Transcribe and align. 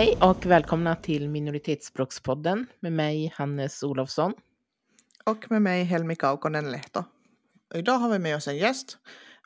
Hej 0.00 0.18
och 0.20 0.46
välkomna 0.46 0.96
till 0.96 1.28
Minoritetsspråkspodden 1.28 2.66
med 2.80 2.92
mig 2.92 3.32
Hannes 3.34 3.82
Olofsson. 3.82 4.32
Och 5.24 5.50
med 5.50 5.62
mig 5.62 5.84
Helmi 5.84 6.16
Kaukonen 6.16 6.70
Lehto. 6.70 7.04
Idag 7.74 7.98
har 7.98 8.10
vi 8.10 8.18
med 8.18 8.36
oss 8.36 8.48
en 8.48 8.56
gäst, 8.56 8.98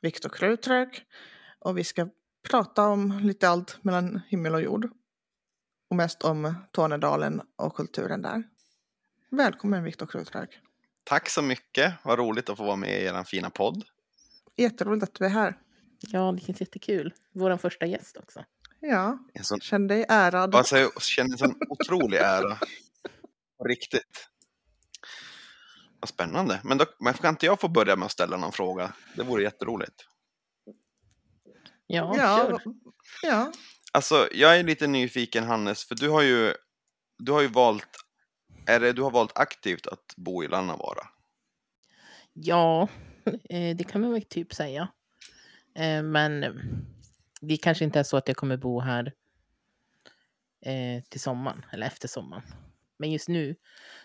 Viktor 0.02 0.29
Krutrök. 0.29 1.02
Och 1.59 1.79
vi 1.79 1.84
ska 1.84 2.09
prata 2.51 2.87
om 2.87 3.19
lite 3.23 3.48
allt 3.48 3.79
mellan 3.84 4.20
himmel 4.29 4.55
och 4.55 4.62
jord. 4.62 4.88
Och 5.91 5.96
mest 5.96 6.23
om 6.23 6.55
Tornedalen 6.73 7.41
och 7.57 7.77
kulturen 7.77 8.23
där. 8.23 8.43
Välkommen 9.30 9.84
Viktor 9.84 10.07
Krutrök. 10.07 10.59
Tack 11.05 11.29
så 11.29 11.43
mycket. 11.43 11.95
Vad 12.05 12.18
roligt 12.18 12.51
att 12.51 12.57
få 12.57 12.65
vara 12.65 12.77
med 12.77 13.02
i 13.02 13.05
er 13.05 13.24
fina 13.24 13.51
podd. 13.51 13.84
Jätteroligt 14.57 15.02
att 15.05 15.15
du 15.15 15.24
är 15.24 15.30
här. 15.30 15.59
Ja, 16.01 16.32
det 16.32 16.41
känns 16.41 16.60
jättekul. 16.60 17.15
Vår 17.32 17.57
första 17.57 17.87
gäst 17.87 18.16
också. 18.16 18.45
Ja, 18.87 19.19
En 19.34 19.45
sån, 19.45 19.61
känn 19.61 19.87
dig 19.87 20.05
ärad. 20.09 20.55
alltså, 20.55 20.79
jag 20.79 21.02
känner 21.02 21.33
en 21.33 21.38
sån 21.38 21.55
otrolig 21.69 22.19
ära. 22.19 22.59
Riktigt. 23.69 24.29
Vad 26.01 26.09
spännande. 26.09 26.60
Men, 26.65 26.79
då, 26.79 26.84
men 26.98 27.15
kan 27.15 27.30
inte 27.30 27.47
jag 27.47 27.60
få 27.60 27.69
börja 27.69 27.97
med 27.97 28.07
att 28.07 28.12
ställa 28.12 28.37
någon 28.37 28.52
fråga? 28.52 28.93
Det 29.16 29.23
vore 29.23 29.43
jätteroligt. 29.43 29.95
Ja, 31.87 32.15
ja, 32.16 32.47
kör. 32.47 32.60
ja, 33.23 33.52
Alltså, 33.93 34.29
jag 34.33 34.59
är 34.59 34.62
lite 34.65 34.87
nyfiken 34.87 35.45
Hannes, 35.45 35.85
för 35.85 35.95
du 35.95 36.09
har 36.09 36.23
ju, 36.23 36.55
du 37.19 37.32
har 37.32 37.41
ju 37.43 37.48
valt, 37.48 37.88
är 38.66 38.80
det, 38.80 38.93
du 38.93 39.02
har 39.02 39.10
valt 39.10 39.38
aktivt 39.38 39.87
att 39.87 40.15
bo 40.16 40.45
i 40.45 40.49
Lannavaara. 40.49 41.09
Ja, 42.32 42.88
eh, 43.51 43.77
det 43.77 43.85
kan 43.88 44.01
man 44.01 44.12
väl 44.12 44.23
typ 44.23 44.55
säga. 44.55 44.88
Eh, 45.74 46.02
Men 46.02 46.45
det 47.48 47.56
kanske 47.56 47.84
inte 47.84 47.98
är 47.98 48.02
så 48.02 48.16
att 48.16 48.28
jag 48.28 48.37
kommer 48.37 48.56
bo 48.56 48.80
här 48.80 49.12
eh, 50.66 51.02
till 51.09 51.20
sommaren 51.20 51.66
eller 51.73 51.87
efter 51.87 52.09
sommaren. 52.09 52.42
Men 52.98 53.10
just 53.10 53.28
nu, 53.28 53.56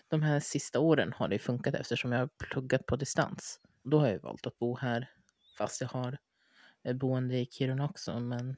de 0.08 0.22
här 0.22 0.40
sista 0.40 0.80
åren 0.80 1.12
har 1.16 1.28
det 1.28 1.38
funkat 1.38 1.74
eftersom 1.74 2.12
jag 2.12 2.18
har 2.18 2.28
pluggat 2.38 2.86
på 2.86 2.96
distans. 2.96 3.60
Då 3.84 3.98
har 3.98 4.08
jag 4.08 4.22
valt 4.22 4.46
att 4.46 4.58
bo 4.58 4.76
här 4.76 5.10
fast 5.58 5.80
jag 5.80 5.88
har 5.88 6.18
eh, 6.84 6.96
boende 6.96 7.38
i 7.38 7.46
Kiruna 7.46 7.84
också. 7.84 8.20
Men 8.20 8.56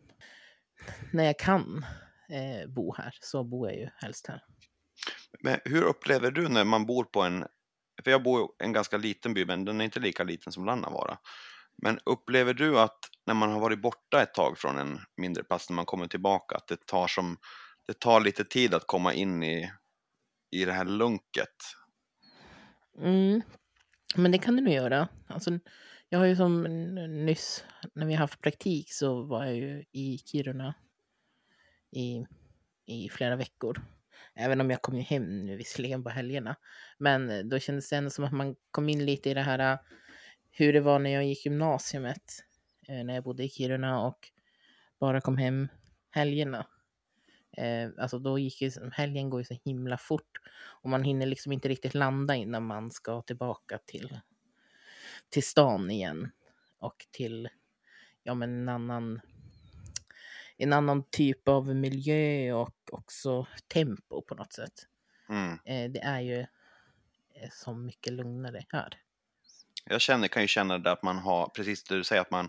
när 1.12 1.24
jag 1.24 1.38
kan 1.38 1.86
eh, 2.28 2.68
bo 2.68 2.94
här 2.94 3.14
så 3.20 3.44
bor 3.44 3.68
jag 3.68 3.78
ju 3.78 3.88
helst 3.96 4.26
här. 4.26 4.44
Men 5.40 5.58
hur 5.64 5.82
upplever 5.82 6.30
du 6.30 6.48
när 6.48 6.64
man 6.64 6.86
bor 6.86 7.04
på 7.04 7.22
en, 7.22 7.46
för 8.04 8.10
jag 8.10 8.22
bor 8.22 8.42
i 8.42 8.64
en 8.64 8.72
ganska 8.72 8.96
liten 8.96 9.34
by, 9.34 9.46
men 9.46 9.64
den 9.64 9.80
är 9.80 9.84
inte 9.84 10.00
lika 10.00 10.24
liten 10.24 10.52
som 10.52 10.64
Lannavaara. 10.64 11.18
Men 11.82 11.98
upplever 12.04 12.54
du 12.54 12.78
att 12.80 12.98
när 13.26 13.34
man 13.34 13.50
har 13.50 13.60
varit 13.60 13.82
borta 13.82 14.22
ett 14.22 14.34
tag 14.34 14.58
från 14.58 14.78
en 14.78 15.00
mindre 15.16 15.44
plats, 15.44 15.70
när 15.70 15.74
man 15.74 15.86
kommer 15.86 16.06
tillbaka, 16.06 16.56
att 16.56 16.68
det 16.68 16.86
tar, 16.86 17.06
som, 17.06 17.36
det 17.86 17.98
tar 17.98 18.20
lite 18.20 18.44
tid 18.44 18.74
att 18.74 18.86
komma 18.86 19.14
in 19.14 19.42
i, 19.42 19.70
i 20.50 20.64
det 20.64 20.72
här 20.72 20.84
lunket? 20.84 21.56
Mm. 22.98 23.42
Men 24.16 24.32
det 24.32 24.38
kan 24.38 24.56
det 24.56 24.62
nog 24.62 24.74
göra. 24.74 25.08
Alltså, 25.26 25.58
jag 26.08 26.18
har 26.18 26.26
ju 26.26 26.36
som 26.36 26.62
nyss, 27.24 27.64
när 27.94 28.06
vi 28.06 28.12
har 28.12 28.20
haft 28.20 28.40
praktik 28.40 28.92
så 28.92 29.22
var 29.22 29.44
jag 29.44 29.56
ju 29.56 29.84
i 29.92 30.18
Kiruna 30.18 30.74
i, 31.90 32.26
i 32.86 33.08
flera 33.08 33.36
veckor. 33.36 33.82
Även 34.34 34.60
om 34.60 34.70
jag 34.70 34.82
kom 34.82 34.96
ju 34.96 35.02
hem 35.02 35.46
nu 35.46 35.56
visserligen 35.56 36.04
på 36.04 36.10
helgerna. 36.10 36.56
Men 36.98 37.30
eh, 37.30 37.44
då 37.44 37.58
kändes 37.58 37.88
det 37.88 37.96
ändå 37.96 38.10
som 38.10 38.24
att 38.24 38.32
man 38.32 38.56
kom 38.70 38.88
in 38.88 39.06
lite 39.06 39.30
i 39.30 39.34
det 39.34 39.42
här 39.42 39.78
hur 40.52 40.72
det 40.72 40.80
var 40.80 40.98
när 40.98 41.10
jag 41.10 41.24
gick 41.24 41.44
gymnasiet. 41.44 42.44
Eh, 42.88 43.04
när 43.04 43.14
jag 43.14 43.24
bodde 43.24 43.44
i 43.44 43.48
Kiruna 43.48 44.06
och 44.06 44.30
bara 44.98 45.20
kom 45.20 45.38
hem 45.38 45.68
helgerna. 46.10 46.66
Eh, 47.56 47.90
alltså 47.98 48.18
då 48.18 48.38
gick 48.38 48.62
ju, 48.62 48.70
helgen 48.92 49.30
går 49.30 49.40
ju 49.40 49.44
så 49.44 49.58
himla 49.64 49.98
fort. 49.98 50.38
Och 50.54 50.90
man 50.90 51.02
hinner 51.02 51.26
liksom 51.26 51.52
inte 51.52 51.68
riktigt 51.68 51.94
landa 51.94 52.34
innan 52.34 52.66
man 52.66 52.90
ska 52.90 53.22
tillbaka 53.22 53.78
till, 53.78 54.20
till 55.28 55.42
stan 55.42 55.90
igen. 55.90 56.30
Och 56.78 57.06
till 57.10 57.48
ja, 58.22 58.34
men 58.34 58.60
en, 58.60 58.68
annan, 58.68 59.20
en 60.56 60.72
annan 60.72 61.04
typ 61.10 61.48
av 61.48 61.76
miljö 61.76 62.52
och 62.52 62.76
också 62.92 63.46
tempo 63.68 64.22
på 64.22 64.34
något 64.34 64.52
sätt. 64.52 64.86
Mm. 65.28 65.58
Eh, 65.64 65.90
det 65.90 66.00
är 66.00 66.20
ju 66.20 66.46
så 67.50 67.74
mycket 67.74 68.12
lugnare 68.12 68.64
här. 68.68 69.01
Jag 69.84 70.00
känner, 70.00 70.28
kan 70.28 70.42
ju 70.42 70.48
känna 70.48 70.78
det 70.78 70.84
där 70.84 70.92
att 70.92 71.02
man 71.02 71.18
har, 71.18 71.46
precis 71.46 71.84
det 71.84 71.96
du 71.96 72.04
säger, 72.04 72.22
att 72.22 72.30
man 72.30 72.48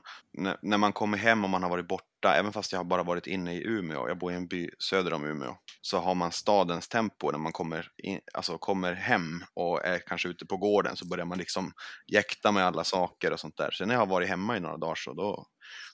när, 0.62 0.78
man 0.78 0.94
kommer 0.94 1.18
hem 1.18 1.44
och 1.44 1.50
man 1.50 1.64
har 1.64 1.70
varit 1.70 1.88
borta, 1.88 2.36
även 2.36 2.54
fast 2.54 2.72
jag 2.72 2.80
har 2.80 2.84
bara 2.84 3.04
varit 3.04 3.28
inne 3.28 3.54
i 3.54 3.64
Umeå, 3.68 4.08
jag 4.08 4.18
bor 4.18 4.32
i 4.32 4.36
en 4.36 4.48
by 4.48 4.70
söder 4.80 5.14
om 5.14 5.26
Umeå, 5.26 5.56
så 5.82 5.98
har 5.98 6.16
man 6.16 6.32
stadens 6.32 6.88
tempo 6.88 7.32
när 7.32 7.40
man 7.40 7.52
kommer, 7.52 7.92
in, 7.98 8.20
alltså 8.34 8.58
kommer 8.58 8.94
hem 8.94 9.44
och 9.54 9.86
är 9.86 10.00
kanske 10.00 10.30
ute 10.30 10.46
på 10.46 10.58
gården 10.58 10.96
så 10.96 11.08
börjar 11.08 11.26
man 11.26 11.38
liksom 11.38 11.74
jäkta 12.08 12.52
med 12.52 12.66
alla 12.66 12.84
saker 12.84 13.34
och 13.34 13.40
sånt 13.40 13.58
där. 13.58 13.72
Sen 13.72 13.88
när 13.88 13.96
jag 13.96 14.02
har 14.02 14.08
varit 14.08 14.30
hemma 14.30 14.58
i 14.58 14.60
några 14.60 14.78
dagar 14.78 14.96
så 14.96 15.14
då 15.14 15.48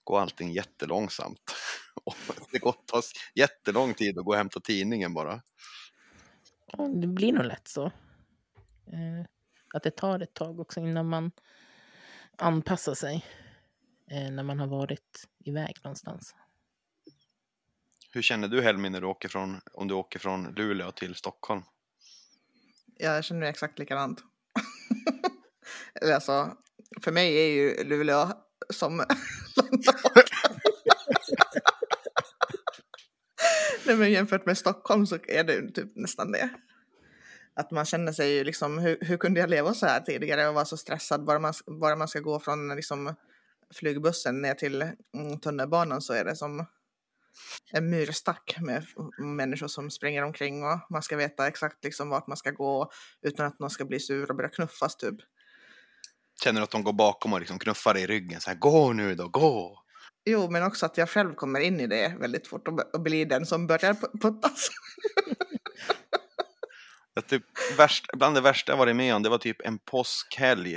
går 0.03 0.19
allting 0.19 0.51
jättelångsamt. 0.51 1.41
Och 2.03 2.15
det 2.51 2.59
går 2.59 2.75
tar 2.85 3.01
jättelång 3.35 3.93
tid 3.93 4.19
att 4.19 4.25
gå 4.25 4.31
och 4.31 4.37
hämta 4.37 4.59
tidningen 4.59 5.13
bara. 5.13 5.41
Det 7.01 7.07
blir 7.07 7.33
nog 7.33 7.45
lätt 7.45 7.67
så. 7.67 7.85
Eh, 7.85 9.25
att 9.73 9.83
det 9.83 9.91
tar 9.91 10.19
ett 10.19 10.33
tag 10.33 10.59
också 10.59 10.79
innan 10.79 11.09
man 11.09 11.31
anpassar 12.37 12.93
sig. 12.93 13.25
Eh, 14.11 14.31
när 14.31 14.43
man 14.43 14.59
har 14.59 14.67
varit 14.67 15.27
iväg 15.45 15.77
någonstans. 15.83 16.35
Hur 18.11 18.21
känner 18.21 18.47
du 18.47 18.61
Helmi 18.61 18.89
när 18.89 19.01
du 19.01 19.07
åker 19.07 19.29
från, 19.29 19.61
om 19.73 19.87
du 19.87 19.93
åker 19.93 20.19
från 20.19 20.53
Luleå 20.53 20.91
till 20.91 21.15
Stockholm? 21.15 21.63
jag 22.99 23.23
känner 23.23 23.47
exakt 23.47 23.79
likadant. 23.79 24.23
Eller 26.01 26.13
alltså, 26.13 26.57
för 27.03 27.11
mig 27.11 27.37
är 27.37 27.47
ju 27.47 27.83
Luleå 27.83 28.31
som 28.69 28.97
Nej, 33.85 33.95
men 33.95 34.11
jämfört 34.11 34.45
med 34.45 34.57
Stockholm 34.57 35.05
så 35.07 35.17
är 35.27 35.43
det 35.43 35.71
typ 35.71 35.95
nästan 35.95 36.31
det. 36.31 36.49
Att 37.55 37.71
man 37.71 37.85
känner 37.85 38.11
sig 38.11 38.31
ju 38.37 38.43
liksom, 38.43 38.77
hur, 38.77 38.97
hur 39.01 39.17
kunde 39.17 39.39
jag 39.39 39.49
leva 39.49 39.73
så 39.73 39.85
här 39.85 39.99
tidigare 39.99 40.47
och 40.47 40.53
vara 40.53 40.65
så 40.65 40.77
stressad? 40.77 41.25
Bara 41.25 41.39
man, 41.39 41.53
bara 41.81 41.95
man 41.95 42.07
ska 42.07 42.19
gå 42.19 42.39
från 42.39 42.75
liksom, 42.75 43.15
flygbussen 43.73 44.41
ner 44.41 44.53
till 44.53 44.81
mm, 44.81 45.39
tunnelbanan 45.39 46.01
så 46.01 46.13
är 46.13 46.25
det 46.25 46.35
som 46.35 46.65
en 47.71 47.89
myrstack 47.89 48.55
med 48.61 48.77
f- 48.83 48.95
människor 49.17 49.67
som 49.67 49.89
springer 49.91 50.23
omkring 50.23 50.63
och 50.63 50.79
man 50.89 51.01
ska 51.03 51.17
veta 51.17 51.47
exakt 51.47 51.83
liksom 51.83 52.09
vart 52.09 52.27
man 52.27 52.37
ska 52.37 52.51
gå 52.51 52.91
utan 53.21 53.45
att 53.45 53.59
någon 53.59 53.69
ska 53.69 53.85
bli 53.85 53.99
sur 53.99 54.29
och 54.31 54.37
börja 54.37 54.49
knuffas 54.49 54.97
typ. 54.97 55.15
Känner 56.43 56.59
du 56.59 56.63
att 56.63 56.71
de 56.71 56.83
går 56.83 56.93
bakom 56.93 57.33
och 57.33 57.39
liksom 57.39 57.59
knuffar 57.59 57.97
i 57.97 58.07
ryggen 58.07 58.41
så 58.41 58.49
här, 58.49 58.57
gå 58.57 58.93
nu 58.93 59.15
då, 59.15 59.27
gå! 59.27 59.83
Jo, 60.25 60.49
men 60.49 60.63
också 60.63 60.85
att 60.85 60.97
jag 60.97 61.09
själv 61.09 61.33
kommer 61.33 61.59
in 61.59 61.79
i 61.79 61.87
det 61.87 62.15
väldigt 62.19 62.47
fort 62.47 62.67
och, 62.93 63.01
blir 63.01 63.25
den 63.25 63.45
som 63.45 63.67
börjar 63.67 63.93
pu- 63.93 64.21
puttas. 64.21 64.69
Jag 67.13 67.27
typ, 67.27 67.43
värst, 67.77 68.05
bland 68.13 68.35
det 68.35 68.41
värsta 68.41 68.71
jag 68.71 68.77
varit 68.77 68.95
med 68.95 69.15
om, 69.15 69.23
det 69.23 69.29
var 69.29 69.37
typ 69.37 69.61
en 69.61 69.79
påskhelg. 69.79 70.75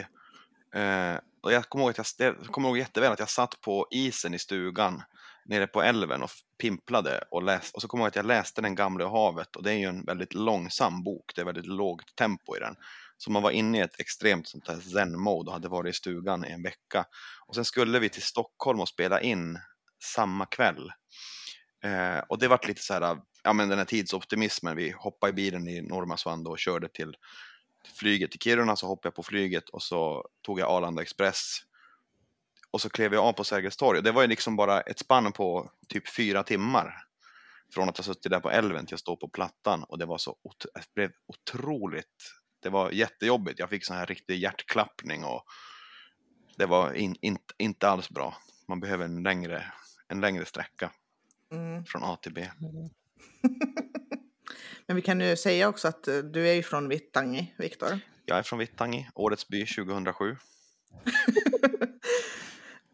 Eh, 0.74 1.16
och 1.42 1.52
jag 1.52 1.68
kommer 1.68 1.84
ihåg, 1.84 2.00
att 2.00 2.14
jag, 2.18 2.36
jag 2.40 2.46
kommer 2.46 2.68
ihåg 2.68 2.78
jätteväl 2.78 3.12
att 3.12 3.18
jag 3.18 3.30
satt 3.30 3.60
på 3.60 3.86
isen 3.90 4.34
i 4.34 4.38
stugan 4.38 5.02
nere 5.44 5.66
på 5.66 5.82
älven 5.82 6.22
och 6.22 6.30
pimplade 6.60 7.24
och 7.30 7.42
läste. 7.42 7.76
Och 7.76 7.82
så 7.82 7.88
kommer 7.88 8.02
jag 8.02 8.06
ihåg 8.06 8.10
att 8.10 8.16
jag 8.16 8.26
läste 8.26 8.62
Den 8.62 8.74
gamla 8.74 9.08
havet 9.08 9.56
och 9.56 9.62
det 9.62 9.72
är 9.72 9.78
ju 9.78 9.86
en 9.86 10.04
väldigt 10.04 10.34
långsam 10.34 11.02
bok, 11.02 11.32
det 11.34 11.40
är 11.40 11.44
väldigt 11.44 11.66
lågt 11.66 12.16
tempo 12.16 12.56
i 12.56 12.60
den. 12.60 12.76
Så 13.16 13.30
man 13.30 13.42
var 13.42 13.50
inne 13.50 13.78
i 13.78 13.80
ett 13.80 14.00
extremt 14.00 14.48
sånt 14.48 14.68
här 14.68 14.80
zen-mode 14.80 15.48
och 15.48 15.52
hade 15.52 15.68
varit 15.68 15.94
i 15.94 15.96
stugan 15.96 16.44
i 16.44 16.50
en 16.50 16.62
vecka. 16.62 17.04
Och 17.46 17.54
sen 17.54 17.64
skulle 17.64 17.98
vi 17.98 18.08
till 18.08 18.22
Stockholm 18.22 18.80
och 18.80 18.88
spela 18.88 19.20
in 19.20 19.58
samma 20.14 20.46
kväll. 20.46 20.92
Eh, 21.82 22.18
och 22.28 22.38
det 22.38 22.48
vart 22.48 22.68
lite 22.68 22.82
så 22.82 22.94
här, 22.94 23.20
ja 23.42 23.52
men 23.52 23.68
den 23.68 23.78
här 23.78 23.84
tidsoptimismen. 23.84 24.76
Vi 24.76 24.90
hoppade 24.90 25.30
i 25.30 25.32
bilen 25.32 25.68
i 25.68 25.80
Normasvand 25.82 26.48
och 26.48 26.58
körde 26.58 26.88
till, 26.88 27.16
till 27.84 27.94
flyget 27.94 28.30
till 28.30 28.40
Kiruna, 28.40 28.76
så 28.76 28.86
hoppade 28.86 29.06
jag 29.06 29.14
på 29.14 29.22
flyget 29.22 29.68
och 29.68 29.82
så 29.82 30.28
tog 30.42 30.60
jag 30.60 30.70
Arlanda 30.70 31.02
Express. 31.02 31.58
Och 32.70 32.80
så 32.80 32.90
klev 32.90 33.14
jag 33.14 33.24
av 33.24 33.32
på 33.32 33.44
Sergels 33.44 33.76
torg. 33.76 33.98
Och 33.98 34.04
Det 34.04 34.12
var 34.12 34.22
ju 34.22 34.28
liksom 34.28 34.56
bara 34.56 34.80
ett 34.80 34.98
spann 34.98 35.32
på 35.32 35.70
typ 35.88 36.08
fyra 36.08 36.42
timmar. 36.42 37.04
Från 37.74 37.88
att 37.88 37.96
ha 37.96 38.04
suttit 38.04 38.32
där 38.32 38.40
på 38.40 38.50
älven 38.50 38.86
till 38.86 38.94
att 38.94 39.00
stå 39.00 39.16
på 39.16 39.28
plattan. 39.28 39.84
Och 39.84 39.98
det 39.98 40.06
var 40.06 40.18
så, 40.18 40.36
ot- 40.42 40.66
det 40.74 40.94
blev 40.94 41.10
otroligt, 41.26 42.32
det 42.62 42.68
var 42.68 42.90
jättejobbigt. 42.90 43.58
Jag 43.58 43.70
fick 43.70 43.84
sån 43.84 43.96
här 43.96 44.06
riktig 44.06 44.38
hjärtklappning 44.38 45.24
och 45.24 45.44
det 46.56 46.66
var 46.66 46.92
in, 46.92 47.16
in, 47.20 47.38
inte 47.58 47.88
alls 47.88 48.10
bra. 48.10 48.36
Man 48.68 48.80
behöver 48.80 49.04
en 49.04 49.22
längre, 49.22 49.72
en 50.08 50.20
längre 50.20 50.44
sträcka 50.44 50.90
Mm. 51.52 51.84
från 51.84 52.02
A 52.04 52.16
till 52.22 52.32
B. 52.32 52.48
Men 54.86 54.96
vi 54.96 55.02
kan 55.02 55.20
ju 55.20 55.36
säga 55.36 55.68
också 55.68 55.88
att 55.88 56.08
eh, 56.08 56.18
du 56.18 56.48
är 56.48 56.52
ju 56.52 56.62
från 56.62 56.88
Vittangi, 56.88 57.54
Viktor. 57.58 57.98
Jag 58.24 58.38
är 58.38 58.42
från 58.42 58.58
Vittangi, 58.58 59.08
årets 59.14 59.48
by 59.48 59.66
2007. 59.66 60.36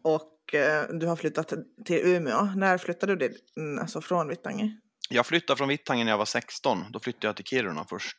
och 0.03 0.55
eh, 0.55 0.89
du 0.89 1.07
har 1.07 1.17
flyttat 1.17 1.53
till 1.85 2.07
Umeå. 2.07 2.45
När 2.57 2.79
flyttade 2.79 3.17
du 3.17 3.29
dit, 3.29 3.53
mm, 3.57 3.79
alltså 3.79 4.01
från 4.01 4.29
Vittangi? 4.29 4.81
Jag 5.11 5.27
flyttade 5.27 5.57
från 5.57 5.69
Vittangen 5.69 6.07
när 6.07 6.13
jag 6.13 6.19
var 6.19 6.25
16. 6.25 6.85
Då 6.93 7.01
flyttade 7.01 7.27
jag 7.27 7.37
till 7.37 7.45
Kiruna 7.45 7.85
först 7.85 8.17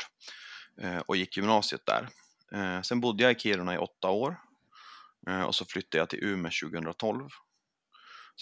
eh, 0.82 0.98
och 0.98 1.16
gick 1.16 1.38
gymnasiet 1.38 1.82
där. 1.86 2.10
Eh, 2.54 2.82
sen 2.82 3.02
bodde 3.02 3.24
jag 3.24 3.32
i 3.32 3.36
Kiruna 3.36 3.76
i 3.76 3.78
åtta 3.78 4.10
år 4.10 4.40
och 5.48 5.56
så 5.56 5.66
flyttade 5.66 5.98
jag 5.98 6.10
till 6.10 6.24
Umeå 6.24 6.52
2012. 6.64 7.30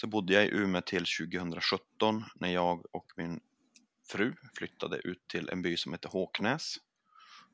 Så 0.00 0.06
bodde 0.06 0.32
jag 0.32 0.44
i 0.46 0.50
Umeå 0.50 0.80
till 0.80 1.04
2017 1.04 2.24
när 2.34 2.48
jag 2.48 2.94
och 2.94 3.12
min 3.16 3.40
fru 4.08 4.34
flyttade 4.54 4.96
ut 4.96 5.28
till 5.28 5.48
en 5.48 5.62
by 5.62 5.76
som 5.76 5.92
heter 5.92 6.08
Håknäs. 6.08 6.76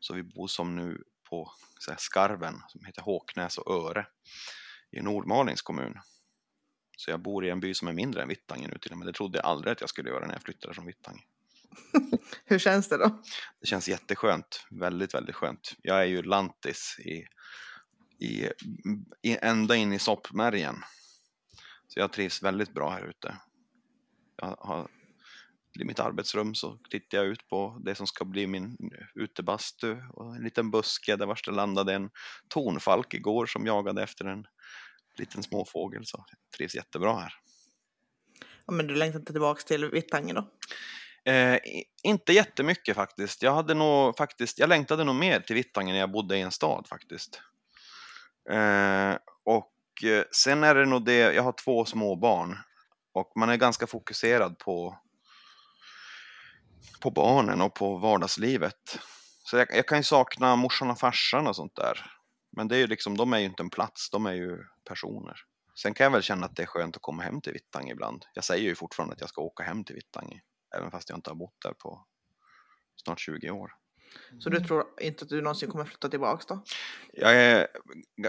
Så 0.00 0.14
vi 0.14 0.22
bor 0.22 0.46
som 0.46 0.76
nu 0.76 1.02
på 1.30 1.52
så 1.78 1.94
skarven 1.98 2.54
som 2.68 2.84
heter 2.84 3.02
Håknäs 3.02 3.58
och 3.58 3.74
Öre 3.74 4.06
i 4.90 5.00
Nordmalings 5.00 5.62
kommun. 5.62 5.94
Så 6.96 7.10
jag 7.10 7.20
bor 7.22 7.44
i 7.44 7.50
en 7.50 7.60
by 7.60 7.74
som 7.74 7.88
är 7.88 7.92
mindre 7.92 8.22
än 8.22 8.28
Vittangen 8.28 8.70
nu 8.70 8.78
till 8.78 8.92
och 8.92 8.98
med. 8.98 9.06
Det 9.06 9.12
trodde 9.12 9.38
jag 9.38 9.46
aldrig 9.46 9.72
att 9.72 9.80
jag 9.80 9.90
skulle 9.90 10.10
göra 10.10 10.26
när 10.26 10.34
jag 10.34 10.42
flyttade 10.42 10.74
från 10.74 10.86
Vittangen. 10.86 11.24
Hur 12.44 12.58
känns 12.58 12.88
det 12.88 12.96
då? 12.96 13.22
Det 13.60 13.66
känns 13.66 13.88
jätteskönt. 13.88 14.66
Väldigt, 14.70 15.14
väldigt 15.14 15.36
skönt. 15.36 15.74
Jag 15.82 16.00
är 16.00 16.06
ju 16.06 16.22
lantis 16.22 16.96
i, 16.98 17.26
i, 18.24 18.48
i 19.22 19.38
ända 19.42 19.76
in 19.76 19.92
i 19.92 19.98
soppmärgen. 19.98 20.76
Så 21.94 22.00
jag 22.00 22.12
trivs 22.12 22.42
väldigt 22.42 22.74
bra 22.74 22.90
här 22.90 23.02
ute. 23.02 23.36
Jag 24.36 24.56
har, 24.60 24.88
I 25.80 25.84
mitt 25.84 26.00
arbetsrum 26.00 26.54
så 26.54 26.78
tittar 26.90 27.18
jag 27.18 27.26
ut 27.26 27.48
på 27.48 27.80
det 27.84 27.94
som 27.94 28.06
ska 28.06 28.24
bli 28.24 28.46
min 28.46 28.76
utebastu 29.14 29.96
och 30.12 30.36
en 30.36 30.42
liten 30.42 30.70
buske 30.70 31.16
där 31.16 31.26
vars 31.26 31.42
det 31.42 31.50
landade 31.50 31.94
en 31.94 32.10
tonfalk 32.48 33.14
igår 33.14 33.46
som 33.46 33.66
jagade 33.66 34.02
efter 34.02 34.24
en 34.24 34.46
liten 35.18 35.42
småfågel. 35.42 36.06
Så 36.06 36.24
jag 36.28 36.38
trivs 36.56 36.74
jättebra 36.74 37.16
här. 37.16 37.32
Ja, 38.66 38.72
men 38.72 38.86
du 38.86 38.94
längtar 38.94 39.18
inte 39.18 39.32
tillbaka 39.32 39.62
till 39.62 39.90
Vittangen 39.90 40.36
då? 40.36 40.50
Eh, 41.32 41.58
inte 42.02 42.32
jättemycket 42.32 42.96
faktiskt. 42.96 43.42
Jag 43.42 43.54
hade 43.54 43.74
nog 43.74 44.16
faktiskt, 44.16 44.58
jag 44.58 44.68
längtade 44.68 45.04
nog 45.04 45.14
mer 45.14 45.40
till 45.40 45.56
Vittangen 45.56 45.92
när 45.92 46.00
jag 46.00 46.12
bodde 46.12 46.36
i 46.36 46.40
en 46.40 46.50
stad 46.50 46.86
faktiskt. 46.88 47.40
Eh, 48.50 49.16
och 49.44 49.73
Eh, 50.02 50.24
sen 50.30 50.64
är 50.64 50.74
det 50.74 50.86
nog 50.86 51.04
det, 51.04 51.18
jag 51.18 51.42
har 51.42 51.52
två 51.52 51.84
små 51.84 52.16
barn 52.16 52.58
och 53.12 53.32
man 53.36 53.48
är 53.48 53.56
ganska 53.56 53.86
fokuserad 53.86 54.58
på 54.58 54.98
på 57.00 57.10
barnen 57.10 57.60
och 57.60 57.74
på 57.74 57.96
vardagslivet. 57.96 58.98
Så 59.44 59.56
jag, 59.56 59.68
jag 59.70 59.88
kan 59.88 59.98
ju 59.98 60.04
sakna 60.04 60.56
morsan 60.56 60.90
och 60.90 60.98
farsan 60.98 61.46
och 61.46 61.56
sånt 61.56 61.76
där. 61.76 62.10
Men 62.56 62.68
det 62.68 62.76
är 62.76 62.78
ju 62.78 62.86
liksom, 62.86 63.16
de 63.16 63.32
är 63.32 63.38
ju 63.38 63.44
inte 63.44 63.62
en 63.62 63.70
plats, 63.70 64.10
de 64.10 64.26
är 64.26 64.32
ju 64.32 64.58
personer. 64.88 65.36
Sen 65.82 65.94
kan 65.94 66.04
jag 66.04 66.10
väl 66.10 66.22
känna 66.22 66.46
att 66.46 66.56
det 66.56 66.62
är 66.62 66.66
skönt 66.66 66.96
att 66.96 67.02
komma 67.02 67.22
hem 67.22 67.40
till 67.40 67.52
Vittangi 67.52 67.92
ibland. 67.92 68.24
Jag 68.34 68.44
säger 68.44 68.64
ju 68.64 68.74
fortfarande 68.74 69.14
att 69.14 69.20
jag 69.20 69.28
ska 69.28 69.42
åka 69.42 69.64
hem 69.64 69.84
till 69.84 69.94
Vittangi. 69.94 70.40
Även 70.76 70.90
fast 70.90 71.08
jag 71.08 71.18
inte 71.18 71.30
har 71.30 71.34
bott 71.34 71.56
där 71.62 71.72
på 71.72 72.06
snart 73.04 73.20
20 73.20 73.50
år. 73.50 73.72
Så 74.38 74.50
du 74.50 74.60
tror 74.60 74.84
inte 75.00 75.24
att 75.24 75.28
du 75.28 75.42
någonsin 75.42 75.70
kommer 75.70 75.84
flytta 75.84 76.08
tillbaka 76.08 76.44
då? 76.48 76.64
Jag 77.12 77.34
är 77.34 77.66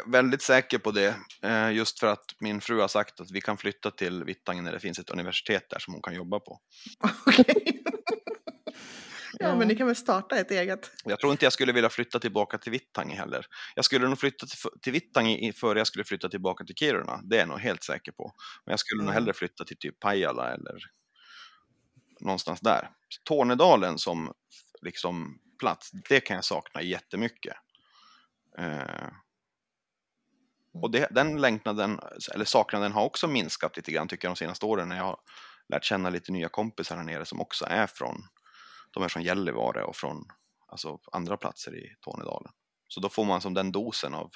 väldigt 0.06 0.42
säker 0.42 0.78
på 0.78 0.92
det. 0.92 1.16
eh, 1.42 1.72
Just 1.72 2.00
för 2.00 2.08
att 2.08 2.26
min 2.40 2.62
fru 2.62 2.80
har 2.80 2.88
sagt 2.88 3.20
att 3.20 3.32
vi 3.32 3.42
kan 3.42 3.58
flytta 3.58 3.92
till 3.92 4.24
Vittangi 4.24 4.62
när 4.62 4.72
det 4.72 4.80
finns 4.80 5.00
ett 5.00 5.10
universitet 5.10 5.70
där 5.70 5.80
som 5.80 5.94
hon 5.94 6.02
kan 6.02 6.16
jobba 6.16 6.40
på. 6.40 6.60
Okej. 7.28 7.84
ja, 7.86 8.72
Ja. 9.40 9.56
men 9.56 9.68
ni 9.68 9.76
kan 9.76 9.88
väl 9.88 9.96
starta 9.96 10.38
ett 10.38 10.52
eget? 10.52 10.92
Jag 11.04 11.20
tror 11.20 11.32
inte 11.32 11.46
jag 11.46 11.54
skulle 11.54 11.72
vilja 11.74 11.90
flytta 11.90 12.20
tillbaka 12.20 12.58
till 12.58 12.72
Vittangi 12.72 13.16
heller. 13.16 13.46
Jag 13.76 13.86
skulle 13.86 14.08
nog 14.08 14.20
flytta 14.20 14.46
till, 14.48 14.58
till 14.82 14.94
Vittangi 14.94 15.54
före 15.54 15.80
jag 15.80 15.88
skulle 15.88 16.04
flytta 16.06 16.30
tillbaka 16.30 16.64
till 16.66 16.76
Kiruna. 16.76 17.22
Det 17.24 17.36
är 17.36 17.40
jag 17.40 17.50
nog 17.50 17.60
helt 17.60 17.84
säker 17.84 18.12
på. 18.12 18.34
Men 18.66 18.72
jag 18.72 18.80
skulle 18.80 19.02
nog 19.04 19.10
Mm. 19.12 19.14
hellre 19.14 19.34
flytta 19.34 19.64
till 19.66 19.78
typ 19.78 20.00
Pajala 20.00 20.54
eller 20.54 20.76
någonstans 22.20 22.60
där. 22.60 22.90
Tornedalen 23.24 23.98
som 23.98 24.34
liksom 24.82 25.40
plats, 25.60 25.92
det 26.10 26.20
kan 26.20 26.36
jag 26.36 26.46
sakna 26.46 26.82
jättemycket. 26.82 27.56
Eh, 28.58 29.08
och 30.74 30.92
det, 30.92 31.08
den 31.12 31.42
längtnaden, 31.42 32.00
eller 32.34 32.46
saknaden 32.46 32.92
har 32.92 33.04
också 33.04 33.28
minskat 33.28 33.78
lite 33.78 33.92
grann 33.92 34.08
tycker 34.08 34.28
jag 34.28 34.36
de 34.36 34.40
senaste 34.40 34.66
åren 34.66 34.90
när 34.90 34.98
jag 34.98 35.04
har 35.04 35.20
lärt 35.70 35.84
känna 35.84 36.10
lite 36.10 36.32
nya 36.32 36.50
kompisar 36.50 36.98
här 36.98 37.04
nere 37.04 37.26
som 37.26 37.42
också 37.42 37.66
är 37.66 37.88
från, 37.88 38.28
de 38.92 39.04
är 39.04 39.08
från 39.08 39.24
Gällivare 39.24 39.84
och 39.84 39.96
från 39.96 40.26
alltså, 40.68 41.00
andra 41.12 41.38
platser 41.38 41.76
i 41.76 41.96
Tornedalen. 42.02 42.52
Så 42.88 43.00
då 43.00 43.10
får 43.10 43.26
man 43.26 43.42
som 43.42 43.54
den 43.54 43.72
dosen 43.72 44.14
av, 44.14 44.32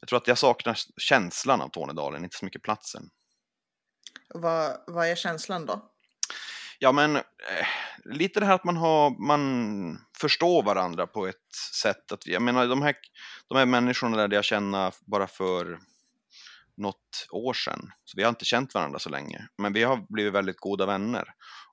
jag 0.00 0.08
tror 0.08 0.16
att 0.16 0.28
jag 0.28 0.38
saknar 0.38 0.78
känslan 0.96 1.60
av 1.60 1.68
Tornedalen, 1.68 2.24
inte 2.24 2.36
så 2.36 2.44
mycket 2.44 2.62
platsen. 2.62 3.10
Vad, 4.34 4.84
vad 4.86 5.06
är 5.06 5.14
känslan 5.14 5.66
då? 5.66 5.89
Ja 6.82 6.92
men 6.92 7.16
eh, 7.16 7.22
lite 8.04 8.40
det 8.40 8.46
här 8.46 8.54
att 8.54 8.64
man 8.64 8.76
har, 8.76 9.26
man 9.26 9.98
förstår 10.20 10.62
varandra 10.62 11.06
på 11.06 11.26
ett 11.26 11.54
sätt 11.82 12.12
att, 12.12 12.26
jag 12.26 12.42
menar 12.42 12.66
de 12.66 12.82
här, 12.82 12.94
de 13.48 13.58
här 13.58 13.66
människorna 13.66 14.16
lärde 14.16 14.36
jag 14.36 14.44
känna 14.44 14.92
bara 15.06 15.26
för 15.26 15.78
något 16.76 17.26
år 17.30 17.52
sedan. 17.52 17.92
Så 18.04 18.16
vi 18.16 18.22
har 18.22 18.28
inte 18.28 18.44
känt 18.44 18.74
varandra 18.74 18.98
så 18.98 19.10
länge, 19.10 19.48
men 19.58 19.72
vi 19.72 19.82
har 19.82 20.06
blivit 20.08 20.32
väldigt 20.32 20.60
goda 20.60 20.86
vänner. 20.86 21.24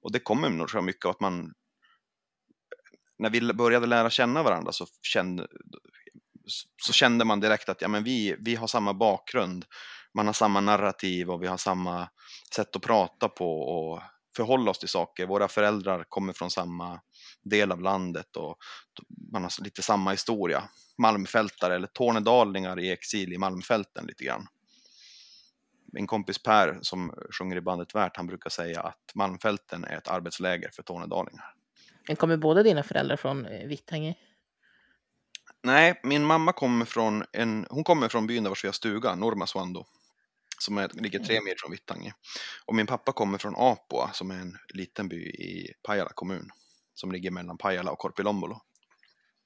Och 0.02 0.12
det 0.12 0.20
kommer 0.20 0.50
nog 0.50 0.70
så 0.70 0.82
mycket 0.82 1.06
av 1.06 1.12
att 1.12 1.20
man, 1.20 1.54
när 3.20 3.30
vi 3.30 3.54
började 3.54 3.88
lära 3.88 4.10
känna 4.10 4.44
varandra 4.44 4.72
så 4.72 4.86
kände, 5.02 5.48
så 6.82 6.94
kände 6.94 7.26
man 7.26 7.40
direkt 7.40 7.70
att 7.70 7.82
ja, 7.82 7.88
men 7.88 8.04
vi, 8.04 8.36
vi 8.40 8.56
har 8.56 8.68
samma 8.68 8.94
bakgrund, 8.94 9.66
man 10.14 10.26
har 10.26 10.34
samma 10.34 10.62
narrativ 10.62 11.30
och 11.30 11.44
vi 11.44 11.48
har 11.48 11.58
samma 11.58 12.10
sätt 12.56 12.76
att 12.76 12.82
prata 12.82 13.30
på 13.30 13.62
och 13.62 14.02
förhålla 14.38 14.72
oss 14.72 14.80
till 14.80 14.90
saker. 14.90 15.26
Våra 15.26 15.48
föräldrar 15.48 16.04
kommer 16.10 16.34
från 16.34 16.52
samma 16.52 17.00
del 17.44 17.72
av 17.72 17.82
landet 17.82 18.36
och 18.36 18.58
man 19.32 19.44
har 19.44 19.64
lite 19.64 19.82
samma 19.82 20.12
historia. 20.12 20.64
Malmfältare 20.98 21.76
eller 21.76 21.88
tornedalingar 21.88 22.80
i 22.80 22.92
exil 22.92 23.34
i 23.34 23.38
Malmfälten 23.38 24.06
lite 24.06 24.24
grann. 24.24 24.48
Min 25.94 26.08
kompis 26.08 26.44
Per 26.44 26.80
som 26.82 27.14
sjunger 27.32 27.56
i 27.56 27.62
bandet 27.62 27.96
Värt, 27.96 28.18
han 28.18 28.28
brukar 28.28 28.50
säga 28.50 28.82
att 28.82 29.12
Malmfälten 29.16 29.84
är 29.84 29.98
ett 29.98 30.08
arbetsläger 30.08 30.70
för 30.74 30.84
tornedalingar. 30.84 31.54
Men 32.08 32.16
kommer 32.16 32.38
båda 32.38 32.64
dina 32.64 32.84
föräldrar 32.84 33.18
från 33.18 33.46
eh, 33.46 33.68
Vittangi? 33.68 34.16
Nej, 35.64 36.00
min 36.04 36.26
mamma 36.26 36.54
kommer 36.54 36.86
från 36.86 37.24
en, 37.32 37.68
hon 37.70 37.84
kommer 37.84 38.08
från 38.08 38.28
byn 38.28 38.44
där 38.44 38.54
vi 38.64 38.68
har 38.68 38.74
stuga, 38.74 39.16
Normaswando, 39.16 39.86
som 40.58 40.78
är, 40.78 40.90
ligger 40.94 41.20
tre 41.20 41.42
mil 41.42 41.54
från 41.58 41.72
Vittangi. 41.72 42.14
Och 42.66 42.76
min 42.76 42.88
pappa 42.88 43.12
kommer 43.12 43.38
från 43.38 43.54
Apua, 43.58 44.12
som 44.14 44.32
är 44.32 44.40
en 44.40 44.58
liten 44.74 45.10
by 45.10 45.30
i 45.30 45.74
Pajala 45.84 46.12
kommun, 46.16 46.50
som 46.94 47.12
ligger 47.12 47.32
mellan 47.32 47.58
Pajala 47.58 47.92
och 47.92 48.00
Korpilombolo. 48.00 48.62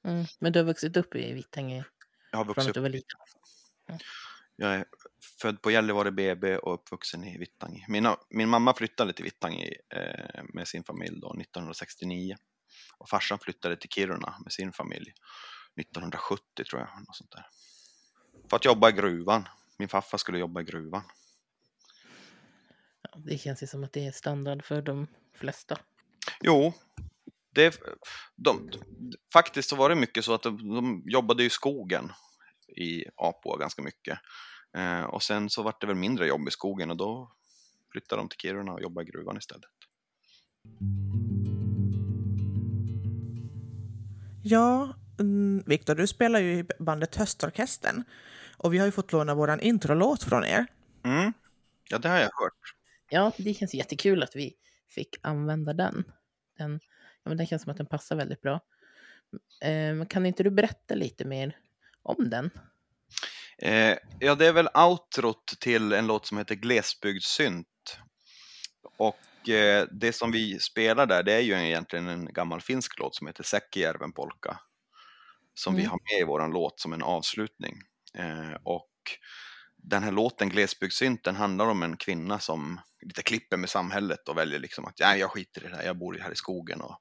Mm. 0.08 0.25
Men 0.39 0.53
du 0.53 0.60
har 0.60 0.65
vuxit 0.65 0.98
upp 0.98 1.15
i 1.15 1.34
Vittangi 1.34 1.84
Jag 2.32 2.38
har 2.38 2.46
vuxit 2.46 2.77
var 2.77 2.89
liten? 2.89 3.20
Jag 4.56 4.75
är 4.75 4.86
född 5.41 5.62
på 5.62 5.72
Gällivare 5.72 6.12
BB 6.12 6.58
och 6.58 6.74
uppvuxen 6.74 7.24
i 7.24 7.38
Vittangi. 7.38 7.86
Mina, 7.88 8.18
min 8.30 8.50
mamma 8.50 8.74
flyttade 8.74 9.13
till 9.13 9.24
Vittangi 9.24 9.75
eh, 9.96 10.44
med 10.53 10.68
sin 10.68 10.84
familj 10.84 11.20
då 11.22 11.34
1969. 11.34 12.36
Och 12.98 13.10
farsan 13.10 13.39
flyttade 13.39 13.77
till 13.77 13.89
Kiruna 13.89 14.36
med 14.44 14.53
sin 14.53 14.74
familj 14.74 15.13
1970 15.80 16.63
tror 16.70 16.82
jag. 16.82 16.89
Något 17.08 17.15
sånt 17.15 17.32
där. 17.32 17.46
För 18.50 18.58
att 18.58 18.65
jobba 18.65 18.89
i 18.89 18.91
gruvan. 18.91 19.48
Min 19.81 19.89
farfar 19.89 20.17
skulle 20.17 20.39
jobba 20.39 20.61
i 20.61 20.63
gruvan. 20.63 21.01
Ja, 23.01 23.19
det 23.25 23.38
känns 23.38 23.63
ju 23.63 23.67
som 23.67 23.83
att 23.83 23.93
det 23.93 24.07
är 24.07 24.11
standard 24.11 24.63
för 24.63 24.81
de 24.81 25.07
flesta. 25.33 25.77
Jo, 26.41 26.73
det, 27.53 27.81
de, 28.35 28.71
faktiskt 29.33 29.69
så 29.69 29.75
var 29.75 29.89
det 29.89 29.95
mycket 29.95 30.25
så 30.25 30.33
att 30.33 30.43
de, 30.43 30.75
de 30.75 31.03
jobbade 31.05 31.43
i 31.43 31.50
skogen 31.50 32.11
i 32.77 33.05
Apua 33.15 33.57
ganska 33.57 33.81
mycket. 33.81 34.19
Eh, 34.77 35.03
och 35.03 35.23
sen 35.23 35.50
så 35.50 35.63
var 35.63 35.75
det 35.79 35.88
väl 35.88 35.95
mindre 35.95 36.27
jobb 36.27 36.47
i 36.47 36.51
skogen 36.51 36.91
och 36.91 36.97
då 36.97 37.31
flyttade 37.91 38.21
de 38.21 38.29
till 38.29 38.39
Kiruna 38.39 38.71
och 38.71 38.81
jobbade 38.81 39.07
i 39.07 39.11
gruvan 39.11 39.38
istället. 39.38 39.69
Ja, 44.43 44.95
mm, 45.19 45.63
Viktor, 45.65 45.95
du 45.95 46.07
spelar 46.07 46.39
ju 46.39 46.57
i 46.57 46.65
bandet 46.79 47.15
Höstorkestern. 47.15 48.03
Och 48.63 48.74
vi 48.74 48.77
har 48.77 48.86
ju 48.86 48.91
fått 48.91 49.12
låna 49.12 49.36
våran 49.36 49.60
introlåt 49.60 50.24
från 50.24 50.46
er. 50.46 50.65
Mm. 51.06 51.34
Ja, 51.89 51.98
det 51.98 52.10
har 52.10 52.15
jag 52.18 52.24
hört. 52.24 52.75
Ja, 53.10 53.32
det 53.38 53.53
känns 53.53 53.74
jättekul 53.74 54.24
att 54.24 54.36
vi 54.36 54.53
fick 54.89 55.15
använda 55.22 55.74
den. 55.74 56.03
Den, 56.58 56.80
ja, 57.24 57.30
men 57.30 57.38
den 57.38 57.48
känns 57.48 57.62
som 57.63 57.72
att 57.72 57.77
den 57.77 57.86
passar 57.86 58.15
väldigt 58.15 58.41
bra. 58.41 58.60
Eh, 59.63 60.06
kan 60.08 60.25
inte 60.25 60.44
du 60.44 60.50
berätta 60.51 60.96
lite 60.96 61.25
mer 61.25 61.58
om 62.03 62.30
den? 62.30 62.50
Eh, 63.58 63.98
ja, 64.20 64.36
det 64.36 64.48
är 64.48 64.53
väl 64.53 64.68
outrot 64.89 65.46
till 65.60 65.94
en 65.94 66.08
låt 66.08 66.25
som 66.25 66.38
heter 66.38 66.56
Glesbygdssynt. 66.56 67.68
Och 68.98 69.50
eh, 69.50 69.88
det 69.91 70.13
som 70.13 70.32
vi 70.32 70.60
spelar 70.60 71.06
där, 71.06 71.24
det 71.24 71.34
är 71.34 71.39
ju 71.39 71.53
egentligen 71.53 72.08
en 72.08 72.25
gammal 72.34 72.62
finsk 72.62 73.00
låt 73.00 73.15
som 73.15 73.27
heter 73.27 73.44
Säkkijärven 73.44 74.13
polka. 74.13 74.60
Som 75.53 75.75
vi 75.75 75.82
Mm. 75.82 75.91
har 75.91 76.00
med 76.00 76.22
i 76.22 76.24
våran 76.24 76.51
låt 76.51 76.80
som 76.80 76.94
en 76.94 77.03
avslutning. 77.03 77.82
Eh, 78.18 78.53
och 78.63 78.91
den 79.77 80.03
här 80.03 80.12
låten 80.12 80.50
Glesbygdssynten 80.50 81.36
handlar 81.36 81.65
om 81.65 81.84
en 81.84 81.98
kvinna 81.98 82.39
som 82.39 82.80
lite 83.06 83.24
klipper 83.24 83.58
med 83.58 83.70
samhället 83.70 84.30
och 84.30 84.38
väljer 84.38 84.60
liksom 84.60 84.86
att 84.86 85.00
nej, 85.00 85.20
jag 85.20 85.32
skiter 85.32 85.65
i 85.65 85.68
det 85.68 85.75
här, 85.75 85.84
jag 85.84 85.98
bor 85.98 86.18
här 86.22 86.32
i 86.32 86.36
skogen 86.36 86.82
och 86.82 86.98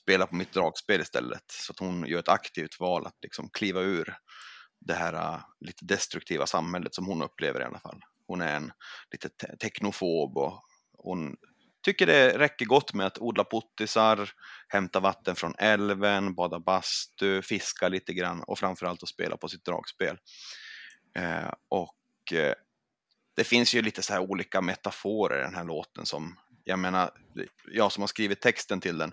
spelar 0.00 0.26
på 0.26 0.34
mitt 0.34 0.52
dragspel 0.52 1.00
istället. 1.00 1.44
Så 1.48 1.72
att 1.72 1.78
hon 1.78 2.06
gör 2.06 2.18
ett 2.18 2.28
aktivt 2.28 2.80
val 2.80 3.06
att 3.06 3.18
liksom 3.22 3.50
kliva 3.52 3.80
ur 3.80 4.14
det 4.80 4.94
här 4.94 5.14
uh, 5.14 5.40
lite 5.60 5.84
destruktiva 5.84 6.46
samhället 6.46 6.94
som 6.94 7.06
hon 7.06 7.22
upplever 7.22 7.60
i 7.60 7.64
alla 7.64 7.80
fall. 7.80 8.00
Hon 8.26 8.40
är 8.40 8.56
en 8.56 8.72
lite 9.12 9.28
te 9.28 9.56
teknofob 9.56 10.38
och 10.38 10.62
hon 10.98 11.36
tycker 11.88 12.06
det 12.06 12.38
räcker 12.38 12.66
gott 12.66 12.94
med 12.94 13.06
att 13.06 13.18
odla 13.18 13.44
pottisar, 13.44 14.30
hämta 14.68 15.00
vatten 15.00 15.36
från 15.36 15.54
älven, 15.58 16.34
bada 16.34 16.60
bastu, 16.60 17.42
fiska 17.42 17.88
lite 17.88 18.12
grann 18.12 18.42
och 18.42 18.58
framförallt 18.58 19.02
att 19.02 19.08
spela 19.08 19.36
på 19.36 19.48
sitt 19.48 19.64
dragspel. 19.64 20.18
Eh, 21.16 21.52
och 21.68 22.32
eh, 22.32 22.54
det 23.36 23.44
finns 23.44 23.74
ju 23.74 23.82
lite 23.82 24.02
så 24.02 24.12
här 24.12 24.20
olika 24.20 24.60
metaforer 24.60 25.38
i 25.38 25.42
den 25.42 25.54
här 25.54 25.64
låten 25.64 26.06
som, 26.06 26.38
jag 26.64 26.78
menar, 26.78 27.10
jag 27.72 27.92
som 27.92 28.02
har 28.02 28.08
skrivit 28.08 28.40
texten 28.40 28.80
till 28.80 28.98
den 28.98 29.12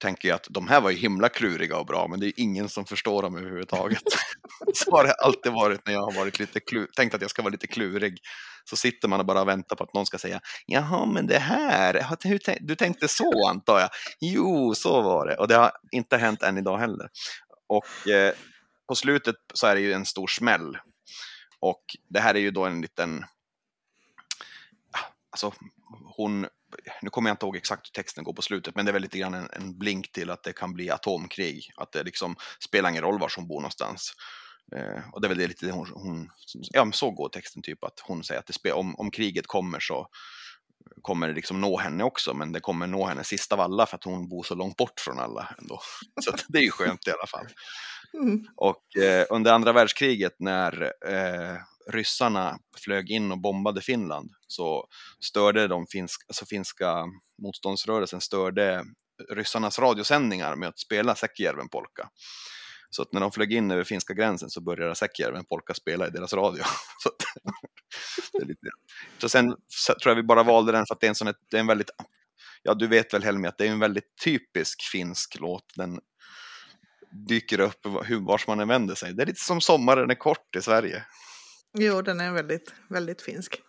tänker 0.00 0.28
jag 0.28 0.36
att 0.36 0.46
de 0.50 0.68
här 0.68 0.80
var 0.80 0.90
ju 0.90 0.96
himla 0.96 1.28
kluriga 1.28 1.76
och 1.76 1.86
bra, 1.86 2.08
men 2.08 2.20
det 2.20 2.26
är 2.26 2.32
ingen 2.36 2.68
som 2.68 2.84
förstår 2.84 3.22
dem 3.22 3.36
överhuvudtaget. 3.36 4.02
så 4.74 4.90
har 4.90 5.04
det 5.04 5.12
alltid 5.12 5.52
varit 5.52 5.86
när 5.86 5.92
jag 5.92 6.00
har 6.00 6.12
varit 6.12 6.38
lite 6.38 6.60
tänkt 6.96 7.14
att 7.14 7.20
jag 7.20 7.30
ska 7.30 7.42
vara 7.42 7.52
lite 7.52 7.66
klurig. 7.66 8.18
Så 8.64 8.76
sitter 8.76 9.08
man 9.08 9.20
och 9.20 9.26
bara 9.26 9.44
väntar 9.44 9.76
på 9.76 9.84
att 9.84 9.94
någon 9.94 10.06
ska 10.06 10.18
säga, 10.18 10.40
jaha, 10.66 11.06
men 11.06 11.26
det 11.26 11.38
här, 11.38 12.06
du 12.60 12.74
tänkte 12.74 13.08
så 13.08 13.48
antar 13.48 13.80
jag? 13.80 13.90
Jo, 14.20 14.74
så 14.74 15.02
var 15.02 15.26
det. 15.26 15.36
Och 15.36 15.48
det 15.48 15.54
har 15.54 15.72
inte 15.92 16.16
hänt 16.16 16.42
än 16.42 16.58
idag 16.58 16.78
heller. 16.78 17.08
Och 17.68 18.08
eh, 18.08 18.34
på 18.88 18.94
slutet 18.94 19.36
så 19.54 19.66
är 19.66 19.74
det 19.74 19.80
ju 19.80 19.92
en 19.92 20.06
stor 20.06 20.26
smäll. 20.26 20.78
Och 21.60 21.84
det 22.08 22.20
här 22.20 22.34
är 22.34 22.38
ju 22.38 22.50
då 22.50 22.64
en 22.64 22.80
liten, 22.80 23.24
ah, 24.92 25.06
alltså 25.30 25.52
hon 26.16 26.46
nu 27.02 27.10
kommer 27.10 27.30
jag 27.30 27.34
inte 27.34 27.46
ihåg 27.46 27.56
exakt 27.56 27.86
hur 27.86 27.92
texten 27.92 28.24
går 28.24 28.32
på 28.32 28.42
slutet, 28.42 28.74
men 28.74 28.84
det 28.84 28.90
är 28.90 28.92
väl 28.92 29.02
lite 29.02 29.18
grann 29.18 29.34
en, 29.34 29.48
en 29.52 29.78
blink 29.78 30.12
till 30.12 30.30
att 30.30 30.42
det 30.42 30.52
kan 30.52 30.72
bli 30.72 30.90
atomkrig. 30.90 31.72
Att 31.76 31.92
det 31.92 32.02
liksom 32.02 32.36
spelar 32.60 32.90
ingen 32.90 33.02
roll 33.02 33.18
var 33.18 33.28
som 33.28 33.48
bor 33.48 33.60
någonstans. 33.60 34.12
Eh, 34.76 35.02
och 35.12 35.20
det 35.20 35.26
är 35.26 35.28
väl 35.28 35.38
det 35.38 35.46
lite 35.46 35.70
hon, 35.70 35.88
hon 35.94 36.30
ja 36.72 36.92
så 36.92 37.10
går 37.10 37.28
texten 37.28 37.62
typ 37.62 37.84
att 37.84 38.00
hon 38.00 38.24
säger 38.24 38.40
att 38.40 38.46
det 38.46 38.52
spel, 38.52 38.72
om, 38.72 38.96
om 38.96 39.10
kriget 39.10 39.46
kommer 39.46 39.80
så 39.80 40.08
kommer 41.02 41.34
liksom 41.34 41.60
nå 41.60 41.78
henne 41.78 42.04
också, 42.04 42.34
men 42.34 42.52
det 42.52 42.60
kommer 42.60 42.86
nå 42.86 43.06
henne 43.06 43.24
sist 43.24 43.52
av 43.52 43.60
alla 43.60 43.86
för 43.86 43.96
att 43.96 44.04
hon 44.04 44.28
bor 44.28 44.42
så 44.42 44.54
långt 44.54 44.76
bort 44.76 45.00
från 45.00 45.18
alla 45.18 45.54
ändå. 45.58 45.80
Så 46.20 46.32
det 46.48 46.58
är 46.58 46.62
ju 46.62 46.70
skönt 46.70 47.06
i 47.06 47.10
alla 47.10 47.26
fall. 47.26 47.46
Mm. 48.14 48.46
Och 48.56 48.96
eh, 48.96 49.26
under 49.30 49.52
andra 49.52 49.72
världskriget 49.72 50.34
när 50.38 50.82
eh, 51.06 51.56
ryssarna 51.90 52.58
flög 52.84 53.10
in 53.10 53.32
och 53.32 53.38
bombade 53.38 53.80
Finland 53.80 54.30
så 54.46 54.86
störde 55.20 55.68
de 55.68 55.86
finsk, 55.86 56.24
alltså 56.28 56.46
finska 56.46 57.06
motståndsrörelsen 57.42 58.20
störde 58.20 58.84
ryssarnas 59.30 59.78
radiosändningar 59.78 60.56
med 60.56 60.68
att 60.68 60.78
spela 60.78 61.14
Säkkijärven 61.14 61.68
polka. 61.68 62.08
Så 62.90 63.02
att 63.02 63.12
när 63.12 63.20
de 63.20 63.32
flög 63.32 63.52
in 63.52 63.70
över 63.70 63.84
finska 63.84 64.14
gränsen 64.14 64.50
så 64.50 64.60
började 64.60 64.94
Säkkijärven 64.94 65.44
polka 65.44 65.74
spela 65.74 66.06
i 66.06 66.10
deras 66.10 66.32
radio. 66.32 66.62
så, 67.02 67.08
att, 67.08 67.14
det 68.32 68.42
är 68.42 68.46
lite... 68.46 68.66
så 69.18 69.28
sen 69.28 69.56
så 69.66 69.94
tror 70.02 70.10
jag 70.10 70.16
vi 70.16 70.22
bara 70.22 70.42
valde 70.42 70.72
den 70.72 70.86
för 70.86 70.94
att 70.94 71.00
det 71.00 71.06
är 71.06 71.08
en, 71.08 71.14
sån, 71.14 71.32
det 71.50 71.56
är 71.56 71.60
en 71.60 71.66
väldigt, 71.66 71.90
ja 72.62 72.74
du 72.74 72.86
vet 72.86 73.14
väl 73.14 73.22
Helmi 73.22 73.48
att 73.48 73.58
det 73.58 73.66
är 73.66 73.70
en 73.70 73.78
väldigt 73.78 74.16
typisk 74.24 74.82
finsk 74.92 75.40
låt. 75.40 75.64
Den 75.76 76.00
dyker 77.28 77.60
upp 77.60 77.86
hur, 78.04 78.26
vars 78.26 78.46
man 78.46 78.60
än 78.60 78.68
vänder 78.68 78.94
sig. 78.94 79.14
Det 79.14 79.22
är 79.22 79.26
lite 79.26 79.44
som 79.44 79.60
sommaren 79.60 80.10
är 80.10 80.14
kort 80.14 80.56
i 80.56 80.62
Sverige. 80.62 81.04
Jo, 81.72 82.02
den 82.02 82.20
är 82.20 82.32
väldigt, 82.32 82.74
väldigt 82.88 83.22
finsk. 83.22 83.62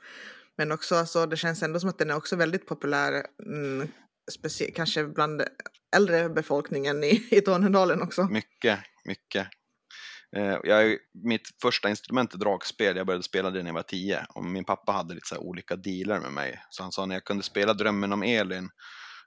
Men 0.57 0.71
också, 0.71 0.95
alltså, 0.95 1.25
det 1.25 1.37
känns 1.37 1.63
ändå 1.63 1.79
som 1.79 1.89
att 1.89 1.97
den 1.97 2.09
är 2.09 2.15
också 2.15 2.35
väldigt 2.35 2.67
populär, 2.67 3.25
mm, 3.45 3.87
kanske 4.75 5.03
bland 5.03 5.43
äldre 5.95 6.29
befolkningen 6.29 7.03
i, 7.03 7.27
i 7.31 7.41
Tornedalen 7.41 8.01
också. 8.01 8.23
Mycket, 8.23 8.79
mycket. 9.05 9.47
Eh, 10.35 10.57
jag, 10.63 10.97
mitt 11.23 11.49
första 11.61 11.89
instrument 11.89 12.33
är 12.33 12.37
dragspel, 12.37 12.97
jag 12.97 13.05
började 13.05 13.23
spela 13.23 13.49
det 13.49 13.59
när 13.59 13.69
jag 13.69 13.73
var 13.73 13.81
tio. 13.81 14.25
Och 14.29 14.45
min 14.45 14.65
pappa 14.65 14.91
hade 14.91 15.13
lite 15.13 15.27
så 15.27 15.37
olika 15.37 15.75
dealer 15.75 16.19
med 16.19 16.31
mig. 16.31 16.63
Så 16.69 16.83
han 16.83 16.91
sa 16.91 17.05
när 17.05 17.15
jag 17.15 17.23
kunde 17.23 17.43
spela 17.43 17.73
Drömmen 17.73 18.13
om 18.13 18.23
Elin 18.23 18.69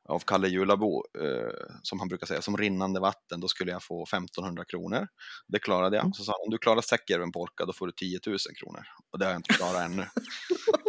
av 0.08 0.18
Kalle 0.26 0.48
Julabo, 0.48 1.04
eh, 1.20 1.66
som 1.82 1.98
han 1.98 2.08
brukar 2.08 2.26
säga, 2.26 2.42
som 2.42 2.56
rinnande 2.56 3.00
vatten, 3.00 3.40
då 3.40 3.48
skulle 3.48 3.72
jag 3.72 3.82
få 3.82 4.02
1500 4.06 4.64
kronor. 4.64 5.08
Det 5.48 5.58
klarade 5.58 5.96
jag. 5.96 6.04
Mm. 6.04 6.12
Så 6.12 6.24
sa 6.24 6.32
han, 6.32 6.46
om 6.46 6.50
du 6.50 6.58
klarar 6.58 6.80
Säckjärven 6.80 7.32
polka, 7.32 7.64
då 7.64 7.72
får 7.72 7.86
du 7.86 7.92
10 7.92 8.20
000 8.26 8.38
kronor. 8.38 8.82
Och 9.12 9.18
det 9.18 9.24
har 9.24 9.32
jag 9.32 9.38
inte 9.38 9.54
klarat 9.54 9.82
ännu. 9.82 10.04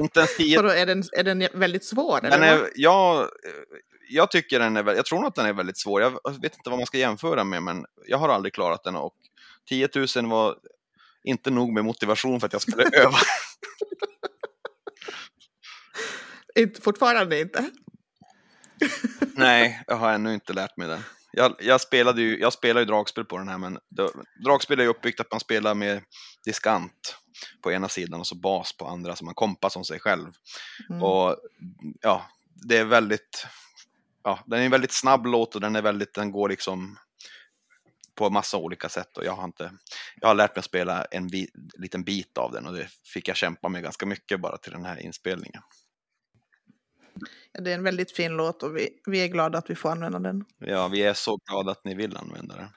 inte 0.00 0.20
ens 0.20 0.36
10... 0.36 0.58
är, 0.58 0.86
den, 0.86 1.02
är 1.12 1.24
den 1.24 1.48
väldigt 1.54 1.84
svår? 1.84 2.20
Den 2.22 2.42
är, 2.42 2.70
ja, 2.74 3.28
jag 4.08 4.30
tycker 4.30 4.58
den 4.58 4.76
är, 4.76 4.94
jag 4.94 5.06
tror 5.06 5.18
nog 5.18 5.28
att 5.28 5.34
den 5.34 5.46
är 5.46 5.52
väldigt 5.52 5.78
svår. 5.78 6.02
Jag 6.02 6.10
vet 6.40 6.56
inte 6.56 6.70
vad 6.70 6.78
man 6.78 6.86
ska 6.86 6.98
jämföra 6.98 7.44
med, 7.44 7.62
men 7.62 7.84
jag 8.06 8.18
har 8.18 8.28
aldrig 8.28 8.54
klarat 8.54 8.84
den 8.84 8.96
och 8.96 9.14
10 9.68 9.88
000 10.16 10.26
var 10.26 10.56
inte 11.24 11.50
nog 11.50 11.72
med 11.72 11.84
motivation 11.84 12.40
för 12.40 12.46
att 12.46 12.52
jag 12.52 12.62
skulle 12.62 12.82
öva. 12.92 13.18
Fortfarande 16.82 17.40
inte? 17.40 17.70
Nej, 19.34 19.82
jag 19.86 19.96
har 19.96 20.12
ännu 20.12 20.34
inte 20.34 20.52
lärt 20.52 20.76
mig 20.76 20.88
det. 20.88 21.02
Jag, 21.32 21.56
jag, 21.58 21.80
spelade 21.80 22.22
ju, 22.22 22.40
jag 22.40 22.52
spelar 22.52 22.80
ju 22.80 22.84
dragspel 22.84 23.24
på 23.24 23.38
den 23.38 23.48
här, 23.48 23.58
men 23.58 23.78
det, 23.88 24.10
dragspel 24.44 24.78
är 24.78 24.82
ju 24.82 24.88
uppbyggt 24.88 25.20
att 25.20 25.30
man 25.30 25.40
spelar 25.40 25.74
med 25.74 26.02
diskant 26.44 27.16
på 27.62 27.72
ena 27.72 27.88
sidan 27.88 28.20
och 28.20 28.26
så 28.26 28.34
bas 28.34 28.76
på 28.76 28.86
andra, 28.86 29.16
så 29.16 29.24
man 29.24 29.34
kompas 29.34 29.72
som 29.72 29.84
sig 29.84 30.00
själv. 30.00 30.32
Mm. 30.90 31.02
Och 31.02 31.36
ja, 32.00 32.26
det 32.54 32.78
är 32.78 32.84
väldigt, 32.84 33.46
ja, 34.22 34.38
den 34.46 34.60
är 34.60 34.64
en 34.64 34.70
väldigt 34.70 34.92
snabb 34.92 35.26
låt 35.26 35.54
och 35.54 35.60
den 35.60 35.76
är 35.76 35.82
väldigt, 35.82 36.14
den 36.14 36.32
går 36.32 36.48
liksom 36.48 36.98
på 38.14 38.30
massa 38.30 38.56
olika 38.56 38.88
sätt 38.88 39.16
och 39.16 39.24
jag 39.24 39.32
har 39.32 39.44
inte, 39.44 39.72
jag 40.20 40.28
har 40.28 40.34
lärt 40.34 40.56
mig 40.56 40.58
att 40.58 40.64
spela 40.64 41.04
en 41.04 41.28
bit, 41.28 41.50
liten 41.78 42.04
bit 42.04 42.38
av 42.38 42.52
den 42.52 42.66
och 42.66 42.72
det 42.72 42.88
fick 43.04 43.28
jag 43.28 43.36
kämpa 43.36 43.68
med 43.68 43.82
ganska 43.82 44.06
mycket 44.06 44.40
bara 44.40 44.56
till 44.56 44.72
den 44.72 44.84
här 44.84 45.00
inspelningen. 45.00 45.62
Det 47.58 47.70
är 47.70 47.74
en 47.74 47.82
väldigt 47.82 48.12
fin 48.16 48.32
låt 48.32 48.62
och 48.62 48.76
vi, 48.76 49.00
vi 49.06 49.24
är 49.24 49.28
glada 49.28 49.58
att 49.58 49.70
vi 49.70 49.74
får 49.74 49.90
använda 49.90 50.18
den. 50.18 50.44
Ja, 50.58 50.88
vi 50.88 51.02
är 51.02 51.14
så 51.14 51.38
glada 51.50 51.70
att 51.70 51.84
ni 51.84 51.94
vill 51.94 52.16
använda 52.16 52.56
den. 52.56 52.68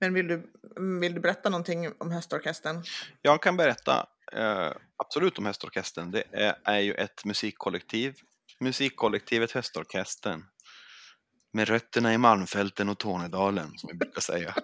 Men 0.00 0.14
vill 0.14 0.28
du, 0.28 0.52
vill 1.00 1.14
du 1.14 1.20
berätta 1.20 1.50
någonting 1.50 1.92
om 1.98 2.10
Hästorkestern? 2.10 2.82
Jag 3.22 3.42
kan 3.42 3.56
berätta 3.56 4.06
eh, 4.32 4.72
absolut 4.96 5.38
om 5.38 5.46
Hästorkestern. 5.46 6.10
Det 6.10 6.24
är, 6.32 6.56
är 6.64 6.78
ju 6.78 6.94
ett 6.94 7.24
musikkollektiv. 7.24 8.14
Musikkollektivet 8.60 9.52
Hästorkestern. 9.52 10.44
Med 11.52 11.68
rötterna 11.68 12.14
i 12.14 12.18
Malmfälten 12.18 12.88
och 12.88 12.98
Tornedalen, 12.98 13.72
som 13.76 13.88
vi 13.92 13.98
brukar 13.98 14.20
säga. 14.20 14.54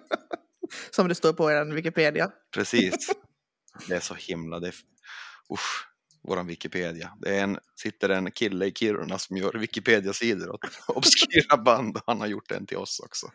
som 0.91 1.07
det 1.07 1.15
står 1.15 1.33
på 1.33 1.51
er 1.51 1.65
Wikipedia. 1.65 2.31
Precis. 2.53 2.93
Det 3.87 3.95
är 3.95 3.99
så 3.99 4.13
himla... 4.13 4.59
Det, 4.59 4.71
usch, 5.53 5.87
våran 6.23 6.47
Wikipedia. 6.47 7.11
Det 7.21 7.37
är 7.37 7.43
en, 7.43 7.59
sitter 7.75 8.09
en 8.09 8.31
kille 8.31 8.65
i 8.65 8.71
Kiruna 8.71 9.19
som 9.19 9.37
gör 9.37 9.53
Wikipedia-sidor 9.53 10.49
åt 10.49 10.61
obskyra 10.87 11.57
band 11.57 11.97
och 11.97 12.03
han 12.05 12.19
har 12.19 12.27
gjort 12.27 12.51
en 12.51 12.65
till 12.65 12.77
oss 12.77 12.99
också. 12.99 13.27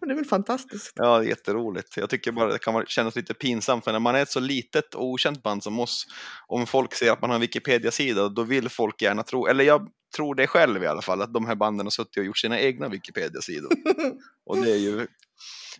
Men 0.00 0.08
det 0.08 0.14
är 0.14 0.16
väl 0.16 0.24
fantastiskt? 0.24 0.92
Ja, 0.94 1.18
det 1.18 1.24
är 1.24 1.28
jätteroligt. 1.28 1.96
Jag 1.96 2.10
tycker 2.10 2.32
bara 2.32 2.52
det 2.52 2.58
kan 2.58 2.86
kännas 2.86 3.16
lite 3.16 3.34
pinsamt 3.34 3.84
för 3.84 3.92
när 3.92 3.98
man 3.98 4.14
är 4.14 4.22
ett 4.22 4.30
så 4.30 4.40
litet 4.40 4.94
och 4.94 5.04
okänt 5.04 5.42
band 5.42 5.62
som 5.62 5.80
oss, 5.80 6.06
om 6.46 6.66
folk 6.66 6.94
ser 6.94 7.12
att 7.12 7.20
man 7.20 7.30
har 7.30 7.34
en 7.34 7.40
Wikipedia-sida, 7.40 8.28
då 8.28 8.42
vill 8.42 8.68
folk 8.68 9.02
gärna 9.02 9.22
tro, 9.22 9.46
eller 9.46 9.64
jag 9.64 9.88
tror 10.16 10.34
det 10.34 10.46
själv 10.46 10.82
i 10.82 10.86
alla 10.86 11.02
fall, 11.02 11.22
att 11.22 11.32
de 11.32 11.46
här 11.46 11.54
banden 11.54 11.86
har 11.86 11.90
suttit 11.90 12.16
och 12.16 12.24
gjort 12.24 12.38
sina 12.38 12.60
egna 12.60 12.88
Wikipedia-sidor. 12.88 13.72
och 14.46 14.56
det 14.56 14.70
är 14.70 14.76
ju, 14.76 15.06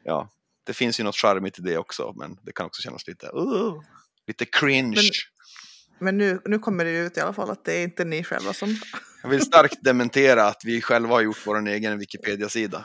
ja, 0.02 0.30
det 0.66 0.74
finns 0.74 1.00
ju 1.00 1.04
något 1.04 1.16
charmigt 1.16 1.58
i 1.58 1.62
det 1.62 1.78
också, 1.78 2.12
men 2.16 2.38
det 2.42 2.52
kan 2.52 2.66
också 2.66 2.82
kännas 2.82 3.06
lite, 3.06 3.26
uh, 3.26 3.80
lite 4.26 4.44
cringe. 4.44 4.94
Men 4.94 5.04
men 5.98 6.18
nu, 6.18 6.40
nu 6.44 6.58
kommer 6.58 6.84
det 6.84 6.90
ut 6.90 7.16
i 7.16 7.20
alla 7.20 7.32
fall 7.32 7.50
att 7.50 7.64
det 7.64 7.72
är 7.72 7.82
inte 7.82 8.04
ni 8.04 8.24
själva 8.24 8.52
som... 8.52 8.76
Jag 9.22 9.28
vill 9.30 9.40
starkt 9.42 9.84
dementera 9.84 10.44
att 10.44 10.64
vi 10.64 10.82
själva 10.82 11.14
har 11.14 11.20
gjort 11.20 11.46
vår 11.46 11.68
egen 11.68 11.98
Wikipedia-sida. 11.98 12.84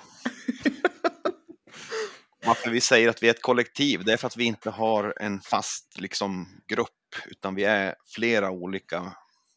Varför 2.46 2.70
vi 2.70 2.82
säger 2.82 3.10
att 3.10 3.24
vi 3.24 3.28
är 3.28 3.32
ett 3.32 3.42
kollektiv, 3.42 4.04
det 4.06 4.14
är 4.14 4.18
för 4.18 4.28
att 4.28 4.38
vi 4.38 4.44
inte 4.44 4.70
har 4.70 5.14
en 5.20 5.42
fast 5.42 6.00
liksom, 6.00 6.62
grupp, 6.68 7.16
utan 7.26 7.56
vi 7.56 7.64
är 7.64 7.96
flera 8.16 8.52
olika 8.52 9.14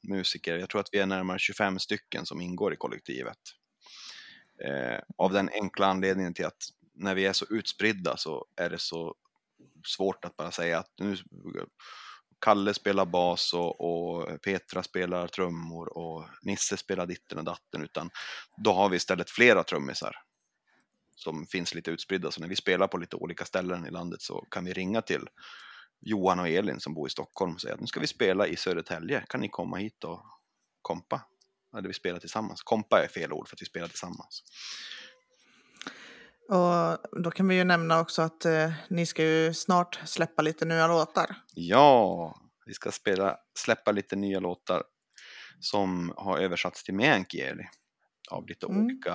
musiker. 0.08 0.58
Jag 0.58 0.68
tror 0.68 0.80
att 0.80 0.88
vi 0.92 0.98
är 0.98 1.06
närmare 1.06 1.38
25 1.38 1.78
stycken 1.78 2.26
som 2.26 2.40
ingår 2.40 2.72
i 2.72 2.76
kollektivet. 2.76 3.38
Eh, 4.64 4.98
av 5.18 5.32
den 5.32 5.50
enkla 5.52 5.86
anledningen 5.86 6.34
till 6.34 6.46
att 6.46 6.62
när 6.94 7.14
vi 7.14 7.26
är 7.26 7.32
så 7.32 7.46
utspridda 7.50 8.16
så 8.16 8.46
är 8.56 8.70
det 8.70 8.78
så 8.78 9.14
svårt 9.86 10.24
att 10.24 10.36
bara 10.36 10.50
säga 10.50 10.78
att 10.78 10.90
nu 10.98 11.16
Kalle 12.42 12.74
spelar 12.74 13.06
bas 13.06 13.54
och, 13.54 13.80
och, 13.80 14.42
Petra 14.42 14.82
spelar 14.82 15.28
trummor 15.28 15.98
och 15.98 16.28
Nisse 16.42 16.76
spelar 16.76 17.06
ditten 17.06 17.38
och 17.38 17.44
datten, 17.44 17.82
utan 17.82 18.10
då 18.56 18.72
har 18.72 18.88
vi 18.88 18.96
istället 18.96 19.30
flera 19.30 19.64
trummisar. 19.64 20.16
som 21.16 21.46
finns 21.46 21.74
lite 21.74 21.90
utspridda. 21.90 22.30
Så 22.30 22.40
när 22.40 22.48
vi 22.48 22.56
spelar 22.56 22.86
på 22.86 22.96
lite 22.96 23.16
olika 23.16 23.44
ställen 23.44 23.86
i 23.86 23.90
landet 23.90 24.22
så 24.22 24.46
kan 24.50 24.64
vi 24.64 24.72
ringa 24.72 25.02
till 25.02 25.28
Johan 26.00 26.38
och 26.40 26.48
Elin 26.48 26.80
som 26.80 26.94
bor 26.94 27.08
i 27.08 27.10
Stockholm 27.10 27.54
och 27.54 27.60
säga 27.60 27.74
att 27.74 27.80
nu 27.80 27.86
ska 27.86 28.00
vi 28.00 28.06
spela 28.06 28.46
i 28.46 28.56
Södertälje. 28.56 29.24
Kan 29.28 29.40
ni 29.40 29.48
komma 29.48 29.76
hit 29.76 30.04
och 30.04 30.22
kompa? 30.82 31.22
Eller 31.78 31.88
vi 31.88 31.94
spelar 31.94 32.18
tillsammans. 32.18 32.62
Kompa 32.62 33.04
är 33.04 33.08
fel 33.08 33.32
ord 33.32 33.48
för 33.48 33.56
att 33.56 33.62
vi 33.62 33.66
spelar 33.66 33.88
tillsammans. 33.88 34.42
Och 36.52 36.98
då 37.22 37.30
kan 37.30 37.48
vi 37.48 37.54
ju 37.54 37.64
nämna 37.64 38.00
också 38.00 38.22
att 38.22 38.44
eh, 38.44 38.72
ni 38.90 39.06
ska 39.06 39.22
ju 39.22 39.54
snart 39.54 40.00
släppa 40.04 40.42
lite 40.42 40.64
nya 40.64 40.86
låtar. 40.86 41.36
Ja, 41.54 42.34
vi 42.66 42.74
ska 42.74 42.90
spela, 42.90 43.36
släppa 43.58 43.92
lite 43.92 44.16
nya 44.16 44.40
låtar 44.40 44.82
som 45.60 46.12
har 46.16 46.38
översatts 46.38 46.84
till 46.84 46.94
meänkieli 46.94 47.64
av 48.30 48.48
lite 48.48 48.66
Mm. 48.66 48.84
olika 48.84 49.10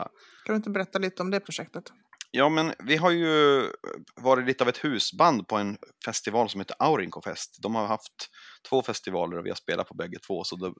Kan 0.46 0.53
du 0.53 0.56
inte 0.56 0.70
berätta 0.70 1.00
lite 1.00 1.22
om 1.24 1.32
det 1.32 1.39
projektet? 1.39 1.84
Ja, 2.31 2.50
men 2.50 2.74
vi 2.79 2.96
har 2.96 3.12
ju 3.12 3.60
eh, 3.63 3.69
varit 4.15 4.48
lite 4.48 4.63
av 4.63 4.69
ett 4.69 4.84
husband 4.84 5.48
på 5.48 5.57
en 5.57 5.77
festival 6.05 6.50
som 6.50 6.62
heter 6.62 6.75
Aurinkofest. 6.79 7.62
De 7.62 7.75
har 7.75 7.88
haft 7.88 8.29
två 8.69 8.81
festivaler 8.81 9.38
och 9.38 9.46
vi 9.46 9.50
har 9.50 9.55
spelat 9.55 9.88
på 9.88 9.93
bägge 9.93 10.19
två, 10.19 10.43
så 10.43 10.55
då 10.55 10.74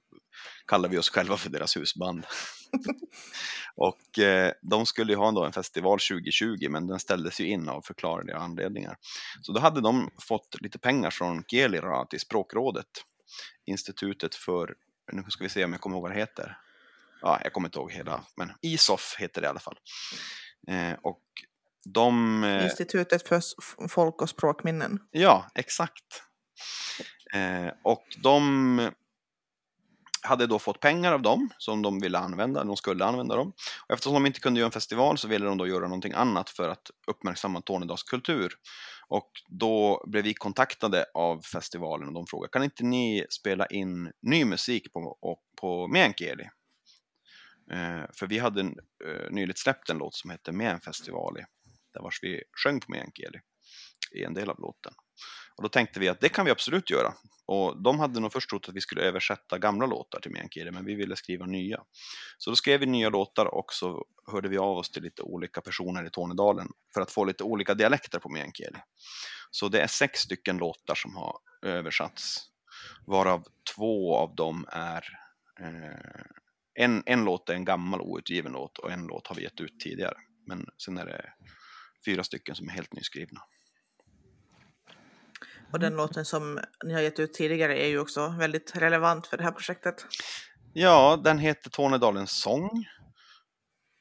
kallar 0.66 0.88
vi 0.88 0.98
oss 0.98 1.10
själva 1.10 1.36
för 1.36 1.50
deras 1.50 1.76
husband. 1.76 2.26
och 3.76 4.18
eh, 4.18 4.52
de 4.62 4.86
skulle 4.86 5.12
ju 5.12 5.18
ha 5.18 5.30
då 5.30 5.44
en 5.44 5.52
festival 5.52 5.98
2020, 5.98 6.68
men 6.70 6.86
den 6.86 6.98
ställdes 6.98 7.40
ju 7.40 7.46
in 7.46 7.68
av 7.68 7.82
förklarliga 7.82 8.36
anledningar. 8.36 8.96
Så 9.42 9.52
då 9.52 9.60
hade 9.60 9.80
de 9.80 10.10
fått 10.28 10.60
lite 10.60 10.78
pengar 10.78 11.10
från 11.10 11.44
Gelira 11.48 12.04
till 12.04 12.20
Språkrådet, 12.20 12.86
institutet 13.66 14.34
för, 14.34 14.74
nu 15.12 15.24
ska 15.28 15.44
vi 15.44 15.50
se 15.50 15.64
om 15.64 15.72
jag 15.72 15.80
kommer 15.80 15.96
ihåg 15.96 16.02
vad 16.02 16.10
det 16.10 16.20
heter. 16.20 16.58
Ja, 17.20 17.40
jag 17.42 17.52
kommer 17.52 17.68
inte 17.68 17.78
ihåg 17.78 17.92
hela, 17.92 18.24
men 18.36 18.52
ISOF 18.62 19.16
heter 19.18 19.40
det 19.40 19.46
i 19.46 19.48
alla 19.48 19.60
fall. 19.60 19.78
Eh, 20.68 20.98
och 21.02 21.22
de... 21.84 22.44
Eh, 22.44 22.64
Institutet 22.64 23.28
för 23.28 23.42
folk 23.88 24.22
och 24.22 24.28
språkminnen. 24.28 24.98
ja, 25.10 25.46
exakt. 25.54 26.22
Eh, 27.34 27.72
och 27.84 28.04
de 28.22 28.90
hade 30.22 30.46
då 30.46 30.58
fått 30.58 30.80
pengar 30.80 31.12
av 31.12 31.22
dem 31.22 31.48
som 31.58 31.82
de 31.82 32.00
ville 32.00 32.18
använda, 32.18 32.64
de 32.64 32.76
skulle 32.76 33.04
använda 33.04 33.36
dem. 33.36 33.52
Och 33.86 33.94
eftersom 33.94 34.14
de 34.14 34.26
inte 34.26 34.40
kunde 34.40 34.60
göra 34.60 34.66
en 34.66 34.72
festival 34.72 35.18
så 35.18 35.28
ville 35.28 35.46
de 35.46 35.58
då 35.58 35.66
göra 35.66 35.84
någonting 35.84 36.12
annat 36.12 36.50
för 36.50 36.68
att 36.68 36.90
uppmärksamma 37.06 37.60
Tornedals 37.60 38.02
kultur. 38.02 38.52
Och 39.08 39.30
då 39.48 40.04
blev 40.06 40.24
vi 40.24 40.34
kontaktade 40.34 41.04
av 41.14 41.40
festivalen 41.40 42.08
och 42.08 42.14
de 42.14 42.26
frågade 42.26 42.50
kan 42.52 42.64
inte 42.64 42.84
ni 42.84 43.26
spela 43.30 43.66
in 43.66 44.12
ny 44.22 44.44
musik 44.44 44.92
på, 44.92 45.18
på 45.60 45.88
meänkieli? 45.88 46.48
Eh, 47.70 48.04
för 48.14 48.26
vi 48.26 48.38
hade 48.38 48.60
en, 48.60 48.76
eh, 49.04 49.30
nyligen 49.30 49.56
släppt 49.56 49.90
en 49.90 49.98
låt 49.98 50.14
som 50.14 50.30
hette 50.30 50.52
Meänfestivali, 50.52 51.44
där 51.94 52.02
vars 52.02 52.22
vi 52.22 52.42
sjöng 52.64 52.80
på 52.80 52.90
meänkieli 52.90 53.40
i 54.14 54.24
en 54.24 54.34
del 54.34 54.50
av 54.50 54.60
låten. 54.60 54.92
Och 55.56 55.62
då 55.62 55.68
tänkte 55.68 56.00
vi 56.00 56.08
att 56.08 56.20
det 56.20 56.28
kan 56.28 56.44
vi 56.44 56.50
absolut 56.50 56.90
göra. 56.90 57.14
Och 57.46 57.82
de 57.82 57.98
hade 57.98 58.20
nog 58.20 58.32
först 58.32 58.50
trott 58.50 58.68
att 58.68 58.74
vi 58.74 58.80
skulle 58.80 59.02
översätta 59.02 59.58
gamla 59.58 59.86
låtar 59.86 60.20
till 60.20 60.32
meänkieli, 60.32 60.70
men 60.70 60.84
vi 60.84 60.94
ville 60.94 61.16
skriva 61.16 61.46
nya. 61.46 61.82
Så 62.38 62.50
då 62.50 62.56
skrev 62.56 62.80
vi 62.80 62.86
nya 62.86 63.08
låtar 63.08 63.54
och 63.54 63.72
så 63.72 64.06
hörde 64.32 64.48
vi 64.48 64.58
av 64.58 64.76
oss 64.76 64.90
till 64.90 65.02
lite 65.02 65.22
olika 65.22 65.60
personer 65.60 66.06
i 66.06 66.10
Tornedalen 66.10 66.68
för 66.94 67.00
att 67.00 67.10
få 67.10 67.24
lite 67.24 67.44
olika 67.44 67.74
dialekter 67.74 68.18
på 68.18 68.28
meänkieli. 68.28 68.78
Så 69.50 69.68
det 69.68 69.80
är 69.80 69.86
sex 69.86 70.20
stycken 70.20 70.56
låtar 70.56 70.94
som 70.94 71.16
har 71.16 71.38
översatts, 71.62 72.46
varav 73.06 73.44
två 73.74 74.16
av 74.16 74.34
dem 74.34 74.66
är 74.68 75.04
eh, 75.60 76.24
en, 76.80 77.02
en 77.06 77.24
låt 77.24 77.48
är 77.48 77.54
en 77.54 77.64
gammal 77.64 78.00
outgiven 78.00 78.52
låt 78.52 78.78
och 78.78 78.92
en 78.92 79.06
låt 79.06 79.26
har 79.26 79.34
vi 79.34 79.42
gett 79.42 79.60
ut 79.60 79.80
tidigare. 79.80 80.16
Men 80.46 80.66
sen 80.84 80.98
är 80.98 81.06
det 81.06 81.32
fyra 82.04 82.24
stycken 82.24 82.54
som 82.54 82.68
är 82.68 82.72
helt 82.72 82.92
nyskrivna. 82.92 83.40
Och 85.72 85.80
den 85.80 85.96
låten 85.96 86.24
som 86.24 86.60
ni 86.84 86.94
har 86.94 87.00
gett 87.00 87.18
ut 87.18 87.34
tidigare 87.34 87.78
är 87.78 87.88
ju 87.88 87.98
också 87.98 88.28
väldigt 88.38 88.76
relevant 88.76 89.26
för 89.26 89.36
det 89.36 89.42
här 89.42 89.50
projektet. 89.50 90.06
Ja, 90.72 91.20
den 91.24 91.38
heter 91.38 91.70
Tornedalens 91.70 92.40
sång. 92.40 92.86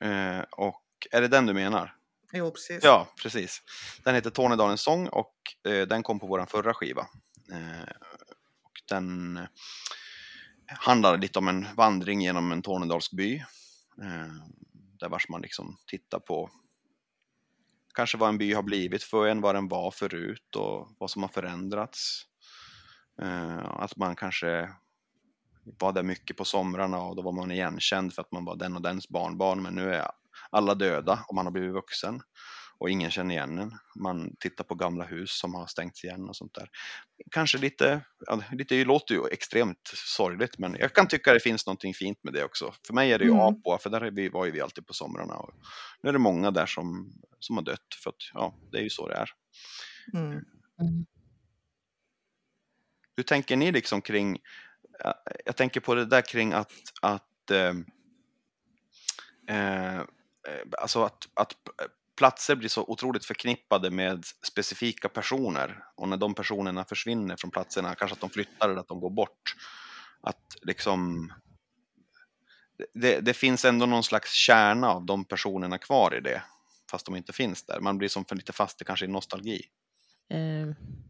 Eh, 0.04 0.40
och 0.52 0.84
är 1.12 1.22
det 1.22 1.28
den 1.28 1.46
du 1.46 1.54
menar? 1.54 1.96
Jo, 2.34 2.52
precis. 2.52 2.84
Ja, 2.84 3.08
precis. 3.22 3.62
Den 4.04 4.16
heter 4.16 4.30
Tornedalens 4.30 4.82
sång 4.82 5.08
och 5.08 5.36
eh, 5.68 5.88
den 5.88 6.04
kom 6.04 6.20
på 6.20 6.28
vår 6.28 6.46
förra 6.46 6.74
skiva. 6.74 7.02
Eh, 7.52 7.94
och 8.64 8.82
den 8.90 9.40
handlar 10.68 11.18
lite 11.18 11.40
om 11.40 11.48
en 11.48 11.68
vandring 11.76 12.22
genom 12.22 12.52
en 12.52 12.62
tornedalsk 12.62 13.12
by. 13.12 13.36
Eh, 14.02 14.34
där 15.00 15.10
vars 15.10 15.30
man 15.30 15.42
liksom 15.42 15.78
tittar 15.88 16.20
på 16.20 16.50
kanske 17.96 18.18
vad 18.18 18.30
en 18.30 18.38
by 18.38 18.54
har 18.54 18.64
blivit 18.64 19.04
för 19.04 19.28
en, 19.28 19.42
vad 19.42 19.56
den 19.56 19.68
var 19.68 19.92
förut 19.92 20.56
och 20.56 20.90
vad 21.00 21.12
som 21.12 21.22
har 21.22 21.30
förändrats. 21.30 22.22
Eh, 23.22 23.66
att 23.66 23.98
man 23.98 24.16
kanske 24.16 24.70
var 25.80 25.94
där 25.94 26.04
mycket 26.04 26.38
på 26.38 26.46
somrarna 26.46 27.00
och 27.00 27.16
då 27.16 27.22
var 27.22 27.32
man 27.32 27.52
igenkänd 27.52 28.14
för 28.14 28.22
att 28.22 28.32
man 28.32 28.46
var 28.46 28.56
den 28.56 28.76
och 28.76 28.82
dens 28.82 29.10
barnbarn 29.10 29.62
men 29.62 29.76
nu 29.76 29.94
är 29.94 30.12
alla 30.50 30.76
döda 30.76 31.20
och 31.28 31.36
man 31.36 31.46
har 31.46 31.52
blivit 31.52 31.74
vuxen 31.74 32.22
och 32.80 32.90
ingen 32.90 33.12
känner 33.12 33.36
igen 33.36 33.58
en. 33.58 33.74
Man 33.96 34.36
tittar 34.40 34.64
på 34.64 34.76
gamla 34.76 35.06
hus 35.06 35.32
som 35.32 35.54
har 35.56 35.68
stängts 35.68 36.04
igen 36.04 36.30
och 36.30 36.36
sånt 36.36 36.54
där. 36.54 36.70
Kanske 37.32 37.58
lite, 37.58 38.02
ja, 38.20 38.44
lite 38.52 38.76
det 38.76 38.86
låter 38.86 39.16
ju 39.16 39.22
extremt 39.32 39.92
sorgligt 40.18 40.58
men 40.58 40.76
jag 40.80 40.94
kan 40.94 41.08
tycka 41.08 41.34
det 41.34 41.40
finns 41.40 41.66
någonting 41.66 41.94
fint 41.94 42.24
med 42.24 42.34
det 42.34 42.44
också. 42.44 42.74
För 42.88 42.94
mig 42.94 43.12
är 43.12 43.20
det 43.20 43.26
ju 43.26 43.32
Mm. 43.32 43.42
Apoa 43.42 43.78
för 43.78 43.90
där 43.90 44.12
vi, 44.12 44.30
var 44.30 44.46
ju 44.46 44.52
vi 44.52 44.62
alltid 44.62 44.88
på 44.88 44.94
somrarna 44.94 45.34
och 45.36 45.54
nu 46.02 46.10
är 46.10 46.14
det 46.14 46.20
många 46.20 46.52
där 46.52 46.66
som, 46.66 47.14
som 47.40 47.58
har 47.58 47.64
dött 47.64 47.96
för 48.04 48.10
att 48.10 48.16
ja, 48.34 48.56
det 48.72 48.78
är 48.78 48.82
ju 48.82 48.90
så 48.90 49.08
det 49.08 49.16
är. 49.16 49.30
Mm. 50.14 50.32
Mm. 50.82 51.06
Hur 53.16 53.24
tänker 53.24 53.56
ni 53.56 53.72
liksom 53.72 54.02
kring, 54.02 54.40
ja, 55.04 55.24
jag 55.46 55.56
tänker 55.56 55.80
på 55.80 55.96
det 55.96 56.06
där 56.06 56.22
kring 56.22 56.54
att, 56.54 56.72
att 57.02 57.52
eh, 57.52 57.74
eh, 59.56 60.02
alltså 60.78 61.04
att, 61.04 61.30
att 61.34 61.56
platser 62.18 62.56
blir 62.56 62.70
så 62.70 62.86
otroligt 62.88 63.26
förknippade 63.26 63.92
med 63.92 64.26
specifika 64.48 65.10
personer 65.10 65.84
och 65.96 66.10
när 66.10 66.18
de 66.18 66.34
personerna 66.34 66.86
försvinner 66.86 67.36
från 67.36 67.52
platserna, 67.52 67.96
kanske 67.96 68.16
att 68.16 68.22
de 68.22 68.30
flyttar 68.30 68.70
eller 68.70 68.80
att 68.80 68.88
de 68.88 69.00
går 69.00 69.10
bort, 69.10 69.56
att 70.22 70.44
liksom 70.62 71.30
det, 72.94 73.20
det 73.20 73.34
finns 73.34 73.66
ändå 73.66 73.86
någon 73.86 74.04
slags 74.04 74.34
kärna 74.34 74.90
av 74.90 75.06
de 75.06 75.26
personerna 75.26 75.78
kvar 75.78 76.16
i 76.16 76.22
det, 76.22 76.44
fast 76.92 77.06
de 77.06 77.16
inte 77.16 77.34
finns 77.34 77.66
där. 77.66 77.80
Man 77.80 77.98
blir 77.98 78.10
som 78.10 78.26
för 78.26 78.36
lite 78.36 78.54
fast 78.54 78.86
kanske 78.86 79.06
i 79.06 79.10
nostalgi. 79.10 79.62
Eh, 80.30 80.68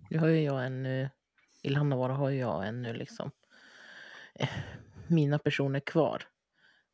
nu 0.10 0.20
har 0.20 0.28
ju 0.28 0.42
jag 0.42 0.66
ännu, 0.66 1.02
eh, 1.02 1.10
i 1.64 1.70
Lannavaara 1.70 2.14
har 2.14 2.30
ju 2.30 2.40
jag 2.40 2.68
ännu 2.68 2.90
eh, 2.90 2.96
liksom 2.96 3.32
eh, 4.40 4.50
mina 5.08 5.40
personer 5.40 5.80
kvar. 5.80 6.24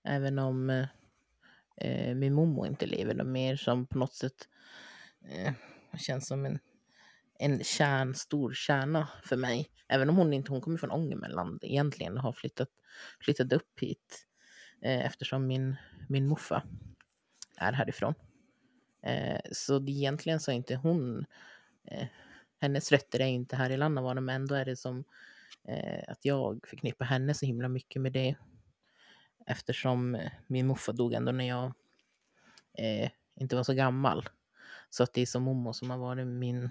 Även 0.08 0.40
om 0.40 0.70
eh, 0.70 0.86
eh, 1.76 2.16
min 2.16 2.34
mormor 2.34 2.68
inte 2.68 2.86
lever, 2.86 3.14
de 3.14 3.32
mer 3.32 3.56
som 3.56 3.88
på 3.88 3.98
något 3.98 4.14
sätt 4.14 4.48
eh, 5.30 5.54
känns 5.98 6.28
som 6.28 6.46
en, 6.46 6.60
en 7.40 7.64
kärn, 7.64 8.16
stor 8.16 8.54
kärna 8.54 9.08
för 9.24 9.38
mig. 9.38 9.70
Även 9.88 10.10
om 10.10 10.18
hon 10.18 10.34
inte, 10.34 10.52
hon 10.52 10.62
kommer 10.62 10.78
från 10.78 10.92
Ångermanland 10.92 11.60
egentligen 11.64 12.18
och 12.18 12.24
har 12.24 12.34
flyttat, 12.34 12.70
flyttat 13.20 13.54
upp 13.54 13.80
hit 13.82 14.28
eh, 14.82 15.06
eftersom 15.06 15.48
min, 15.48 15.76
min 16.10 16.28
morfar 16.28 16.64
är 17.58 17.74
härifrån. 17.74 18.14
Eh, 19.04 19.40
så 19.52 19.80
det, 19.80 19.92
egentligen 19.92 20.40
så 20.40 20.52
är 20.52 20.56
inte 20.56 20.76
hon 20.76 21.26
eh, 21.92 22.08
hennes 22.64 22.92
rötter 22.92 23.22
är 23.22 23.26
inte 23.26 23.56
här 23.56 23.70
i 23.70 23.78
Lannavaara 23.78 24.22
men 24.22 24.36
ändå 24.36 24.56
är 24.56 24.66
det 24.66 24.76
som 24.76 25.04
eh, 25.68 26.04
att 26.08 26.26
jag 26.26 26.68
förknippar 26.68 27.06
henne 27.06 27.34
så 27.34 27.46
himla 27.46 27.68
mycket 27.68 28.02
med 28.02 28.12
det. 28.12 28.36
Eftersom 29.48 30.18
min 30.48 30.68
morfar 30.68 30.94
dog 30.94 31.14
ändå 31.14 31.32
när 31.32 31.48
jag 31.48 31.74
eh, 32.78 33.10
inte 33.36 33.56
var 33.56 33.64
så 33.64 33.74
gammal. 33.74 34.30
Så 34.90 35.04
att 35.04 35.14
det 35.14 35.22
är 35.22 35.26
som 35.26 35.44
mormor 35.44 35.74
som 35.74 35.90
har 35.90 35.98
varit 35.98 36.28
min, 36.28 36.70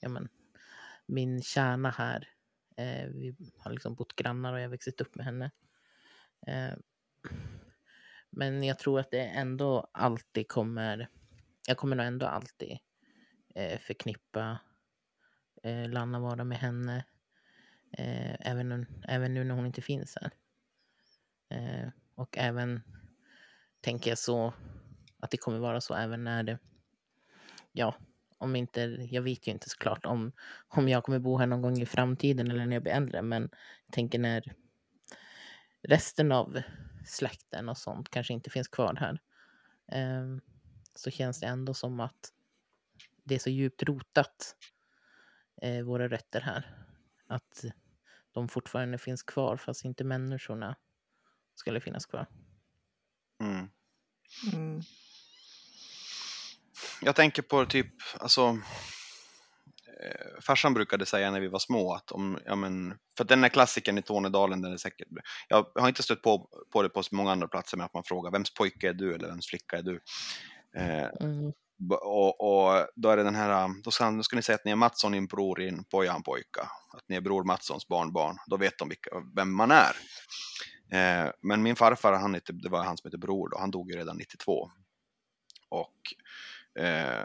ja 0.00 0.08
men, 0.08 0.28
min 1.06 1.42
kärna 1.42 1.90
här. 1.90 2.28
Eh, 2.76 3.08
vi 3.08 3.36
har 3.58 3.70
liksom 3.70 3.94
bott 3.94 4.16
grannar 4.16 4.52
och 4.52 4.58
jag 4.58 4.64
har 4.64 4.70
vuxit 4.70 5.00
upp 5.00 5.14
med 5.14 5.24
henne. 5.24 5.50
Eh, 6.46 6.78
men 8.30 8.62
jag 8.62 8.78
tror 8.78 9.00
att 9.00 9.10
det 9.10 9.22
ändå 9.22 9.90
alltid 9.92 10.48
kommer, 10.48 11.08
jag 11.66 11.76
kommer 11.76 11.96
nog 11.96 12.06
ändå 12.06 12.26
alltid 12.26 12.78
eh, 13.54 13.78
förknippa 13.78 14.58
eh, 15.62 15.88
Lannavaara 15.88 16.44
med 16.44 16.58
henne. 16.58 17.04
Eh, 17.92 18.50
även, 18.50 18.86
även 19.08 19.34
nu 19.34 19.44
när 19.44 19.54
hon 19.54 19.66
inte 19.66 19.82
finns 19.82 20.18
här. 20.20 20.30
Eh, 21.54 21.88
och 22.14 22.38
även 22.38 22.80
tänker 23.80 24.10
jag 24.10 24.18
så 24.18 24.52
att 25.20 25.30
det 25.30 25.36
kommer 25.36 25.58
vara 25.58 25.80
så 25.80 25.94
även 25.94 26.24
när 26.24 26.42
det, 26.42 26.58
ja, 27.72 27.94
om 28.38 28.56
inte, 28.56 28.80
jag 29.10 29.22
vet 29.22 29.46
ju 29.46 29.52
inte 29.52 29.70
såklart 29.70 30.06
om, 30.06 30.32
om 30.68 30.88
jag 30.88 31.04
kommer 31.04 31.18
bo 31.18 31.38
här 31.38 31.46
någon 31.46 31.62
gång 31.62 31.82
i 31.82 31.86
framtiden 31.86 32.50
eller 32.50 32.66
när 32.66 32.76
jag 32.76 32.82
blir 32.82 32.92
äldre, 32.92 33.22
men 33.22 33.48
jag 33.86 33.94
tänker 33.94 34.18
när 34.18 34.54
resten 35.82 36.32
av 36.32 36.62
släkten 37.06 37.68
och 37.68 37.78
sånt 37.78 38.10
kanske 38.10 38.32
inte 38.32 38.50
finns 38.50 38.68
kvar 38.68 38.94
här. 38.94 39.20
Eh, 39.92 40.38
så 40.94 41.10
känns 41.10 41.40
det 41.40 41.46
ändå 41.46 41.74
som 41.74 42.00
att 42.00 42.32
det 43.24 43.34
är 43.34 43.38
så 43.38 43.50
djupt 43.50 43.82
rotat, 43.82 44.56
eh, 45.62 45.84
våra 45.84 46.08
rötter 46.08 46.40
här. 46.40 46.86
Att 47.26 47.64
de 48.32 48.48
fortfarande 48.48 48.98
finns 48.98 49.22
kvar 49.22 49.56
fast 49.56 49.84
inte 49.84 50.04
människorna 50.04 50.76
skulle 51.54 51.80
finnas 51.80 52.06
kvar. 52.06 52.26
Mm. 53.40 53.68
Mm. 54.52 54.82
Jag 57.02 57.16
tänker 57.16 57.42
på 57.42 57.66
typ, 57.66 57.92
alltså 58.20 58.58
eh, 60.02 60.40
farsan 60.42 60.74
brukade 60.74 61.06
säga 61.06 61.30
när 61.30 61.40
vi 61.40 61.48
var 61.48 61.58
små 61.58 61.94
att 61.94 62.12
om, 62.12 62.38
ja 62.44 62.54
men, 62.54 62.98
för 63.16 63.24
den 63.24 63.42
här 63.42 63.48
klassikern 63.50 63.98
i 63.98 64.02
Tornedalen, 64.02 64.62
den 64.62 64.72
är 64.72 64.76
säkert, 64.76 65.08
jag 65.48 65.66
har 65.74 65.88
inte 65.88 66.02
stött 66.02 66.22
på, 66.22 66.48
på 66.72 66.82
det 66.82 66.88
på 66.88 67.02
så 67.02 67.14
många 67.14 67.32
andra 67.32 67.48
platser 67.48 67.76
med 67.76 67.86
att 67.86 67.94
man 67.94 68.04
frågar 68.04 68.30
vems 68.30 68.54
pojke 68.54 68.88
är 68.88 68.94
du 68.94 69.14
eller 69.14 69.28
vems 69.28 69.46
flicka 69.46 69.78
är 69.78 69.82
du? 69.82 70.00
Eh, 70.76 71.08
Mm. 71.20 71.52
och, 71.90 72.40
och 72.40 72.86
då 72.96 73.08
är 73.10 73.16
det 73.16 73.22
den 73.22 73.34
här, 73.34 73.82
då 73.84 73.90
ska, 73.90 74.10
då 74.10 74.22
ska 74.22 74.36
ni 74.36 74.42
säga 74.42 74.56
att 74.56 74.64
ni 74.64 74.70
är 74.70 74.76
Mattsson, 74.76 75.12
din 75.12 75.26
bror, 75.26 75.56
din 75.56 75.84
pojan 75.84 76.22
pojka, 76.22 76.62
att 76.96 77.04
ni 77.08 77.16
är 77.16 77.20
bror 77.20 77.44
Mattssons 77.44 77.88
barnbarn, 77.88 78.36
då 78.46 78.56
vet 78.56 78.78
de 78.78 78.88
vilka, 78.88 79.10
vem 79.36 79.54
man 79.54 79.70
är. 79.70 79.96
Eh, 80.90 81.30
men 81.40 81.62
min 81.62 81.76
farfar, 81.76 82.12
han 82.12 82.34
hette, 82.34 82.52
det 82.52 82.68
var 82.68 82.84
han 82.84 82.96
som 82.96 83.08
hette 83.08 83.18
Bror 83.18 83.48
då, 83.48 83.58
han 83.58 83.70
dog 83.70 83.90
ju 83.90 83.96
redan 83.96 84.16
92. 84.16 84.70
Och 85.68 86.00
eh, 86.78 87.24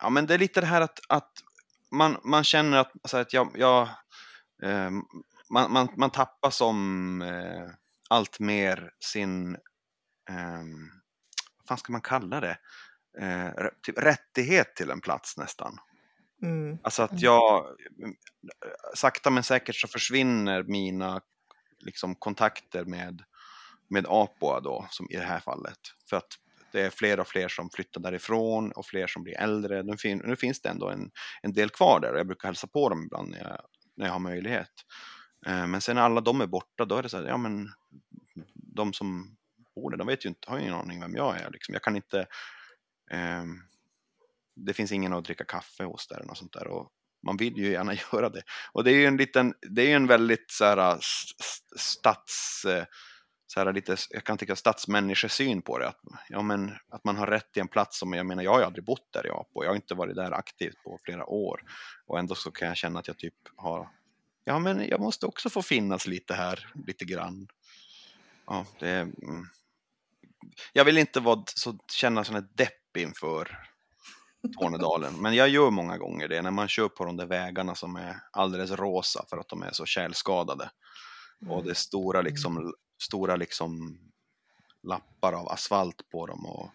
ja, 0.00 0.10
men 0.10 0.26
det 0.26 0.34
är 0.34 0.38
lite 0.38 0.60
det 0.60 0.66
här 0.66 0.80
att, 0.80 1.00
att 1.08 1.32
man, 1.90 2.16
man 2.24 2.44
känner 2.44 2.78
att, 2.78 2.92
så 3.04 3.16
här, 3.16 3.22
att 3.22 3.32
jag, 3.32 3.50
jag 3.54 3.82
eh, 4.62 4.90
man, 5.50 5.72
man, 5.72 5.88
man 5.96 6.10
tappar 6.10 6.50
som 6.50 7.22
eh, 7.22 7.70
allt 8.10 8.38
mer 8.40 8.90
sin, 9.00 9.54
eh, 10.30 10.62
vad 11.58 11.68
fan 11.68 11.78
ska 11.78 11.92
man 11.92 12.00
kalla 12.00 12.40
det, 12.40 12.58
eh, 13.20 13.50
typ 13.82 13.98
rättighet 13.98 14.76
till 14.76 14.90
en 14.90 15.00
plats 15.00 15.36
nästan. 15.36 15.78
Mm. 16.42 16.78
Alltså 16.82 17.02
att 17.02 17.10
Mm. 17.10 17.22
jag, 17.22 17.66
sakta 18.94 19.30
men 19.30 19.42
säkert 19.42 19.76
så 19.76 19.88
försvinner 19.88 20.62
mina 20.62 21.20
liksom, 21.82 22.14
kontakter 22.14 22.84
med, 22.84 23.22
med 23.88 24.06
Apoa 24.08 24.60
då, 24.60 24.86
som 24.90 25.06
i 25.10 25.16
det 25.16 25.24
här 25.24 25.40
fallet. 25.40 25.78
För 26.10 26.16
att 26.16 26.38
det 26.72 26.80
är 26.80 26.90
fler 26.90 27.20
och 27.20 27.28
fler 27.28 27.48
som 27.48 27.70
flyttar 27.70 28.00
därifrån 28.00 28.72
och 28.72 28.86
fler 28.86 29.06
som 29.06 29.22
blir 29.22 29.40
äldre. 29.40 29.82
Nu, 29.82 29.96
fin, 29.96 30.22
nu 30.24 30.36
finns 30.36 30.60
det 30.60 30.68
ändå 30.68 30.88
en, 30.88 31.10
en 31.42 31.52
del 31.52 31.70
kvar 31.70 32.00
där 32.00 32.12
och 32.12 32.18
jag 32.18 32.26
brukar 32.26 32.48
hälsa 32.48 32.66
på 32.66 32.88
dem 32.88 33.02
ibland 33.04 33.30
när 33.30 33.38
jag, 33.38 33.60
när 33.96 34.06
jag 34.06 34.12
har 34.12 34.20
möjlighet. 34.20 34.72
Eh, 35.46 35.66
men 35.66 35.80
sen 35.80 35.96
när 35.96 36.02
alla 36.02 36.20
de 36.20 36.40
är 36.40 36.46
borta, 36.46 36.84
då 36.84 36.96
är 36.96 37.02
det 37.02 37.08
så 37.08 37.16
här, 37.16 37.24
ja 37.24 37.36
men 37.36 37.68
de 38.54 38.92
som 38.92 39.36
bor 39.74 39.90
där, 39.90 39.98
de 39.98 40.06
vet 40.06 40.24
ju 40.24 40.28
inte, 40.28 40.50
har 40.50 40.56
ju 40.56 40.62
ingen 40.62 40.74
aning 40.74 41.00
vem 41.00 41.14
jag 41.14 41.40
är. 41.40 41.50
Liksom. 41.50 41.74
Jag 41.74 41.82
kan 41.82 41.96
inte, 41.96 42.20
eh, 43.10 43.44
det 44.56 44.74
finns 44.74 44.92
ingen 44.92 45.12
att 45.12 45.24
dricka 45.24 45.44
kaffe 45.44 45.84
hos 45.84 46.08
där 46.08 46.30
och 46.30 46.36
sånt 46.36 46.52
där. 46.52 46.66
Och 46.66 46.92
man 47.22 47.36
vill 47.36 47.58
ju 47.58 47.70
gärna 47.70 47.94
göra 48.12 48.28
det. 48.28 48.42
Och 48.72 48.84
det 48.84 48.90
är 48.90 48.94
ju 48.94 49.06
en 49.06 49.16
liten, 49.16 49.54
det 49.70 49.82
är 49.82 49.86
ju 49.86 49.94
en 49.94 50.06
väldigt 50.06 50.50
så 50.50 50.64
här, 50.64 50.90
äh, 50.90 50.98
stats, 51.76 52.64
äh, 52.64 52.84
så 53.46 53.60
här, 53.60 53.72
lite, 53.72 53.96
jag 54.10 54.24
kan 54.24 54.38
tycka 54.38 54.56
stadsmänniskosyn 54.56 55.62
på 55.62 55.78
det. 55.78 55.88
Att, 55.88 56.00
ja, 56.28 56.42
men, 56.42 56.72
att 56.88 57.04
man 57.04 57.16
har 57.16 57.26
rätt 57.26 57.52
till 57.52 57.62
en 57.62 57.68
plats 57.68 57.98
som, 57.98 58.12
jag 58.12 58.26
menar 58.26 58.42
jag 58.42 58.50
har 58.50 58.58
ju 58.58 58.64
aldrig 58.64 58.84
bott 58.84 59.12
där 59.12 59.26
i 59.26 59.30
Apo, 59.30 59.64
jag 59.64 59.70
har 59.70 59.76
inte 59.76 59.94
varit 59.94 60.16
där 60.16 60.32
aktivt 60.32 60.82
på 60.84 60.98
flera 61.04 61.26
år. 61.26 61.60
Och 62.06 62.18
ändå 62.18 62.34
så 62.34 62.50
kan 62.50 62.68
jag 62.68 62.76
känna 62.76 62.98
att 62.98 63.08
jag 63.08 63.18
typ 63.18 63.34
har, 63.56 63.88
ja 64.44 64.58
men 64.58 64.88
jag 64.88 65.00
måste 65.00 65.26
också 65.26 65.50
få 65.50 65.62
finnas 65.62 66.06
lite 66.06 66.34
här, 66.34 66.72
lite 66.86 67.04
grann. 67.04 67.48
Ja, 68.46 68.66
det. 68.78 68.88
Mm. 68.88 69.46
Jag 70.72 70.84
vill 70.84 70.98
inte 70.98 71.20
vara, 71.20 71.42
så, 71.46 71.78
känna 71.92 72.24
sån 72.24 72.34
här 72.34 72.48
depp 72.54 72.96
inför 72.96 73.58
Tornedalen. 74.58 75.22
Men 75.22 75.34
jag 75.34 75.48
gör 75.48 75.70
många 75.70 75.98
gånger 75.98 76.28
det 76.28 76.42
när 76.42 76.50
man 76.50 76.68
kör 76.68 76.88
på 76.88 77.04
de 77.04 77.16
där 77.16 77.26
vägarna 77.26 77.74
som 77.74 77.96
är 77.96 78.16
alldeles 78.32 78.70
rosa 78.70 79.24
för 79.30 79.36
att 79.36 79.48
de 79.48 79.62
är 79.62 79.72
så 79.72 79.86
tjälskadade. 79.86 80.70
Och 81.48 81.64
det 81.64 81.70
är 81.70 81.74
stora 81.74 82.22
liksom, 82.22 82.74
stora 83.02 83.36
liksom 83.36 83.98
lappar 84.88 85.32
av 85.32 85.48
asfalt 85.48 86.08
på 86.12 86.26
dem. 86.26 86.46
Och 86.46 86.70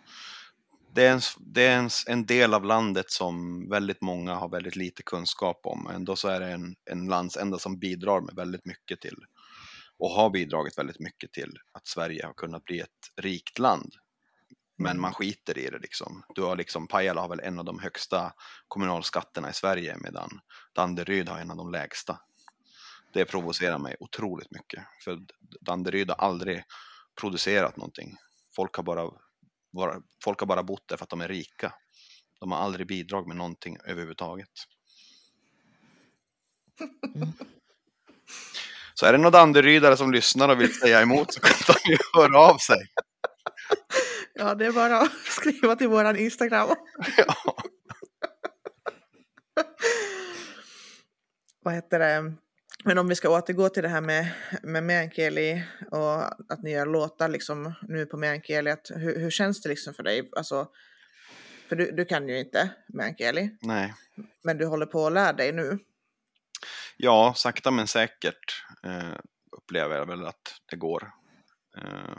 det 0.94 1.06
är, 1.06 1.14
en, 1.14 1.22
det 1.40 1.68
är 1.68 1.78
en, 1.78 1.90
en 2.08 2.26
del 2.26 2.54
av 2.54 2.66
landet 2.66 3.12
som 3.12 3.70
väldigt 3.70 4.02
många 4.02 4.36
har 4.36 4.50
väldigt 4.50 4.76
lite 4.76 5.04
kunskap 5.04 5.62
om. 5.64 5.88
Ändå 5.88 6.16
så 6.16 6.28
är 6.28 6.40
det 6.40 6.52
en, 6.52 6.76
en 6.92 7.08
landsända 7.08 7.60
som 7.60 7.80
bidrar 7.80 8.22
med 8.22 8.36
väldigt 8.36 8.66
mycket 8.66 9.02
till 9.02 9.18
och 10.00 10.10
har 10.10 10.30
bidragit 10.30 10.78
väldigt 10.78 11.00
mycket 11.00 11.34
till 11.34 11.58
att 11.72 11.88
Sverige 11.88 12.26
har 12.26 12.34
kunnat 12.34 12.64
bli 12.64 12.80
ett 12.80 13.22
rikt 13.22 13.60
land. 13.60 13.94
Men 14.78 15.02
man 15.02 15.14
skiter 15.14 15.58
i 15.58 15.70
det 15.70 15.80
liksom. 15.80 16.24
Du 16.36 16.42
har 16.42 16.56
liksom, 16.56 16.88
Pajala 16.88 17.22
har 17.22 17.30
väl 17.30 17.40
en 17.40 17.60
av 17.60 17.66
de 17.66 17.80
högsta 17.80 18.34
kommunalskatterna 18.68 19.50
i 19.50 19.54
Sverige 19.54 19.98
medan 20.00 20.30
Danderyd 20.76 21.30
har 21.30 21.40
en 21.40 21.52
av 21.52 21.58
de 21.58 21.72
lägsta. 21.72 22.20
Det 23.14 23.26
provocerar 23.26 23.78
mig 23.78 23.96
otroligt 24.00 24.52
mycket. 24.52 24.84
För 25.04 25.20
Danderyd 25.62 26.10
har 26.10 26.16
aldrig 26.16 26.64
producerat 27.22 27.78
någonting. 27.78 28.16
Folk 28.56 28.76
har 28.76 28.84
bara, 28.84 29.12
bara, 29.74 30.02
folk 30.24 30.40
har 30.40 30.48
bara 30.48 30.64
bott 30.64 30.88
där 30.88 30.98
för 30.98 31.04
att 31.04 31.10
de 31.10 31.22
är 31.22 31.28
rika. 31.28 31.74
De 32.40 32.52
har 32.52 32.60
aldrig 32.60 32.88
bidragit 32.88 33.28
med 33.28 33.38
någonting 33.38 33.78
överhuvudtaget. 33.86 34.50
Mm. 37.16 37.34
Så 38.94 39.06
är 39.06 39.12
det 39.12 39.18
någon 39.18 39.32
Danderydare 39.32 39.98
som 39.98 40.12
lyssnar 40.12 40.50
och 40.50 40.62
vill 40.62 40.80
säga 40.80 41.02
emot 41.02 41.34
så 41.34 41.40
kan 41.40 41.58
de 41.68 41.92
ju 41.92 41.98
höra 42.14 42.40
av 42.40 42.58
sig. 42.58 42.78
Ja, 44.38 44.56
det 44.56 44.66
är 44.66 44.72
bara 44.72 45.00
att 45.00 45.12
skriva 45.26 45.76
till 45.76 45.88
våran 45.88 46.16
Instagram. 46.16 46.70
Ja. 47.18 47.36
Vad 51.64 51.74
heter 51.74 52.00
det? 52.00 52.34
Men 52.84 52.98
om 52.98 53.08
vi 53.08 53.16
ska 53.16 53.30
återgå 53.30 53.70
till 53.70 53.84
det 53.84 53.90
här 53.90 54.02
med, 54.02 54.32
med 54.64 54.84
meänkieli 54.84 55.64
och 55.92 56.24
att 56.54 56.64
ni 56.64 56.72
gör 56.72 56.86
låtar 56.86 57.30
liksom 57.30 57.74
nu 57.82 58.06
på 58.06 58.18
meänkieli. 58.18 58.76
Hur, 58.90 59.20
hur 59.20 59.32
känns 59.32 59.62
det 59.62 59.70
liksom 59.70 59.94
för 59.94 60.04
dig? 60.04 60.30
Alltså, 60.38 60.68
för 61.70 61.76
du, 61.76 61.92
du 61.92 62.06
kan 62.06 62.30
ju 62.30 62.40
inte 62.40 62.70
meänkieli, 62.88 63.58
Nej. 63.62 63.94
men 64.44 64.58
du 64.58 64.66
håller 64.66 64.86
på 64.86 65.08
att 65.08 65.14
lära 65.14 65.34
dig 65.34 65.52
nu. 65.52 65.80
Ja, 66.98 67.34
sakta 67.36 67.72
men 67.72 67.88
säkert 67.88 68.64
eh, 68.84 69.16
upplever 69.58 69.96
jag 69.96 70.06
väl 70.06 70.26
att 70.26 70.60
det 70.70 70.76
går. 70.76 71.12
Eh, 71.78 72.18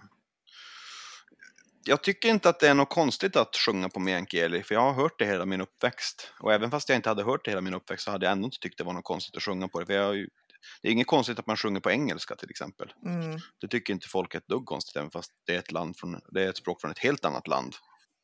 jag 1.88 2.02
tycker 2.02 2.28
inte 2.28 2.48
att 2.48 2.60
det 2.60 2.68
är 2.68 2.74
något 2.74 2.88
konstigt 2.88 3.36
att 3.36 3.56
sjunga 3.56 3.88
på 3.88 4.00
meänkieli, 4.00 4.62
för 4.62 4.74
jag 4.74 4.80
har 4.80 4.92
hört 4.92 5.18
det 5.18 5.24
hela 5.24 5.46
min 5.46 5.60
uppväxt. 5.60 6.32
Och 6.40 6.52
även 6.52 6.70
fast 6.70 6.88
jag 6.88 6.96
inte 6.96 7.08
hade 7.08 7.22
hört 7.22 7.44
det 7.44 7.50
hela 7.50 7.60
min 7.60 7.74
uppväxt 7.74 8.04
så 8.04 8.10
hade 8.10 8.26
jag 8.26 8.32
ändå 8.32 8.44
inte 8.44 8.58
tyckt 8.60 8.78
det 8.78 8.84
var 8.84 8.92
något 8.92 9.04
konstigt 9.04 9.36
att 9.36 9.42
sjunga 9.42 9.68
på 9.68 9.80
det. 9.80 9.86
För 9.86 9.92
jag 9.92 10.26
det 10.82 10.88
är 10.88 10.92
inget 10.92 11.06
konstigt 11.06 11.38
att 11.38 11.46
man 11.46 11.56
sjunger 11.56 11.80
på 11.80 11.90
engelska 11.90 12.36
till 12.36 12.50
exempel. 12.50 12.92
Mm. 13.04 13.38
Det 13.60 13.68
tycker 13.68 13.92
inte 13.92 14.08
folk 14.08 14.34
är 14.34 14.38
ett 14.38 14.48
dugg 14.48 14.66
konstigt, 14.66 14.96
även 14.96 15.10
fast 15.10 15.32
det 15.46 15.54
är 15.54 15.58
ett, 15.58 15.72
land 15.72 15.96
från, 15.96 16.20
det 16.30 16.44
är 16.44 16.48
ett 16.48 16.56
språk 16.56 16.80
från 16.80 16.90
ett 16.90 16.98
helt 16.98 17.24
annat 17.24 17.48
land. 17.48 17.74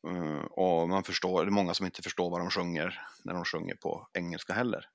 Eh, 0.08 0.44
och 0.44 0.88
man 0.88 1.04
förstår, 1.04 1.44
det 1.44 1.48
är 1.48 1.50
många 1.50 1.74
som 1.74 1.86
inte 1.86 2.02
förstår 2.02 2.30
vad 2.30 2.40
de 2.40 2.50
sjunger 2.50 3.00
när 3.24 3.34
de 3.34 3.44
sjunger 3.44 3.74
på 3.74 4.08
engelska 4.12 4.52
heller. 4.52 4.88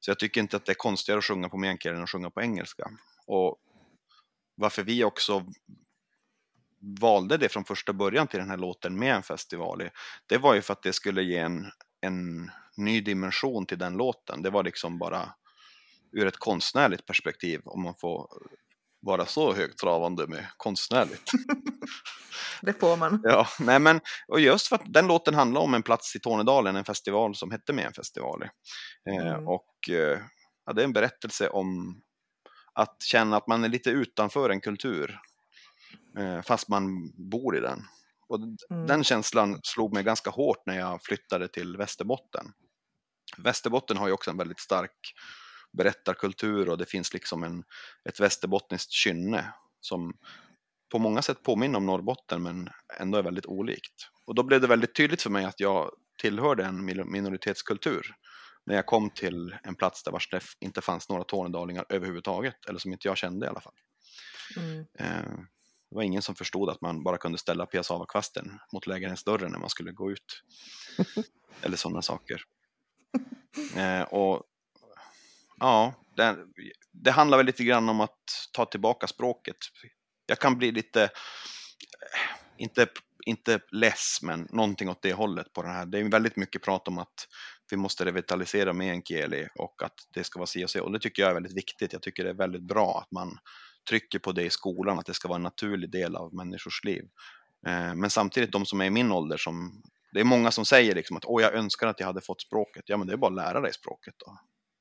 Så 0.00 0.10
jag 0.10 0.18
tycker 0.18 0.40
inte 0.40 0.56
att 0.56 0.66
det 0.66 0.72
är 0.72 0.74
konstigare 0.74 1.18
att 1.18 1.24
sjunga 1.24 1.48
på 1.48 1.56
meänkieli 1.56 1.96
än 1.96 2.02
att 2.02 2.10
sjunga 2.10 2.30
på 2.30 2.42
engelska. 2.42 2.90
Och 3.26 3.56
varför 4.54 4.82
vi 4.82 5.04
också 5.04 5.46
valde 7.00 7.36
det 7.36 7.48
från 7.48 7.64
första 7.64 7.92
början 7.92 8.26
till 8.26 8.40
den 8.40 8.50
här 8.50 8.56
låten 8.56 8.98
med 8.98 9.14
en 9.14 9.22
festival, 9.22 9.82
det 10.26 10.38
var 10.38 10.54
ju 10.54 10.62
för 10.62 10.72
att 10.72 10.82
det 10.82 10.92
skulle 10.92 11.22
ge 11.22 11.38
en, 11.38 11.70
en 12.00 12.50
ny 12.76 13.00
dimension 13.00 13.66
till 13.66 13.78
den 13.78 13.96
låten. 13.96 14.42
Det 14.42 14.50
var 14.50 14.62
liksom 14.62 14.98
bara 14.98 15.34
ur 16.12 16.26
ett 16.26 16.36
konstnärligt 16.38 17.06
perspektiv, 17.06 17.60
om 17.64 17.82
man 17.82 17.94
får 18.00 18.28
vara 19.00 19.26
så 19.26 19.54
högtravande 19.54 20.26
med 20.26 20.46
konstnärligt. 20.56 21.30
Det 22.62 22.80
får 22.80 22.96
man. 22.96 23.20
Ja, 23.24 23.46
nej 23.60 23.78
men, 23.78 24.00
och 24.28 24.40
just 24.40 24.66
för 24.66 24.76
att 24.76 24.92
den 24.92 25.06
låten 25.06 25.34
handlar 25.34 25.60
om 25.60 25.74
en 25.74 25.82
plats 25.82 26.16
i 26.16 26.20
Tornedalen, 26.20 26.76
en 26.76 26.84
festival 26.84 27.34
som 27.34 27.50
hette 27.50 27.72
med 27.72 27.86
en 27.86 27.92
festival. 27.92 28.42
Eh, 28.42 28.48
Mm. 29.26 29.48
Och 29.48 29.88
eh, 29.88 30.20
ja, 30.66 30.72
det 30.72 30.82
är 30.82 30.84
en 30.84 30.92
berättelse 30.92 31.48
om 31.48 32.00
att 32.74 33.02
känna 33.02 33.36
att 33.36 33.46
man 33.46 33.64
är 33.64 33.68
lite 33.68 33.90
utanför 33.90 34.50
en 34.50 34.60
kultur, 34.60 35.18
fast 36.46 36.68
man 36.68 37.12
bor 37.30 37.56
i 37.56 37.60
den. 37.60 37.82
Och 38.28 38.38
Mm. 38.70 38.86
den 38.86 39.04
känslan 39.04 39.60
slog 39.62 39.94
mig 39.94 40.02
ganska 40.04 40.30
hårt 40.30 40.66
när 40.66 40.78
jag 40.78 41.02
flyttade 41.02 41.48
till 41.48 41.76
Västerbotten. 41.76 42.52
Västerbotten 43.36 43.96
har 43.96 44.06
ju 44.06 44.12
också 44.12 44.30
en 44.30 44.36
väldigt 44.36 44.60
stark 44.60 45.14
berättarkultur 45.72 46.68
och 46.68 46.78
det 46.78 46.86
finns 46.86 47.12
liksom 47.12 47.42
en, 47.42 47.64
ett 48.08 48.20
västerbottniskt 48.20 48.92
kynne 48.92 49.54
som 49.80 50.12
på 50.92 50.98
många 50.98 51.22
sätt 51.22 51.42
påminner 51.42 51.76
om 51.76 51.86
Norrbotten 51.86 52.42
men 52.42 52.68
ändå 53.00 53.18
är 53.18 53.22
väldigt 53.22 53.46
olikt. 53.46 54.08
Och 54.26 54.34
då 54.34 54.42
blev 54.42 54.60
det 54.60 54.66
väldigt 54.66 54.94
tydligt 54.94 55.22
för 55.22 55.30
mig 55.30 55.44
att 55.44 55.60
jag 55.60 55.90
tillhörde 56.22 56.64
en 56.64 56.84
minoritetskultur 56.84 58.14
när 58.66 58.74
jag 58.74 58.86
kom 58.86 59.10
till 59.10 59.56
en 59.62 59.74
plats 59.74 60.02
där 60.02 60.12
vars 60.12 60.30
det 60.30 60.42
inte 60.60 60.80
fanns 60.80 61.08
några 61.08 61.24
tornedalingar 61.24 61.86
överhuvudtaget, 61.88 62.64
eller 62.68 62.78
som 62.78 62.92
inte 62.92 63.08
jag 63.08 63.16
kände 63.16 63.46
i 63.46 63.48
alla 63.48 63.60
fall. 63.60 63.74
Mm. 64.98 65.46
Eh, 65.92 65.94
Det 65.94 65.96
var 65.96 66.02
ingen 66.02 66.22
som 66.22 66.34
förstod 66.34 66.70
att 66.70 66.80
man 66.80 67.02
bara 67.02 67.18
kunde 67.18 67.38
ställa 67.38 67.66
piassavakvasten 67.66 68.58
mot 68.72 68.86
lägenhetsdörren 68.86 69.52
när 69.52 69.58
man 69.58 69.70
skulle 69.70 69.92
gå 69.92 70.12
ut. 70.12 70.42
Eller 71.62 71.76
sådana 71.76 72.02
saker. 72.02 72.42
Eh, 73.76 74.02
och 74.02 74.42
ja, 75.58 75.94
det, 76.16 76.36
det 76.92 77.10
handlar 77.10 77.38
väl 77.38 77.46
lite 77.46 77.64
grann 77.64 77.88
om 77.88 78.00
att 78.00 78.48
ta 78.52 78.64
tillbaka 78.64 79.06
språket. 79.06 79.56
Jag 80.26 80.38
kan 80.38 80.58
bli 80.58 80.72
lite, 80.72 81.10
inte, 82.58 82.86
inte 83.26 83.60
less, 83.72 84.18
men 84.22 84.48
någonting 84.50 84.88
åt 84.88 85.02
det 85.02 85.12
hållet 85.12 85.52
på 85.52 85.62
det 85.62 85.68
här. 85.68 85.86
Det 85.86 85.98
är 85.98 86.10
väldigt 86.10 86.36
mycket 86.36 86.62
prat 86.62 86.88
om 86.88 86.98
att 86.98 87.28
vi 87.70 87.76
måste 87.76 88.04
revitalisera 88.04 88.72
meänkieli 88.72 89.48
och 89.54 89.82
att 89.82 89.94
det 90.14 90.24
ska 90.24 90.38
vara 90.38 90.46
si 90.46 90.64
och 90.64 90.70
så. 90.70 90.82
Och 90.82 90.92
det 90.92 91.00
tycker 91.00 91.22
jag 91.22 91.30
är 91.30 91.34
väldigt 91.34 91.56
viktigt. 91.56 91.92
Jag 91.92 92.02
tycker 92.02 92.24
det 92.24 92.30
är 92.30 92.34
väldigt 92.34 92.62
bra 92.62 93.00
att 93.00 93.12
man 93.12 93.38
trycker 93.88 94.18
på 94.18 94.32
det 94.32 94.44
i 94.44 94.50
skolan, 94.50 94.98
att 94.98 95.06
det 95.06 95.14
ska 95.14 95.28
vara 95.28 95.36
en 95.36 95.42
naturlig 95.42 95.90
del 95.90 96.16
av 96.16 96.34
människors 96.34 96.84
liv. 96.84 97.08
Eh, 97.66 97.94
men 97.94 98.10
samtidigt, 98.10 98.52
de 98.52 98.66
som 98.66 98.80
är 98.80 98.84
i 98.84 98.90
min 98.90 99.12
ålder, 99.12 99.36
som, 99.36 99.82
det 100.12 100.20
är 100.20 100.24
många 100.24 100.50
som 100.50 100.64
säger 100.64 100.94
liksom 100.94 101.16
att 101.16 101.24
Åh, 101.24 101.42
jag 101.42 101.54
önskar 101.54 101.86
att 101.86 102.00
jag 102.00 102.06
hade 102.06 102.20
fått 102.20 102.40
språket. 102.40 102.84
Ja, 102.86 102.96
men 102.96 103.06
det 103.06 103.12
är 103.12 103.16
bara 103.16 103.30
att 103.30 103.46
lära 103.46 103.60
dig 103.60 103.72
språket 103.72 104.14
då, 104.18 104.38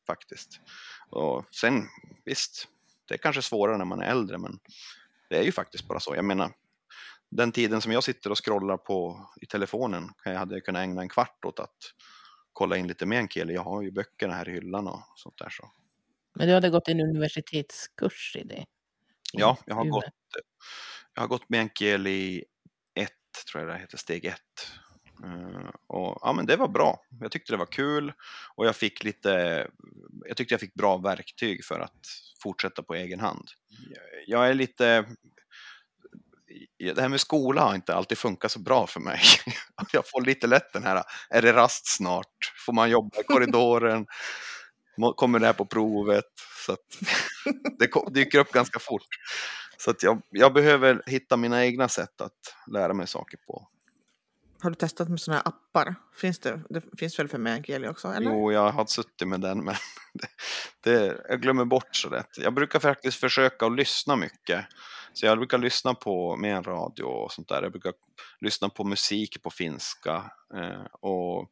faktiskt. 0.08 0.60
Och 1.10 1.46
sen, 1.56 1.88
visst, 2.26 2.68
det 3.08 3.14
är 3.14 3.18
kanske 3.18 3.42
svårare 3.42 3.78
när 3.78 3.86
man 3.86 4.02
är 4.02 4.12
äldre, 4.12 4.38
men 4.38 4.60
det 5.30 5.38
är 5.38 5.44
ju 5.44 5.52
faktiskt 5.52 5.88
bara 5.88 6.00
så. 6.00 6.16
Jag 6.16 6.26
menar, 6.26 6.52
den 7.30 7.52
tiden 7.52 7.82
som 7.82 7.92
jag 7.92 8.04
sitter 8.04 8.30
och 8.30 8.46
scrollar 8.46 8.78
på 8.78 9.26
i 9.42 9.46
telefonen 9.46 10.10
jag 10.26 10.36
hade 10.36 10.56
jag 10.56 10.64
kunnat 10.64 10.82
ägna 10.84 11.02
en 11.02 11.10
kvart 11.10 11.46
åt 11.46 11.60
att 11.60 11.78
kolla 12.54 12.78
in 12.78 12.88
lite 12.88 13.06
meänkieli. 13.06 13.54
Jag 13.54 13.64
har 13.64 13.82
ju 13.82 13.92
böckerna 13.92 14.34
här 14.34 14.50
i 14.50 14.52
hyllan 14.52 14.88
och 14.88 15.02
sånt 15.16 15.38
där. 15.38 15.50
Så. 15.50 15.72
Men 16.36 16.48
du 16.48 16.54
hade 16.54 16.70
gått 16.70 16.88
en 16.88 17.00
universitetskurs 17.00 18.36
i 18.36 18.44
det? 18.44 18.66
Ja, 19.32 19.58
jag 19.66 19.76
har 19.76 19.86
gått, 19.86 20.04
jag 21.14 21.22
har 21.22 21.28
gått 21.28 21.50
meänkieli 21.50 22.44
1, 23.00 23.10
tror 23.52 23.64
jag 23.64 23.74
det 23.74 23.80
heter, 23.80 23.98
steg 23.98 24.26
1. 24.26 24.38
och 25.88 26.18
ja, 26.22 26.34
men 26.36 26.46
det 26.46 26.56
var 26.56 26.68
bra. 26.68 27.06
Jag 27.20 27.32
tyckte 27.32 27.54
det 27.54 27.58
var 27.58 27.66
kul 27.66 28.14
och 28.56 28.66
jag 28.66 28.76
fick 28.76 29.04
lite, 29.04 29.68
jag 30.28 30.38
tyckte 30.38 30.54
jag 30.54 30.62
fick 30.62 30.74
bra 30.74 30.98
verktyg 30.98 31.66
för 31.66 31.80
att 31.80 32.08
fortsätta 32.44 32.84
på 32.84 32.96
egen 32.96 33.20
hand. 33.20 33.48
Jag 34.28 34.50
är 34.50 34.54
lite, 34.54 35.06
det 36.78 37.02
här 37.02 37.10
med 37.10 37.20
skola 37.20 37.62
har 37.62 37.76
inte 37.76 37.96
alltid 37.96 38.18
funkat 38.18 38.52
så 38.52 38.60
bra 38.60 38.88
för 38.88 39.00
mig. 39.00 39.22
Jag 39.94 40.10
får 40.10 40.22
lite 40.22 40.48
lätt 40.48 40.74
den 40.74 40.84
här, 40.84 41.04
är 41.30 41.42
det 41.42 41.54
rast 41.54 41.96
snart? 41.98 42.54
Får 42.66 42.74
man 42.74 42.90
jobba 42.90 43.20
i 43.20 43.24
korridoren? 43.24 44.06
Kommer 45.16 45.40
det 45.40 45.46
här 45.46 45.54
på 45.54 45.66
provet? 45.66 46.26
Så 46.66 46.72
att 46.72 46.80
det 47.80 48.14
dyker 48.14 48.40
upp 48.40 48.52
ganska 48.52 48.80
fort. 48.80 49.08
Så 49.78 49.94
jag, 50.02 50.22
jag 50.30 50.54
behöver 50.54 51.04
hitta 51.06 51.38
mina 51.38 51.66
egna 51.66 51.88
sätt 51.88 52.22
att 52.22 52.56
lära 52.68 52.94
mig 52.94 53.08
saker 53.08 53.38
på. 53.48 53.68
Har 54.62 54.70
du 54.70 54.76
testat 54.76 55.10
med 55.10 55.20
sådana 55.20 55.42
här 55.46 55.54
appar? 55.54 55.96
Finns 56.16 56.40
det, 56.40 56.62
det 56.70 56.84
finns 56.98 57.20
väl 57.20 57.28
för 57.28 57.38
meänkieli 57.38 57.88
också? 57.88 58.08
Eller? 58.08 58.32
Jo, 58.32 58.52
jag 58.52 58.72
har 58.72 58.86
suttit 58.86 59.28
med 59.28 59.42
den, 59.42 59.64
men 59.64 59.76
det, 60.14 60.28
det, 60.84 61.22
jag 61.30 61.42
glömmer 61.42 61.66
bort 61.66 61.96
så 61.96 62.10
lätt. 62.10 62.38
Jag 62.38 62.54
brukar 62.54 62.80
faktiskt 62.80 63.20
försöka 63.20 63.66
att 63.66 63.76
lyssna 63.76 64.16
mycket. 64.16 64.66
Så 65.14 65.26
jag 65.26 65.38
brukar 65.38 65.58
lyssna 65.58 65.94
på 65.94 66.36
med 66.36 66.56
en 66.56 66.64
radio 66.64 67.04
och 67.04 67.32
sånt 67.32 67.48
där. 67.48 67.62
Jag 67.62 67.72
brukar 67.72 67.94
lyssna 68.40 68.70
på 68.70 68.84
musik 68.84 69.44
på 69.44 69.50
finska. 69.50 70.32
Eh, 70.56 70.86
och 71.02 71.52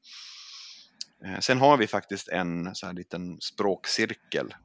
Eh, 1.26 1.40
sen 1.40 1.58
har 1.58 1.78
vi 1.78 1.88
faktiskt 1.88 2.30
en 2.30 2.76
så 2.76 2.86
här 2.86 2.94
liten 2.94 3.42
språkcirkel 3.42 4.56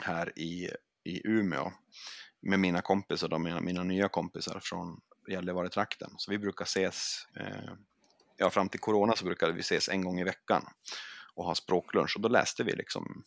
här 0.00 0.38
i, 0.38 0.70
i 1.04 1.28
Umeå 1.28 1.72
med 2.40 2.60
mina 2.60 2.82
kompisar, 2.82 3.28
då, 3.28 3.38
mina, 3.38 3.60
mina 3.60 3.82
nya 3.82 4.08
kompisar 4.08 4.60
från 4.62 5.00
Gällivare-trakten. 5.28 6.10
Så 6.16 6.30
vi 6.30 6.38
brukar 6.38 6.64
ses 6.64 7.26
eh, 7.36 7.72
ja, 8.36 8.50
fram 8.50 8.68
till 8.68 8.80
corona 8.80 9.16
så 9.16 9.24
brukade 9.24 9.52
vi 9.52 9.60
ses 9.60 9.88
en 9.88 10.04
gång 10.04 10.20
i 10.20 10.24
veckan 10.24 10.66
och 11.34 11.44
ha 11.44 11.54
språklunch 11.54 12.16
och 12.16 12.22
då 12.22 12.28
läste 12.28 12.64
vi 12.64 12.72
liksom 12.72 13.24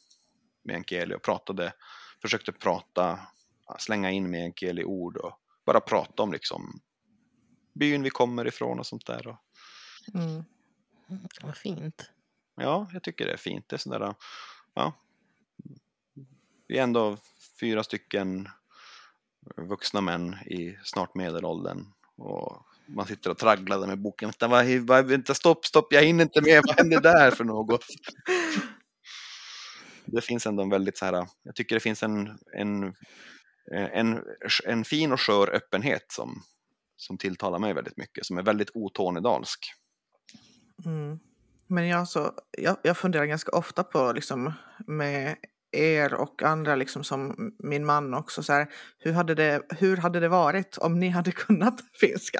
meänkieli 0.63 1.15
och 1.15 1.21
pratade, 1.21 1.73
försökte 2.21 2.51
prata, 2.51 3.19
slänga 3.79 4.11
in 4.11 4.29
meänkieli 4.29 4.83
ord 4.83 5.17
och 5.17 5.33
bara 5.65 5.79
prata 5.79 6.23
om 6.23 6.31
liksom 6.31 6.81
byn 7.73 8.03
vi 8.03 8.09
kommer 8.09 8.47
ifrån 8.47 8.79
och 8.79 8.87
sånt 8.87 9.05
där. 9.05 9.27
Och, 9.27 9.37
Mm. 10.13 10.43
mm 11.09 11.27
vad 11.41 11.57
fint 11.57 12.11
ja, 12.59 12.87
jag 12.93 13.03
tycker 13.03 13.25
det 13.25 13.33
är 13.33 13.37
fint. 13.37 13.69
Det 13.69 13.75
är 13.75 13.77
sådär, 13.77 14.15
ja, 14.73 14.93
vi 16.67 16.77
är 16.77 16.83
ändå 16.83 17.17
fyra 17.59 17.83
stycken 17.83 18.49
vuxna 19.57 20.01
män 20.01 20.33
i 20.33 20.77
snart 20.83 21.15
medelåldern 21.15 21.85
och 22.17 22.65
man 22.85 23.07
sitter 23.07 23.29
och 23.29 23.37
tragglar 23.37 23.87
med 23.87 23.99
boken. 23.99 24.27
Vänta, 24.27 24.47
vad, 24.47 24.65
vad, 24.65 25.05
vänta, 25.05 25.33
stopp, 25.33 25.65
stopp, 25.65 25.93
jag 25.93 26.03
hinner 26.03 26.23
inte 26.23 26.41
med. 26.41 26.61
Vad 26.67 26.77
hände 26.77 26.99
där 26.99 27.31
för 27.31 27.43
något? 27.43 27.85
Det 30.05 30.21
finns 30.21 30.45
ändå 30.45 30.63
en 30.63 30.69
väldigt 30.69 30.97
så 30.97 31.05
här, 31.05 31.27
jag 31.43 31.55
tycker 31.55 31.75
det 31.75 31.79
finns 31.79 32.03
en, 32.03 32.39
en, 32.53 32.95
en, 33.71 34.23
en 34.65 34.85
fin 34.85 35.11
och 35.11 35.21
skör 35.21 35.55
öppenhet 35.55 36.05
som, 36.11 36.43
som 36.95 37.17
tilltalar 37.17 37.59
mig 37.59 37.73
väldigt 37.73 37.97
mycket, 37.97 38.25
som 38.25 38.37
är 38.37 38.43
väldigt 38.43 38.71
otornedalsk. 38.73 39.73
Mm. 40.85 41.19
Men 41.69 41.87
jag, 41.87 42.07
så, 42.07 42.31
jag, 42.57 42.77
jag 42.83 42.97
funderar 42.97 43.25
ganska 43.25 43.51
ofta 43.51 43.83
på 43.83 44.11
liksom, 44.11 44.53
med 44.87 45.35
er 45.71 46.13
och 46.13 46.43
andra 46.43 46.75
liksom, 46.75 47.03
som 47.03 47.51
min 47.59 47.85
man 47.85 48.13
också. 48.13 48.43
Så 48.43 48.53
här, 48.53 48.67
hur, 48.99 49.11
hade 49.13 49.35
det, 49.35 49.61
hur 49.79 49.97
hade 49.97 50.19
det 50.19 50.27
varit 50.29 50.77
om 50.77 50.99
ni 50.99 51.09
hade 51.09 51.31
kunnat 51.45 51.81
finska? 51.99 52.39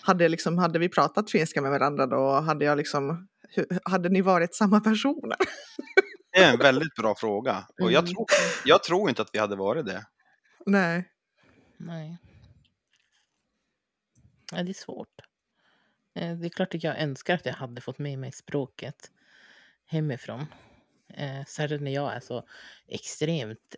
Hade, 0.00 0.28
liksom, 0.28 0.58
hade 0.58 0.78
vi 0.78 0.88
pratat 0.88 1.30
finska 1.30 1.62
med 1.62 1.70
varandra 1.70 2.06
då? 2.06 2.30
Hade, 2.40 2.64
jag 2.64 2.78
liksom, 2.78 3.28
hur, 3.48 3.66
hade 3.84 4.08
ni 4.08 4.20
varit 4.20 4.54
samma 4.54 4.80
personer? 4.80 5.36
Det 6.32 6.38
är 6.38 6.52
en 6.52 6.58
väldigt 6.58 6.94
bra 6.94 7.14
fråga. 7.14 7.66
Och 7.82 7.92
jag 7.92 8.02
Mm. 8.04 8.14
tror, 8.14 8.26
jag 8.64 8.82
tror 8.82 9.08
inte 9.08 9.22
att 9.22 9.30
vi 9.32 9.38
hade 9.38 9.56
varit 9.56 9.86
det. 9.86 10.04
Nej. 10.66 11.08
Nej. 11.76 12.18
Ja, 14.52 14.62
det 14.62 14.70
är 14.70 14.74
svårt. 14.74 15.08
Eh, 16.14 16.36
det 16.36 16.46
är 16.46 16.50
klart 16.50 16.74
att 16.74 16.84
jag 16.84 17.00
önskar 17.00 17.34
att 17.34 17.46
jag 17.46 17.52
hade 17.52 17.80
fått 17.80 17.98
med 17.98 18.18
mig 18.18 18.32
språket 18.32 19.10
hemifrån. 19.86 20.46
Eh, 21.14 21.44
Särskilt 21.44 21.82
när 21.82 21.90
jag 21.90 22.14
är 22.14 22.20
så 22.20 22.48
extremt 22.86 23.76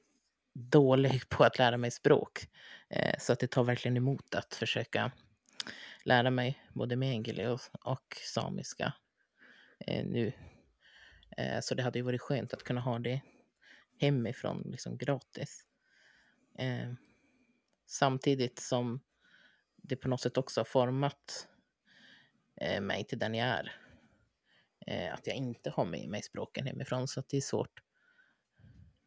dålig 0.55 1.29
på 1.29 1.45
att 1.45 1.59
lära 1.59 1.77
mig 1.77 1.91
språk. 1.91 2.49
Eh, 2.89 3.15
Så 3.19 3.33
att 3.33 3.41
det 3.41 3.47
tar 3.47 3.65
verkligen 3.65 3.97
emot 3.97 4.35
att 4.35 4.55
försöka 4.55 5.13
lära 6.05 6.31
mig 6.31 6.63
både 6.75 6.97
meänkieli 6.97 7.47
och, 7.47 7.61
och 7.81 8.17
samiska 8.35 8.95
eh, 9.87 10.07
nu. 10.07 10.33
Eh, 11.37 11.61
Så 11.61 11.75
det 11.75 11.83
hade 11.83 11.99
ju 11.99 12.03
varit 12.03 12.21
skönt 12.21 12.55
att 12.55 12.63
kunna 12.63 12.81
ha 12.81 12.99
det 12.99 13.21
hemifrån 14.01 14.63
liksom 14.67 14.99
gratis. 14.99 15.65
Eh, 16.59 16.93
samtidigt 17.87 18.59
som 18.59 19.01
det 19.77 19.97
på 19.97 20.09
något 20.09 20.21
sätt 20.21 20.39
också 20.39 20.61
har 20.61 20.65
format 20.65 21.49
mig 22.81 23.05
till 23.05 23.19
den 23.19 23.35
jag 23.35 23.49
är. 23.49 23.73
Eh, 24.87 25.15
att 25.15 25.27
jag 25.27 25.37
inte 25.37 25.71
har 25.71 25.85
med 25.85 26.09
mig 26.09 26.23
språken 26.23 26.67
hemifrån 26.67 27.09
så 27.09 27.21
att 27.21 27.29
det 27.29 27.37
är 27.37 27.41
svårt 27.41 27.81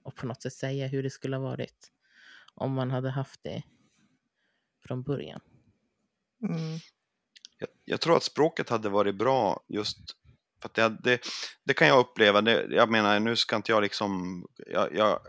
att 0.03 0.15
på 0.15 0.25
något 0.25 0.41
sätt 0.41 0.53
säga 0.53 0.87
hur 0.87 1.03
det 1.03 1.09
skulle 1.09 1.35
ha 1.35 1.43
varit 1.43 1.91
om 2.53 2.73
man 2.73 2.91
hade 2.91 3.09
haft 3.09 3.43
det 3.43 3.63
från 4.87 5.03
början. 5.03 5.41
Mm. 6.43 6.79
Jag, 7.57 7.69
jag 7.85 8.01
tror 8.01 8.17
att 8.17 8.23
språket 8.23 8.69
hade 8.69 8.89
varit 8.89 9.15
bra 9.15 9.63
just 9.67 9.97
för 10.61 10.69
att 10.69 10.73
det, 10.73 10.97
det, 11.03 11.21
det 11.63 11.73
kan 11.73 11.87
jag 11.87 11.99
uppleva. 11.99 12.41
Det, 12.41 12.67
jag 12.69 12.89
menar, 12.89 13.19
nu 13.19 13.35
ska 13.35 13.55
inte 13.55 13.71
jag 13.71 13.81
liksom... 13.81 14.43
Jag, 14.67 14.95
jag 14.95 15.19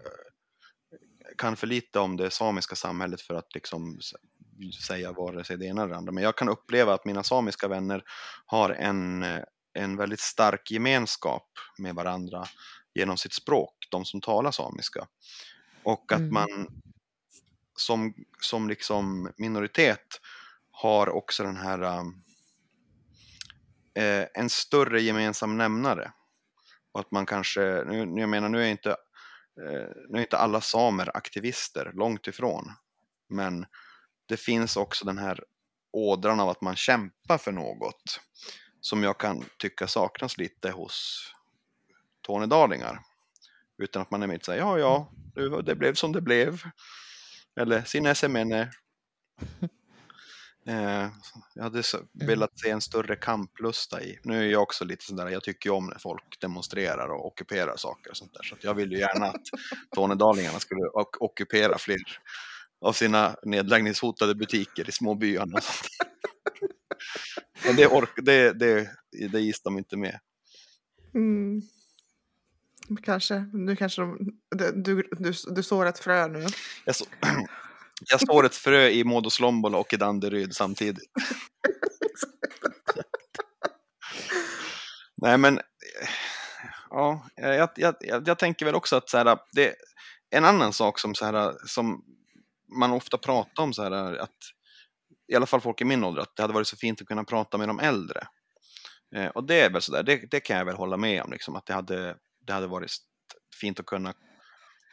kan 1.38 1.56
för 1.56 1.66
lite 1.66 1.98
om 1.98 2.16
det 2.16 2.30
samiska 2.30 2.76
samhället 2.76 3.20
för 3.20 3.34
att 3.34 3.54
liksom 3.54 4.00
säga 4.86 5.12
vare 5.12 5.44
sig 5.44 5.56
det 5.56 5.66
ena 5.66 5.82
eller 5.82 5.90
det 5.92 5.96
andra. 5.98 6.12
Men 6.12 6.24
jag 6.24 6.36
kan 6.36 6.48
uppleva 6.48 6.94
att 6.94 7.04
mina 7.04 7.22
samiska 7.22 7.68
vänner 7.68 8.02
har 8.46 8.70
en, 8.70 9.22
eh, 9.22 9.42
en 9.74 9.96
väldigt 9.96 10.20
stark 10.20 10.70
gemenskap 10.70 11.48
med 11.78 11.94
varandra 11.94 12.44
genom 12.94 13.16
sitt 13.16 13.34
språk, 13.34 13.74
de 13.90 14.04
som 14.04 14.20
talar 14.20 14.50
samiska. 14.50 15.06
Och 15.84 16.12
att 16.12 16.18
Mm. 16.20 16.34
man 16.34 16.68
som, 17.76 18.14
som 18.40 18.68
liksom 18.68 19.32
minoritet 19.36 20.20
har 20.70 21.08
också 21.08 21.42
den 21.42 21.56
här 21.56 21.82
eh, 23.94 24.26
en 24.34 24.50
större 24.50 25.00
gemensam 25.02 25.56
nämnare. 25.56 26.12
Och 26.92 27.00
att 27.00 27.10
man 27.10 27.26
kanske, 27.26 27.60
nu, 27.86 28.04
nu- 28.06 28.20
jag 28.20 28.28
menar 28.28 28.48
nu 28.48 28.62
är 28.62 28.66
inte, 28.70 28.90
eh, 28.90 29.88
nu 30.08 30.18
är 30.18 30.20
inte 30.20 30.38
alla 30.38 30.60
samer 30.60 31.16
aktivister, 31.16 31.90
långt 31.94 32.26
ifrån. 32.26 32.72
Men 33.28 33.66
det 34.28 34.36
finns 34.36 34.76
också 34.76 35.06
den 35.06 35.18
här 35.18 35.44
ådran 35.92 36.40
av 36.40 36.48
att 36.48 36.60
man 36.60 36.76
kämpar 36.76 37.38
för 37.38 37.52
något 37.52 38.20
som 38.80 39.02
jag 39.02 39.18
kan 39.18 39.44
tycka 39.58 39.86
saknas 39.86 40.38
lite 40.38 40.70
hos 40.70 41.26
tornedalingar. 42.22 43.00
Utan 43.78 44.02
att 44.02 44.10
man 44.10 44.22
är 44.22 44.26
med 44.26 44.36
och 44.36 44.44
säger 44.44 44.60
ja, 44.60 44.78
ja, 44.78 45.12
det, 45.62 45.74
blev 45.74 45.94
som 45.94 46.12
det 46.12 46.20
blev. 46.20 46.62
Eller 47.60 47.82
sin 47.82 48.14
SMN 48.14 48.52
Eh, 50.68 51.08
jag 51.54 51.62
hade 51.62 51.82
velat 52.12 52.60
se 52.60 52.70
en 52.70 52.80
större 52.80 53.16
kamplusta 53.16 54.02
i. 54.02 54.18
Nu 54.22 54.38
är 54.38 54.50
jag 54.52 54.62
också 54.62 54.84
lite 54.84 55.04
sådär, 55.04 55.28
jag 55.28 55.44
tycker 55.44 55.70
ju 55.70 55.76
om 55.76 55.86
när 55.86 55.98
folk 55.98 56.40
demonstrerar 56.40 57.08
och 57.08 57.26
ockuperar 57.26 57.76
saker 57.76 58.10
och 58.10 58.16
sånt 58.16 58.34
där. 58.34 58.42
Så 58.42 58.56
jag 58.60 58.74
vill 58.74 58.92
ju 58.92 58.98
gärna 58.98 59.26
att 59.26 59.42
Tornedalingarna 59.94 60.58
skulle 60.58 60.80
ockupera 61.20 61.78
fler 61.78 62.20
av 62.80 62.92
sina 62.92 63.36
nedläggningshotade 63.42 64.34
butiker 64.34 64.88
i 64.88 64.92
små 64.92 65.14
byarna. 65.14 65.56
och 65.56 65.62
sånt. 65.62 65.88
Men 67.64 67.76
det, 67.76 67.86
ork, 67.86 68.10
det, 68.16 68.52
det, 68.52 68.90
det 69.32 69.40
gissar 69.40 69.70
de 69.70 69.78
inte 69.78 69.96
med. 69.96 70.18
Mm. 71.14 71.62
Kanske, 73.02 73.46
nu 73.52 73.76
kanske 73.76 74.02
de, 74.02 74.18
du, 74.74 75.08
du, 75.18 75.32
du, 75.54 75.62
sår 75.62 75.86
ett 75.86 75.98
frö 75.98 76.28
nu. 76.28 76.46
Jag, 76.84 76.96
så, 76.96 77.04
jag 78.10 78.20
sår 78.20 78.46
ett 78.46 78.54
frö 78.54 78.88
i 78.88 79.04
Muodoslombolo 79.04 79.78
och 79.78 79.92
i 79.92 79.96
Danderyd 79.96 80.56
samtidigt. 80.56 81.10
Nej 85.22 85.38
men, 85.38 85.60
ja, 86.90 87.26
jag, 87.36 87.70
jag, 87.76 87.94
jag, 88.00 88.28
jag 88.28 88.38
tänker 88.38 88.66
väl 88.66 88.74
också 88.74 88.96
att 88.96 89.10
så 89.10 89.18
här, 89.18 89.38
det 89.52 89.74
en 90.30 90.44
annan 90.44 90.72
sak 90.72 90.98
som, 90.98 91.14
så 91.14 91.24
här, 91.24 91.54
som 91.66 92.04
man 92.68 92.92
ofta 92.92 93.18
pratar 93.18 93.62
om, 93.62 93.72
så 93.72 93.82
här, 93.82 94.16
att 94.18 94.36
i 95.28 95.36
alla 95.36 95.46
fall 95.46 95.60
folk 95.60 95.80
i 95.80 95.84
min 95.84 96.04
ålder, 96.04 96.22
att 96.22 96.36
det 96.36 96.42
hade 96.42 96.54
varit 96.54 96.68
så 96.68 96.76
fint 96.76 97.00
att 97.00 97.06
kunna 97.06 97.24
prata 97.24 97.58
med 97.58 97.68
de 97.68 97.80
äldre. 97.80 98.26
Eh, 99.14 99.26
och 99.26 99.44
det 99.44 99.60
är 99.60 99.70
väl 99.70 99.82
sådär, 99.82 100.02
det, 100.02 100.30
det 100.30 100.40
kan 100.40 100.56
jag 100.56 100.64
väl 100.64 100.76
hålla 100.76 100.96
med 100.96 101.22
om, 101.22 101.32
liksom, 101.32 101.56
att 101.56 101.66
det 101.66 101.74
hade, 101.74 102.16
det 102.46 102.52
hade 102.52 102.66
varit 102.66 102.92
fint 103.60 103.80
att 103.80 103.86
kunna 103.86 104.14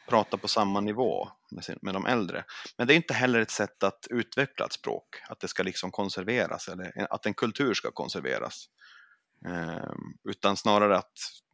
prata 0.08 0.36
på 0.38 0.48
samma 0.48 0.80
nivå 0.80 1.28
med, 1.50 1.64
sin, 1.64 1.78
med 1.82 1.94
de 1.94 2.06
äldre. 2.06 2.44
Men 2.78 2.86
det 2.86 2.94
är 2.94 2.96
inte 2.96 3.14
heller 3.14 3.40
ett 3.40 3.50
sätt 3.50 3.82
att 3.82 4.06
utveckla 4.10 4.66
ett 4.66 4.72
språk, 4.72 5.04
att 5.28 5.40
det 5.40 5.48
ska 5.48 5.62
liksom 5.62 5.90
konserveras 5.90 6.68
eller 6.68 7.06
att 7.10 7.26
en 7.26 7.34
kultur 7.34 7.74
ska 7.74 7.90
konserveras. 7.90 8.68
Eh, 9.46 9.94
utan 10.28 10.56
snarare 10.56 10.96
att 10.98 11.12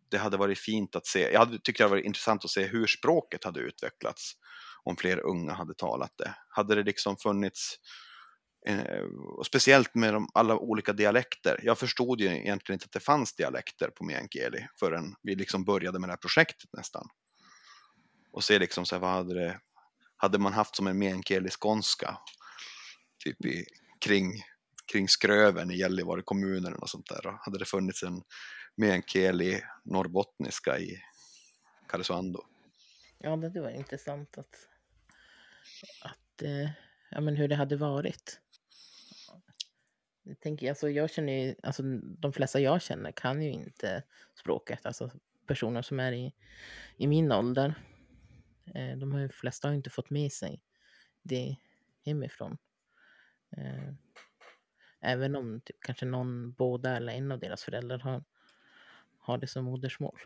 det 0.08 0.18
hade 0.18 0.36
varit 0.36 0.58
fint 0.58 0.96
att 0.96 1.06
se, 1.06 1.32
jag 1.32 1.40
hade 1.40 1.58
tyckte 1.58 1.82
det 1.82 1.84
hade 1.84 1.94
varit 1.94 2.06
intressant 2.06 2.44
att 2.44 2.50
se 2.50 2.66
hur 2.66 2.86
språket 2.86 3.44
hade 3.44 3.60
utvecklats 3.60 4.36
om 4.84 4.96
fler 4.96 5.26
unga 5.26 5.52
hade 5.52 5.74
talat 5.74 6.12
det. 6.16 6.34
Hade 6.48 6.74
det 6.74 6.82
liksom 6.82 7.16
funnits 7.16 7.78
Eh, 8.66 9.02
och 9.38 9.46
speciellt 9.46 9.94
med 9.94 10.14
de, 10.14 10.28
alla 10.34 10.56
olika 10.56 10.92
dialekter. 10.92 11.60
Jag 11.62 11.78
förstod 11.78 12.20
ju 12.20 12.26
egentligen 12.26 12.76
inte 12.76 12.84
att 12.84 12.92
det 12.92 13.00
fanns 13.00 13.34
dialekter 13.34 13.90
på 13.90 14.04
meänkieli 14.04 14.66
förrän 14.80 15.14
vi 15.22 15.34
liksom 15.34 15.64
började 15.64 15.98
med 15.98 16.08
det 16.08 16.12
här 16.12 16.16
projektet 16.16 16.70
nästan. 16.72 17.08
Och 18.32 18.44
se 18.44 18.58
liksom 18.58 18.86
så 18.86 18.94
här, 18.94 19.00
vad 19.00 19.10
hade 19.10 19.34
det, 19.34 19.60
hade 20.16 20.38
man 20.38 20.52
haft 20.52 20.76
som 20.76 20.86
en 20.86 20.98
meänkieli 20.98 21.50
skånska 21.50 22.18
typ 23.24 23.44
i, 23.44 23.64
kring, 24.00 24.32
kring 24.92 25.08
Skröven 25.08 25.70
i 25.70 25.76
Gällivare 25.76 26.22
kommun 26.22 26.66
eller 26.66 26.76
något 26.76 26.90
sånt 26.90 27.08
där. 27.08 27.38
Hade 27.40 27.58
det 27.58 27.64
funnits 27.64 28.02
en 28.02 28.22
meänkieli 28.76 29.62
norrbottniska 29.84 30.78
i 30.78 30.98
Karesuando. 31.88 32.44
Ja, 33.18 33.36
det 33.36 33.50
det 33.50 33.60
var 33.60 33.70
intressant 33.70 34.38
att, 34.38 34.69
att 36.02 36.42
eh, 36.42 36.70
ja, 37.10 37.20
men 37.20 37.36
hur 37.36 37.48
det 37.48 37.56
hade 37.56 37.76
varit. 37.76 38.40
Jag, 40.22 40.40
tänker, 40.40 40.68
alltså, 40.68 40.88
jag 40.88 41.10
känner 41.10 41.32
ju, 41.32 41.54
alltså, 41.62 41.82
de 42.18 42.32
flesta 42.32 42.60
jag 42.60 42.82
känner 42.82 43.12
kan 43.12 43.42
ju 43.42 43.50
inte 43.50 44.02
språket. 44.34 44.86
Alltså 44.86 45.10
personer 45.46 45.82
som 45.82 46.00
är 46.00 46.12
i, 46.12 46.34
i 46.96 47.06
min 47.06 47.32
ålder. 47.32 47.74
Eh, 48.74 48.98
de 48.98 49.12
har 49.12 49.20
ju, 49.20 49.28
flesta 49.28 49.68
har 49.68 49.72
ju 49.72 49.76
inte 49.76 49.90
fått 49.90 50.10
med 50.10 50.32
sig 50.32 50.62
det 51.22 51.56
hemifrån. 52.04 52.58
Eh, 53.56 53.94
även 55.00 55.36
om 55.36 55.60
typ, 55.60 55.76
kanske 55.80 56.06
någon, 56.06 56.52
båda 56.52 56.96
eller 56.96 57.12
en 57.12 57.32
av 57.32 57.38
deras 57.38 57.64
föräldrar 57.64 57.98
har, 57.98 58.24
har 59.18 59.38
det 59.38 59.46
som 59.46 59.64
modersmål. 59.64 60.18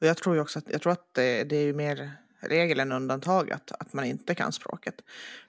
Och 0.00 0.06
jag 0.06 0.16
tror 0.16 0.34
ju 0.34 0.40
också 0.40 0.58
att, 0.58 0.70
jag 0.70 0.82
tror 0.82 0.92
att 0.92 1.14
det, 1.14 1.44
det 1.44 1.56
är 1.56 1.64
ju 1.64 1.72
mer 1.72 2.12
regeln 2.42 2.92
undantaget 2.92 3.72
att, 3.72 3.92
man 3.92 4.04
inte 4.04 4.34
kan 4.34 4.52
språket. 4.52 4.94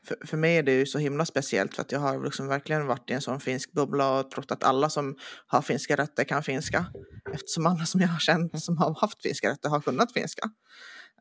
För, 0.07 0.17
för 0.25 0.37
mig 0.37 0.57
är 0.57 0.63
det 0.63 0.71
ju 0.71 0.85
så 0.85 0.99
himla 0.99 1.25
speciellt 1.25 1.75
för 1.75 1.81
att 1.81 1.91
jag 1.91 1.99
har 1.99 2.23
liksom 2.23 2.47
verkligen 2.47 2.87
varit 2.87 3.09
i 3.09 3.13
en 3.13 3.21
sån 3.21 3.39
finsk 3.39 3.71
bubbla 3.71 4.19
och 4.19 4.31
trott 4.31 4.51
att 4.51 4.63
alla 4.63 4.89
som 4.89 5.17
har 5.47 5.61
finska 5.61 5.95
rötter 5.95 6.23
kan 6.23 6.43
finska. 6.43 6.85
Eftersom 7.33 7.65
alla 7.65 7.85
som 7.85 8.01
jag 8.01 8.07
har 8.07 8.19
känt 8.19 8.63
som 8.63 8.77
har 8.77 8.95
haft 9.01 9.21
finska 9.21 9.49
rötter 9.49 9.69
har 9.69 9.81
kunnat 9.81 10.13
finska. 10.13 10.49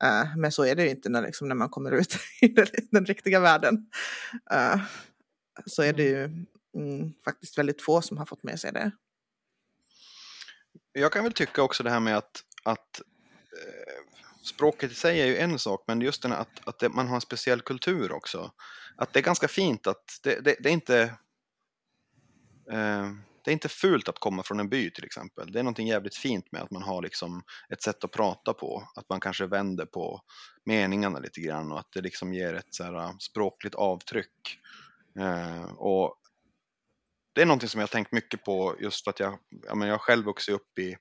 Uh, 0.05 0.37
men 0.37 0.53
så 0.53 0.65
är 0.65 0.75
det 0.75 0.83
ju 0.83 0.91
inte 0.91 1.09
när, 1.09 1.23
liksom, 1.23 1.49
när 1.49 1.55
man 1.55 1.69
kommer 1.69 1.91
ut 1.93 2.17
i 2.41 2.49
den, 2.49 2.67
den 2.91 3.07
riktiga 3.07 3.41
världen. 3.41 3.87
Uh, 4.55 4.83
så 5.67 5.83
är 5.83 5.93
det 5.93 6.03
ju 6.03 6.25
mm, 6.77 7.13
faktiskt 7.25 7.59
väldigt 7.59 7.83
få 7.83 8.03
som 8.03 8.19
har 8.19 8.27
fått 8.27 8.43
med 8.43 8.61
sig 8.61 8.73
det. 8.73 8.91
Jag 10.93 11.13
kan 11.13 11.25
väl 11.25 11.33
tycka 11.33 11.63
också 11.63 11.83
det 11.83 11.91
här 11.91 12.01
med 12.01 12.17
att, 12.17 12.45
att 12.63 13.01
eh, 13.01 14.02
språket 14.43 14.93
i 14.93 14.95
sig 14.95 15.21
är 15.21 15.27
ju 15.27 15.37
en 15.37 15.59
sak, 15.59 15.85
men 15.87 16.01
just 16.01 16.23
den 16.23 16.33
att, 16.33 16.69
att 16.69 16.79
det, 16.79 16.89
man 16.89 17.09
har 17.09 17.15
en 17.15 17.21
speciell 17.21 17.61
kultur 17.61 18.13
också. 18.13 18.53
Att 18.97 19.13
det 19.13 19.21
är 19.21 19.23
ganska 19.23 19.49
fint 19.49 19.87
att 19.87 20.05
det, 20.23 20.41
det, 20.41 20.57
det 20.61 20.69
är 20.69 20.73
inte 20.73 21.03
eh, 22.71 23.11
det 23.45 23.51
är 23.51 23.53
inte 23.53 23.69
fult 23.69 24.09
att 24.09 24.19
komma 24.19 24.43
från 24.43 24.61
en 24.61 24.69
by 24.69 24.91
till 24.91 25.05
exempel. 25.05 25.53
Det 25.53 25.59
är 25.59 25.63
någonting 25.63 25.89
jävligt 25.89 26.17
fint 26.17 26.53
med 26.53 26.63
att 26.63 26.71
man 26.71 26.83
har 26.83 27.03
liksom 27.03 27.43
ett 27.69 27.83
sätt 27.83 28.05
att 28.05 28.11
prata 28.11 28.55
på. 28.55 28.89
Att 28.95 29.09
man 29.09 29.21
kanske 29.21 29.47
vänder 29.47 29.87
på 29.87 30.21
meningarna 30.65 31.19
lite 31.19 31.41
grann 31.41 31.73
och 31.73 31.79
att 31.79 31.93
det 31.93 32.01
liksom 32.01 32.35
ger 32.35 32.55
ett 32.55 32.75
så 32.75 32.85
här 32.85 32.95
eh, 32.95 33.17
språkligt 33.19 33.75
avtryck. 33.75 34.59
Eh, 35.19 35.65
och 35.65 36.19
det 37.35 37.43
är 37.43 37.47
någonting 37.47 37.69
som 37.69 37.81
jag 37.81 37.87
har 37.87 37.93
tänkt 37.93 38.13
mycket 38.13 38.45
på 38.45 38.77
just 38.81 39.05
för 39.05 39.11
att 39.11 39.21
jag, 39.21 39.39
jag, 39.67 39.77
men 39.77 39.89
jag 39.89 40.01
själv 40.01 40.25
vuxit 40.25 40.55
upp 40.55 40.79
i 40.79 40.97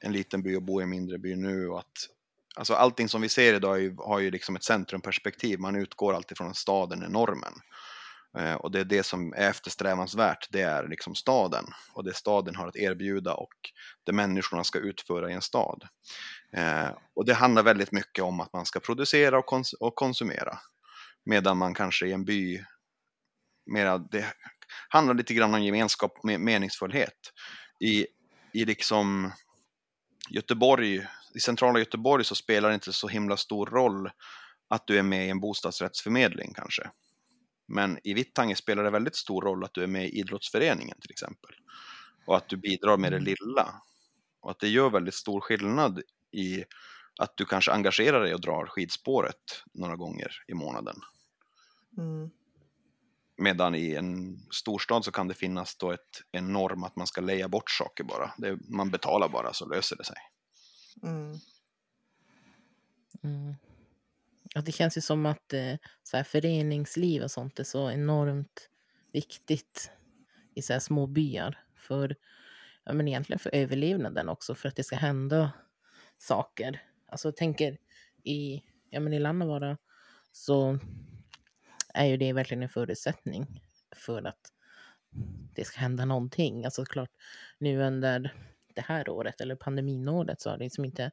en 0.00 0.12
liten 0.12 0.42
by 0.42 0.56
och 0.56 0.62
bor 0.62 0.82
i 0.82 0.84
en 0.84 0.90
mindre 0.90 1.18
by 1.18 1.36
nu 1.36 1.68
och 1.68 1.78
att 1.78 2.08
alltså 2.54 2.74
allting 2.74 3.08
som 3.08 3.22
vi 3.22 3.28
ser 3.28 3.54
idag 3.54 3.80
ju, 3.80 3.96
har 3.98 4.18
ju 4.18 4.30
liksom 4.30 4.56
ett 4.56 4.64
centrumperspektiv. 4.64 5.58
Man 5.60 5.76
utgår 5.76 6.14
alltid 6.14 6.36
från 6.36 6.50
att 6.50 6.56
staden 6.56 7.02
är 7.02 7.08
normen. 7.08 7.54
Eh, 8.38 8.54
och 8.54 8.70
det 8.70 8.80
är 8.80 8.84
det 8.84 9.02
som 9.02 9.32
är 9.32 9.50
eftersträvansvärt, 9.50 10.48
det 10.50 10.60
är 10.60 10.88
liksom 10.88 11.14
staden 11.14 11.64
och 11.92 12.04
det 12.04 12.14
staden 12.14 12.56
har 12.56 12.68
att 12.68 12.76
erbjuda 12.76 13.34
och 13.34 13.54
det 14.06 14.12
människorna 14.12 14.64
ska 14.64 14.78
utföra 14.78 15.30
i 15.30 15.34
en 15.34 15.42
stad. 15.42 15.88
Eh, 16.52 16.88
och 17.14 17.24
det 17.24 17.34
handlar 17.34 17.62
väldigt 17.62 17.92
mycket 17.92 18.24
om 18.24 18.40
att 18.40 18.52
man 18.52 18.66
ska 18.66 18.80
producera 18.80 19.38
och, 19.38 19.46
kons 19.46 19.72
och 19.72 19.94
konsumera. 19.94 20.58
Medan 21.24 21.58
man 21.58 21.74
kanske 21.74 22.06
i 22.06 22.12
en 22.12 22.24
by, 22.24 22.64
mera, 23.66 23.98
det 23.98 24.26
handlar 24.88 25.14
lite 25.14 25.34
grann 25.34 25.54
om 25.54 25.62
gemenskap 25.62 26.24
med 26.24 26.40
meningsfullhet. 26.40 27.32
I, 27.80 28.06
i 28.52 28.64
liksom 28.64 29.32
Göteborg, 30.30 31.06
i 31.34 31.40
centrala 31.40 31.78
Göteborg 31.78 32.24
så 32.24 32.34
spelar 32.34 32.68
det 32.68 32.74
inte 32.74 32.92
så 32.92 33.08
himla 33.08 33.36
stor 33.36 33.66
roll 33.66 34.10
att 34.68 34.86
du 34.86 34.98
är 34.98 35.02
med 35.02 35.26
i 35.26 35.30
en 35.30 35.40
bostadsrättsförmedling 35.40 36.52
kanske. 36.54 36.90
Men 37.68 37.98
i 38.04 38.14
Vittangi 38.14 38.54
spelar 38.54 38.84
det 38.84 38.90
väldigt 38.90 39.16
stor 39.16 39.42
roll 39.42 39.64
att 39.64 39.74
du 39.74 39.82
är 39.82 39.86
med 39.86 40.04
i 40.04 40.18
idrottsföreningen 40.18 41.00
till 41.00 41.10
exempel. 41.10 41.50
Och 42.26 42.36
att 42.36 42.48
du 42.48 42.56
bidrar 42.56 42.96
med 42.96 43.12
det 43.12 43.20
lilla. 43.20 43.82
Och 44.40 44.50
att 44.50 44.60
det 44.60 44.68
gör 44.68 44.90
väldigt 44.90 45.14
stor 45.14 45.40
skillnad 45.40 46.02
i 46.32 46.64
att 47.20 47.36
du 47.36 47.44
kanske 47.44 47.72
engagerar 47.72 48.20
dig 48.20 48.34
och 48.34 48.40
drar 48.40 48.66
skidspåret 48.66 49.64
några 49.74 49.96
gånger 49.96 50.32
i 50.48 50.54
månaden. 50.54 50.96
Mm. 51.98 52.30
Medan 53.36 53.74
i 53.74 53.94
en 53.94 54.38
storstad 54.50 55.04
så 55.04 55.12
kan 55.12 55.28
det 55.28 55.34
finnas 55.34 55.76
då 55.76 55.92
ett, 55.92 56.22
en 56.32 56.52
norm 56.52 56.84
att 56.84 56.96
man 56.96 57.06
ska 57.06 57.20
leja 57.20 57.48
bort 57.48 57.70
saker 57.70 58.04
bara. 58.04 58.34
Det, 58.38 58.58
man 58.68 58.90
betalar 58.90 59.28
bara 59.28 59.52
så 59.52 59.68
löser 59.68 59.96
det 59.96 60.04
sig. 60.04 60.16
Mm. 61.02 61.38
Mm. 63.22 63.54
Ja, 64.54 64.60
det 64.60 64.72
känns 64.72 64.96
ju 64.96 65.00
som 65.00 65.26
att 65.26 65.52
eh, 65.52 65.74
så 66.02 66.16
här, 66.16 66.24
föreningsliv 66.24 67.22
och 67.22 67.30
sånt 67.30 67.60
är 67.60 67.64
så 67.64 67.90
enormt 67.90 68.70
viktigt 69.12 69.90
i 70.54 70.62
så 70.62 70.72
här 70.72 70.80
små 70.80 71.06
byar. 71.06 71.58
För, 71.76 72.16
ja, 72.84 72.92
men 72.92 73.08
egentligen 73.08 73.38
för 73.38 73.54
överlevnaden 73.54 74.28
också, 74.28 74.54
för 74.54 74.68
att 74.68 74.76
det 74.76 74.84
ska 74.84 74.96
hända 74.96 75.52
saker. 76.18 76.82
Alltså 77.06 77.28
jag 77.28 77.36
tänker 77.36 77.78
i, 78.22 78.62
ja, 78.90 79.00
men 79.00 79.12
i 79.12 79.18
Lannavaara 79.18 79.78
så 80.32 80.78
är 81.94 82.06
ju 82.06 82.16
det 82.16 82.32
verkligen 82.32 82.62
en 82.62 82.68
förutsättning 82.68 83.62
för 83.96 84.22
att 84.22 84.52
det 85.54 85.64
ska 85.64 85.80
hända 85.80 86.04
någonting. 86.04 86.64
Alltså 86.64 86.84
klart, 86.84 87.10
nu 87.58 87.82
under 87.82 88.34
det 88.74 88.82
här 88.82 89.08
året, 89.08 89.40
eller 89.40 89.56
pandeminåret, 89.56 90.40
så 90.40 90.50
har 90.50 90.58
det 90.58 90.64
liksom 90.64 90.84
inte 90.84 91.10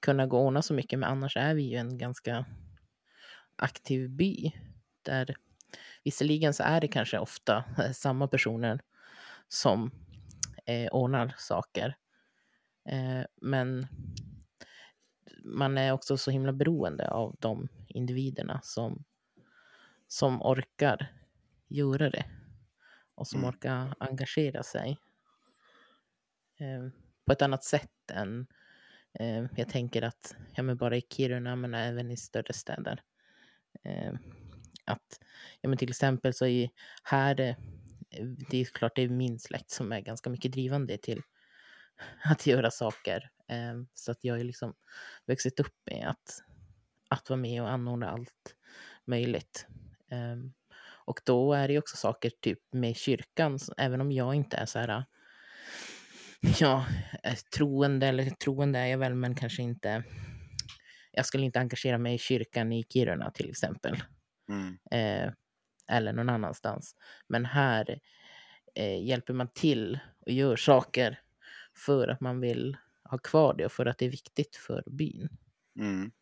kunnat 0.00 0.28
gå 0.28 0.40
ordna 0.40 0.62
så 0.62 0.74
mycket, 0.74 0.98
men 0.98 1.10
annars 1.10 1.36
är 1.36 1.54
vi 1.54 1.62
ju 1.62 1.76
en 1.76 1.98
ganska 1.98 2.44
aktiv 3.56 4.10
by. 4.10 4.52
Där 5.02 5.34
visserligen 6.04 6.54
så 6.54 6.62
är 6.62 6.80
det 6.80 6.88
kanske 6.88 7.18
ofta 7.18 7.64
samma 7.94 8.28
personer 8.28 8.80
som 9.48 9.90
eh, 10.66 10.88
ordnar 10.92 11.34
saker. 11.38 11.96
Eh, 12.88 13.24
men 13.36 13.86
man 15.44 15.78
är 15.78 15.92
också 15.92 16.16
så 16.16 16.30
himla 16.30 16.52
beroende 16.52 17.10
av 17.10 17.36
de 17.38 17.68
individerna 17.88 18.60
som, 18.62 19.04
som 20.08 20.42
orkar 20.42 21.12
göra 21.68 22.10
det. 22.10 22.24
Och 23.14 23.28
som 23.28 23.40
Mm. 23.40 23.48
orkar 23.48 23.94
engagera 24.00 24.62
sig. 24.62 24.98
Eh, 26.62 26.88
på 27.26 27.32
ett 27.32 27.42
annat 27.42 27.64
sätt 27.64 28.10
än 28.12 28.46
eh, 29.18 29.44
jag 29.56 29.68
tänker 29.68 30.02
att, 30.02 30.36
ja 30.54 30.62
men 30.62 30.76
bara 30.76 30.96
i 30.96 31.02
Kiruna 31.10 31.56
men 31.56 31.74
även 31.74 32.10
i 32.10 32.16
större 32.16 32.52
städer. 32.52 33.02
Eh, 33.84 34.12
att, 34.84 35.20
ja 35.60 35.68
men 35.68 35.78
till 35.78 35.90
exempel 35.90 36.34
så 36.34 36.46
är 36.46 36.70
här, 37.02 37.40
eh, 37.40 37.56
det 38.50 38.60
är 38.60 38.64
klart 38.64 38.96
det 38.96 39.02
är 39.02 39.08
min 39.08 39.38
släkt 39.38 39.70
som 39.70 39.92
är 39.92 40.00
ganska 40.00 40.30
mycket 40.30 40.52
drivande 40.52 40.98
till 40.98 41.22
att 42.24 42.46
göra 42.46 42.70
saker. 42.70 43.30
Eh, 43.48 43.74
så 43.94 44.12
att 44.12 44.24
jag 44.24 44.34
har 44.34 44.44
liksom 44.44 44.74
vuxit 45.26 45.60
upp 45.60 45.76
med 45.90 46.08
att, 46.08 46.42
att 47.08 47.30
vara 47.30 47.40
med 47.40 47.62
och 47.62 47.70
anordna 47.70 48.10
allt 48.10 48.56
möjligt. 49.04 49.66
Eh, 50.10 50.36
och 51.04 51.20
då 51.24 51.52
är 51.52 51.68
det 51.68 51.72
ju 51.72 51.78
också 51.78 51.96
saker 51.96 52.30
typ 52.40 52.58
med 52.72 52.96
kyrkan, 52.96 53.58
så 53.58 53.74
även 53.76 54.00
om 54.00 54.12
jag 54.12 54.34
inte 54.34 54.56
är 54.56 54.66
så 54.66 54.78
här 54.78 55.04
ja, 56.60 56.86
eh, 57.22 57.34
troende, 57.34 58.06
eller 58.06 58.30
troende 58.30 58.78
är 58.78 58.86
jag 58.86 58.98
väl, 58.98 59.14
men 59.14 59.34
kanske 59.34 59.62
inte. 59.62 60.04
Jag 61.12 61.26
skulle 61.26 61.44
inte 61.44 61.60
engagera 61.60 61.98
mig 61.98 62.14
i 62.14 62.18
kyrkan 62.18 62.72
i 62.72 62.84
Kiruna 62.88 63.30
till 63.30 63.50
exempel. 63.50 64.02
Mm. 64.48 64.78
Eh, 64.90 65.32
eller 65.88 66.12
någon 66.12 66.28
annanstans. 66.28 66.96
Men 67.26 67.44
här 67.44 68.00
eh, 68.74 69.04
hjälper 69.04 69.34
man 69.34 69.48
till 69.54 69.98
och 70.26 70.32
gör 70.32 70.56
saker 70.56 71.20
för 71.76 72.08
att 72.08 72.20
man 72.20 72.40
vill 72.40 72.76
ha 73.04 73.18
kvar 73.18 73.54
det 73.54 73.64
och 73.64 73.72
för 73.72 73.86
att 73.86 73.98
det 73.98 74.06
är 74.06 74.10
viktigt 74.10 74.56
för 74.56 74.82
byn. 74.86 75.28
Mm. 75.78 76.12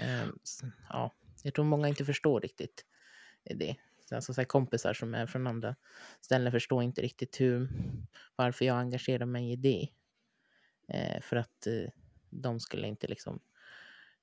Eh, 0.00 0.28
så, 0.42 0.66
ja, 0.88 1.12
jag 1.42 1.54
tror 1.54 1.64
många 1.64 1.88
inte 1.88 2.04
förstår 2.04 2.40
riktigt 2.40 2.84
det. 3.44 3.76
Alltså 4.12 4.34
så 4.34 4.40
här 4.40 4.46
kompisar 4.46 4.94
som 4.94 5.14
är 5.14 5.26
från 5.26 5.46
andra 5.46 5.76
ställen 6.20 6.52
förstår 6.52 6.82
inte 6.82 7.00
riktigt 7.02 7.40
hur, 7.40 7.68
varför 8.36 8.64
jag 8.64 8.78
engagerar 8.78 9.26
mig 9.26 9.52
i 9.52 9.56
det. 9.56 9.88
Eh, 10.88 11.22
för 11.22 11.36
att 11.36 11.66
eh, 11.66 11.90
de 12.30 12.60
skulle 12.60 12.86
inte 12.86 13.06
liksom 13.06 13.40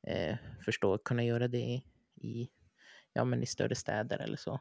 eh, 0.08 0.36
förstå, 0.66 0.98
kunna 0.98 1.24
göra 1.24 1.48
det 1.48 1.82
i, 2.16 2.50
ja, 3.14 3.24
men 3.24 3.44
i 3.44 3.46
större 3.46 3.76
städer 3.76 4.18
eller 4.18 4.38
så. 4.38 4.60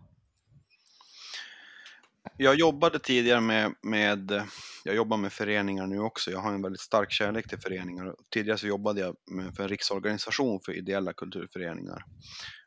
Jag 2.37 2.55
jobbade 2.55 2.99
tidigare 2.99 3.41
med, 3.41 3.75
med, 3.83 4.43
jag 4.85 4.95
jobbar 4.95 5.17
med 5.17 5.33
föreningar 5.33 5.87
nu 5.87 5.99
också. 5.99 6.31
Jag 6.31 6.39
har 6.39 6.55
en 6.55 6.63
väldigt 6.63 6.81
stark 6.81 7.11
kärlek 7.11 7.49
till 7.49 7.59
föreningar. 7.59 8.15
Tidigare 8.31 8.59
så 8.59 8.67
jobbade 8.67 9.01
jag 9.01 9.17
med, 9.27 9.57
för 9.57 9.63
en 9.63 9.69
riksorganisation 9.69 10.61
för 10.61 10.73
ideella 10.73 11.13
kulturföreningar. 11.13 12.05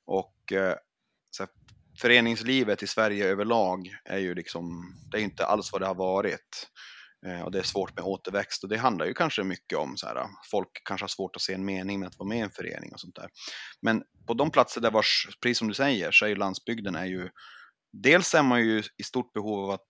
Och 0.05 0.53
eh, 0.53 0.75
så 1.31 1.43
här, 1.43 1.49
föreningslivet 2.01 2.83
i 2.83 2.87
Sverige 2.87 3.25
överlag 3.25 3.95
är 4.05 4.17
ju 4.17 4.35
liksom, 4.35 4.93
det 5.11 5.17
är 5.17 5.21
inte 5.21 5.45
alls 5.45 5.71
vad 5.71 5.81
det 5.81 5.87
har 5.87 5.95
varit. 5.95 6.67
Eh, 7.25 7.41
och 7.41 7.51
det 7.51 7.59
är 7.59 7.63
svårt 7.63 7.95
med 7.95 8.05
återväxt 8.05 8.63
och 8.63 8.69
det 8.69 8.77
handlar 8.77 9.05
ju 9.05 9.13
kanske 9.13 9.43
mycket 9.43 9.77
om 9.77 9.97
så 9.97 10.07
här, 10.07 10.25
folk 10.51 10.69
kanske 10.85 11.03
har 11.03 11.07
svårt 11.07 11.35
att 11.35 11.41
se 11.41 11.53
en 11.53 11.65
mening 11.65 11.99
med 11.99 12.07
att 12.07 12.19
vara 12.19 12.29
med 12.29 12.37
i 12.37 12.41
en 12.41 12.51
förening 12.51 12.93
och 12.93 12.99
sånt 12.99 13.15
där. 13.15 13.29
Men 13.81 14.03
på 14.27 14.33
de 14.33 14.51
platser 14.51 14.81
där 14.81 14.91
vars, 14.91 15.27
precis 15.41 15.57
som 15.57 15.67
du 15.67 15.73
säger, 15.73 16.11
så 16.11 16.25
är 16.25 16.29
ju 16.29 16.35
landsbygden 16.35 16.95
är 16.95 17.05
ju 17.05 17.29
Dels 17.93 18.33
är 18.33 18.43
man 18.43 18.61
ju 18.61 18.83
i 18.97 19.03
stort 19.03 19.33
behov 19.33 19.59
av 19.63 19.71
att 19.71 19.85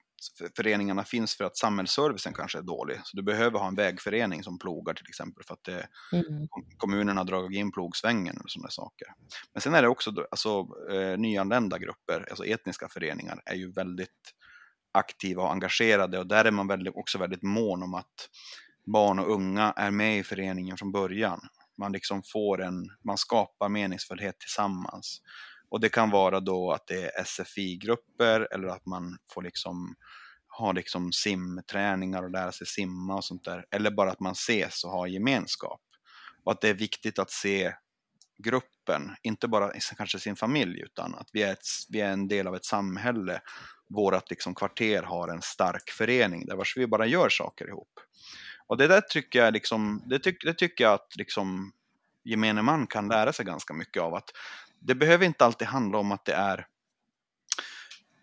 föreningarna 0.58 1.04
finns 1.04 1.38
för 1.38 1.44
att 1.44 1.58
samhällsservicen 1.58 2.34
kanske 2.34 2.58
är 2.58 2.62
dålig. 2.62 3.00
Så 3.04 3.18
du 3.18 3.24
behöver 3.24 3.60
ha 3.60 3.68
en 3.68 3.76
vägförening 3.76 4.44
som 4.44 4.60
plogar 4.60 4.94
till 4.94 5.06
exempel 5.10 5.44
för 5.48 5.54
att 5.54 5.64
det, 5.64 5.88
Mm. 6.14 6.48
kommunerna 6.78 7.20
har 7.20 7.26
dragit 7.26 7.58
in 7.60 7.72
plogsvängen 7.72 8.38
och 8.44 8.50
sådana 8.52 8.70
saker. 8.70 9.08
Men 9.54 9.62
sen 9.62 9.74
är 9.74 9.82
det 9.82 9.88
också 9.88 10.14
alltså, 10.32 10.68
eh, 10.92 11.18
nyanlända 11.18 11.78
grupper, 11.78 12.28
alltså 12.30 12.46
etniska 12.46 12.90
föreningar, 12.90 13.42
är 13.46 13.56
ju 13.56 13.72
väldigt 13.72 14.10
aktiva 14.92 15.44
och 15.44 15.52
engagerade 15.52 16.20
och 16.20 16.28
där 16.28 16.46
är 16.46 16.52
man 16.52 16.68
väldigt, 16.68 16.96
också 16.96 17.18
väldigt 17.18 17.44
mån 17.44 17.84
om 17.84 17.94
att 17.94 18.30
barn 18.86 19.20
och 19.20 19.32
unga 19.32 19.74
är 19.78 19.92
med 19.92 20.18
i 20.20 20.24
föreningen 20.24 20.78
från 20.78 20.92
början. 20.92 21.40
Man 21.78 21.92
liksom 21.92 22.22
får 22.34 22.62
en, 22.64 22.86
man 23.04 23.18
skapar 23.18 23.70
meningsfullhet 23.70 24.40
tillsammans. 24.40 25.22
Och 25.72 25.80
det 25.80 25.90
kan 25.90 26.10
vara 26.10 26.40
då 26.40 26.72
att 26.72 26.88
det 26.88 27.04
är 27.04 27.24
SFI-grupper 27.24 28.48
eller 28.52 28.68
att 28.68 28.86
man 28.86 29.18
får 29.34 29.42
liksom 29.42 29.96
ha 30.58 30.72
liksom 30.72 31.12
simträningar 31.12 32.24
och 32.24 32.32
lära 32.32 32.52
sig 32.52 32.68
simma 32.68 33.16
och 33.16 33.26
sånt 33.26 33.46
där. 33.46 33.66
Eller 33.72 33.92
bara 33.92 34.12
att 34.12 34.20
man 34.20 34.32
ses 34.32 34.84
och 34.84 34.92
har 34.92 35.08
gemenskap. 35.08 35.82
Och 36.44 36.52
att 36.52 36.62
det 36.62 36.70
är 36.70 36.74
viktigt 36.74 37.20
att 37.20 37.32
se 37.32 37.74
gruppen, 38.44 39.16
inte 39.24 39.48
bara 39.48 39.72
kanske 39.98 40.20
sin 40.20 40.36
familj, 40.36 40.82
utan 40.82 41.16
att 41.16 41.30
vi 41.34 41.44
är, 41.44 41.52
ett, 41.52 41.66
vi 41.90 42.02
är 42.02 42.12
en 42.12 42.28
del 42.28 42.48
av 42.48 42.56
ett 42.56 42.66
samhälle. 42.66 43.42
Vårat 43.90 44.30
liksom 44.30 44.56
kvarter 44.56 45.04
har 45.04 45.28
en 45.28 45.42
stark 45.42 45.90
förening 45.90 46.46
där 46.46 46.56
vars 46.56 46.78
vi 46.78 46.88
bara 46.88 47.06
gör 47.06 47.30
saker 47.30 47.68
ihop. 47.68 48.00
Och 48.68 48.78
det 48.78 48.88
där 48.88 49.02
tycker 49.02 49.40
jag, 49.40 49.54
liksom, 49.54 50.04
det, 50.06 50.20
tyck, 50.20 50.44
det 50.44 50.54
tycker 50.54 50.84
jag 50.84 50.94
att 50.94 51.16
liksom 51.16 51.72
gemene 52.24 52.62
man 52.62 52.88
kan 52.88 53.08
lära 53.08 53.34
sig 53.34 53.46
ganska 53.46 53.74
mycket 53.74 54.04
av. 54.04 54.14
att 54.14 54.30
det 54.82 54.96
behöver 54.96 55.26
inte 55.26 55.46
alltid 55.46 55.68
handla 55.68 55.98
om 55.98 56.12
att 56.12 56.26
det 56.26 56.34
är 56.34 56.68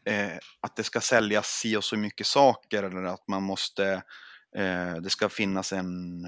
eh, 0.04 0.38
att 0.60 0.76
det 0.76 0.84
ska 0.84 1.00
säljas 1.00 1.46
si 1.46 1.76
och 1.76 1.84
så 1.84 1.96
mycket 1.96 2.26
saker 2.26 2.82
eller 2.82 3.02
att 3.02 3.28
man 3.28 3.42
måste, 3.42 4.02
eh, 4.56 4.94
det 4.94 5.10
ska 5.10 5.28
finnas 5.28 5.72
en, 5.72 6.24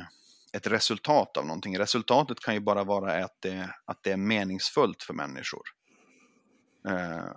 ett 0.52 0.66
resultat 0.66 1.36
av 1.36 1.46
någonting. 1.46 1.78
Resultatet 1.78 2.40
kan 2.40 2.54
ju 2.54 2.60
bara 2.60 2.84
vara 2.84 3.24
att 3.24 3.36
det, 3.40 3.74
att 3.84 4.02
det 4.02 4.12
är 4.12 4.16
meningsfullt 4.16 5.02
för 5.02 5.14
människor. 5.14 5.62
Eh, 6.88 7.32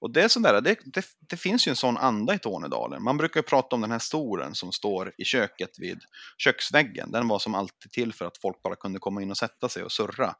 och 0.00 0.10
det, 0.10 0.22
är 0.22 0.28
sådär, 0.28 0.60
det, 0.60 0.76
det, 0.84 1.04
det 1.20 1.36
finns 1.36 1.66
ju 1.66 1.70
en 1.70 1.76
sån 1.76 1.96
anda 1.96 2.34
i 2.34 2.38
Tornedalen. 2.38 3.02
Man 3.02 3.16
brukar 3.16 3.40
ju 3.40 3.44
prata 3.44 3.76
om 3.76 3.82
den 3.82 3.90
här 3.90 3.98
stolen 3.98 4.54
som 4.54 4.72
står 4.72 5.12
i 5.18 5.24
köket 5.24 5.78
vid 5.78 6.00
köksväggen. 6.38 7.10
Den 7.12 7.28
var 7.28 7.38
som 7.38 7.54
alltid 7.54 7.92
till 7.92 8.12
för 8.12 8.24
att 8.24 8.38
folk 8.38 8.62
bara 8.62 8.76
kunde 8.76 8.98
komma 8.98 9.22
in 9.22 9.30
och 9.30 9.36
sätta 9.36 9.68
sig 9.68 9.82
och 9.82 9.92
surra 9.92 10.34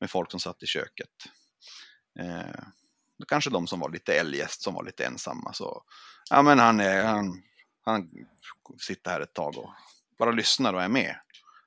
med 0.00 0.10
folk 0.10 0.30
som 0.30 0.40
satt 0.40 0.62
i 0.62 0.66
köket. 0.66 1.10
Eh, 2.20 2.64
då 3.18 3.24
kanske 3.26 3.50
de 3.50 3.66
som 3.66 3.80
var 3.80 3.90
lite 3.90 4.14
eljest, 4.14 4.62
som 4.62 4.74
var 4.74 4.84
lite 4.84 5.04
ensamma. 5.04 5.52
Så, 5.52 5.82
ja 6.30 6.42
men 6.42 6.58
han, 6.58 6.80
är, 6.80 7.04
han, 7.04 7.42
han 7.84 8.10
sitter 8.80 9.10
här 9.10 9.20
ett 9.20 9.34
tag 9.34 9.58
och 9.58 9.70
bara 10.18 10.30
lyssnar 10.30 10.74
och 10.74 10.82
är 10.82 10.88
med. 10.88 11.16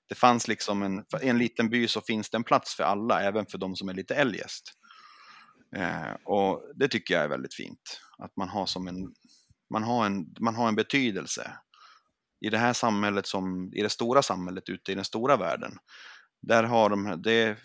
Det 0.10 0.16
fanns 0.16 0.48
liksom 0.48 0.84
en, 0.84 1.06
i 1.22 1.30
en 1.30 1.38
liten 1.38 1.70
by 1.70 1.88
så 1.88 2.02
finns 2.02 2.30
det 2.30 2.38
en 2.38 2.44
plats 2.44 2.76
för 2.76 2.84
alla, 2.84 3.22
även 3.22 3.46
för 3.46 3.58
de 3.58 3.76
som 3.76 3.90
är 3.90 3.94
lite 3.94 4.16
eljest. 4.16 4.74
Eh, 5.76 6.14
och 6.26 6.64
det 6.76 6.88
tycker 6.88 7.14
jag 7.14 7.24
är 7.24 7.28
väldigt 7.28 7.54
fint. 7.54 8.02
Att 8.18 8.38
man 8.38 8.50
har 8.50 8.66
som 8.66 8.88
en, 8.88 9.14
man 9.70 9.84
har 9.84 10.06
en, 10.06 10.36
man 10.40 10.56
har 10.56 10.68
en 10.68 10.76
betydelse. 10.76 11.52
I 12.42 12.50
det 12.50 12.58
här 12.58 12.74
samhället 12.74 13.28
som, 13.28 13.74
i 13.74 13.82
det 13.82 13.90
stora 13.90 14.22
samhället 14.22 14.70
ute 14.70 14.92
i 14.92 14.96
den 14.96 15.06
stora 15.06 15.38
världen. 15.38 15.78
Där 16.42 16.64
har 16.64 16.90
de, 16.90 17.22
det, 17.22 17.58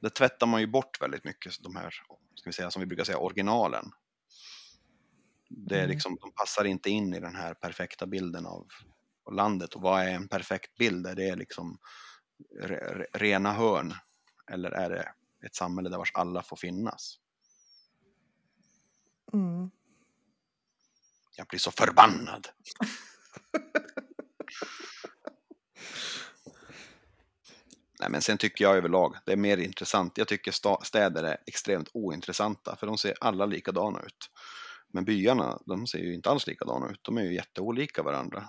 det 0.00 0.10
tvättar 0.10 0.46
man 0.46 0.60
ju 0.60 0.66
bort 0.66 1.00
väldigt 1.02 1.24
mycket, 1.24 1.62
de 1.62 1.76
här, 1.76 1.90
ska 2.34 2.50
vi 2.50 2.52
säga, 2.52 2.70
som 2.70 2.80
vi 2.80 2.86
brukar 2.86 3.04
säga, 3.04 3.18
originalen. 3.18 3.84
Det 5.48 5.74
är 5.74 5.78
Mm. 5.84 5.90
liksom, 5.90 6.16
de 6.20 6.32
passar 6.32 6.64
inte 6.64 6.90
in 6.90 7.14
i 7.14 7.20
den 7.20 7.36
här 7.36 7.54
perfekta 7.54 8.06
bilden 8.06 8.46
av, 8.46 8.66
landet. 9.32 9.74
Och 9.74 9.82
vad 9.82 10.02
är 10.02 10.10
en 10.10 10.28
perfekt 10.28 10.76
bild? 10.76 11.06
Är 11.06 11.14
det 11.14 11.36
liksom 11.36 11.78
re, 12.60 13.06
rena 13.14 13.52
hörn? 13.52 13.94
Eller 14.50 14.70
är 14.70 14.90
det 14.90 15.12
ett 15.46 15.54
samhälle 15.54 15.88
där 15.88 15.98
vars 15.98 16.12
alla 16.14 16.42
får 16.42 16.56
finnas? 16.56 17.18
Mm. 19.32 19.70
Jag 21.36 21.46
blir 21.46 21.58
så 21.58 21.70
förbannad. 21.70 22.48
Nej, 28.00 28.10
men 28.10 28.22
sen 28.22 28.38
tycker 28.38 28.64
jag 28.64 28.76
överlag, 28.76 29.16
det 29.26 29.32
är 29.32 29.36
mer 29.36 29.56
intressant. 29.56 30.18
Jag 30.18 30.28
tycker 30.28 30.84
städer 30.84 31.24
är 31.24 31.36
extremt 31.46 31.88
ointressanta, 31.92 32.76
för 32.76 32.86
de 32.86 32.98
ser 32.98 33.14
alla 33.20 33.46
likadana 33.46 34.00
ut. 34.00 34.30
Men 34.92 35.04
byarna, 35.04 35.58
de 35.66 35.86
ser 35.86 35.98
ju 35.98 36.14
inte 36.14 36.30
alls 36.30 36.46
likadana 36.46 36.90
ut. 36.90 37.00
De 37.02 37.18
är 37.18 37.22
ju 37.22 37.34
jätteolika 37.34 38.02
varandra. 38.02 38.48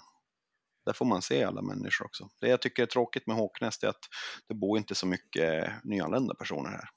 Där 0.86 0.94
får 0.94 1.06
man 1.06 1.22
se 1.22 1.44
alla 1.44 1.62
människor 1.62 2.06
också. 2.06 2.30
Det 2.42 2.48
jag 2.48 2.62
tycker 2.62 2.84
är 2.84 2.88
tråkigt 2.88 3.28
med 3.28 3.36
Håknäs 3.36 3.84
är 3.84 3.88
att 3.88 4.06
det 4.48 4.54
bor 4.54 4.78
inte 4.78 4.96
så 4.96 5.08
mycket 5.08 5.74
nyanlända 5.84 6.36
personer 6.36 6.70
här. 6.70 6.90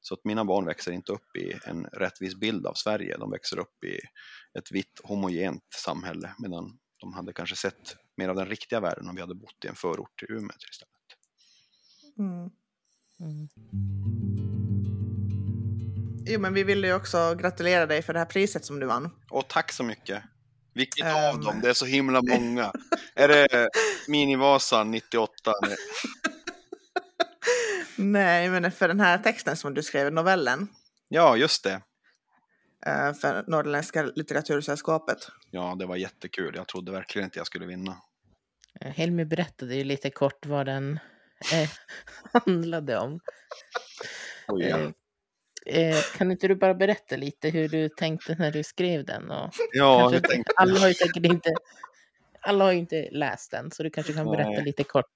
Så 0.00 0.14
att 0.14 0.24
mina 0.24 0.44
barn 0.44 0.64
växer 0.64 0.92
inte 0.92 1.12
upp 1.12 1.36
i 1.36 1.54
en 1.64 1.84
rättvis 1.84 2.34
bild 2.34 2.66
av 2.66 2.74
Sverige. 2.74 3.16
De 3.16 3.30
växer 3.30 3.58
upp 3.58 3.84
i 3.84 3.98
ett 4.58 4.72
vitt 4.72 5.00
homogent 5.04 5.64
samhälle 5.84 6.34
medan 6.38 6.78
de 7.00 7.12
hade 7.14 7.32
kanske 7.32 7.56
sett 7.56 7.96
mer 8.16 8.28
av 8.28 8.36
den 8.36 8.46
riktiga 8.46 8.80
världen 8.80 9.08
om 9.08 9.14
vi 9.14 9.20
hade 9.20 9.34
bott 9.34 9.64
i 9.64 9.68
en 9.68 9.74
förort 9.74 10.18
till 10.18 10.30
Umeå 10.30 10.56
till 10.58 10.70
istället. 10.70 10.97
Mm. 12.18 12.50
Mm. 13.20 13.48
Jo, 16.26 16.40
men 16.40 16.54
vi 16.54 16.64
ville 16.64 16.86
ju 16.86 16.94
också 16.94 17.34
gratulera 17.34 17.86
dig 17.86 18.02
för 18.02 18.12
det 18.12 18.18
här 18.18 18.26
priset 18.26 18.64
som 18.64 18.80
du 18.80 18.86
vann. 18.86 19.10
Och 19.30 19.48
tack 19.48 19.72
så 19.72 19.84
mycket! 19.84 20.22
Vilket 20.74 21.06
Ehm. 21.06 21.16
av 21.34 21.40
dem? 21.40 21.60
Det 21.62 21.68
är 21.68 21.72
så 21.74 21.86
himla 21.86 22.22
många. 22.22 22.72
är 23.14 23.28
det 23.28 23.68
Minivasan 24.08 24.90
98? 24.90 25.52
Nej, 27.96 28.50
men 28.50 28.72
för 28.72 28.88
den 28.88 29.00
här 29.00 29.18
texten 29.18 29.56
som 29.56 29.74
du 29.74 29.82
skrev, 29.82 30.12
novellen. 30.12 30.68
Ja, 31.08 31.36
just 31.36 31.64
det. 31.64 31.80
eh, 32.86 33.12
för 33.14 33.44
Norrländska 33.46 34.02
litteratursällskapet. 34.02 35.18
Ja, 35.50 35.76
det 35.78 35.86
var 35.86 35.96
jättekul. 35.96 36.52
Jag 36.56 36.68
trodde 36.68 36.92
verkligen 36.92 37.24
inte 37.26 37.38
jag 37.38 37.46
skulle 37.46 37.66
vinna. 37.66 37.96
Helmi 38.80 39.24
berättade 39.24 39.74
ju 39.74 39.84
lite 39.84 40.10
kort 40.10 40.46
vad 40.46 40.66
den 40.66 40.98
eh, 41.52 41.68
handlade 42.32 42.98
om. 42.98 43.20
Ja. 44.46 44.78
Eh, 44.78 44.90
eh, 45.66 45.96
kan 46.16 46.30
inte 46.30 46.48
du 46.48 46.54
bara 46.54 46.74
berätta 46.74 47.16
lite 47.16 47.48
hur 47.48 47.68
du 47.68 47.88
tänkte 47.88 48.36
när 48.38 48.50
du 48.50 48.62
skrev 48.62 49.04
den? 49.04 49.30
Och 49.30 49.50
ja, 49.72 49.98
kanske, 50.00 50.28
tänkte, 50.28 50.52
alla 50.56 50.80
har 50.80 50.88
ju 50.88 50.94
säkert 50.94 51.26
inte, 51.26 51.50
alla 52.40 52.64
har 52.64 52.72
inte 52.72 53.08
läst 53.12 53.50
den, 53.50 53.70
så 53.70 53.82
du 53.82 53.90
kanske 53.90 54.12
kan 54.12 54.26
berätta 54.26 54.50
Nej. 54.50 54.64
lite 54.64 54.84
kort. 54.84 55.12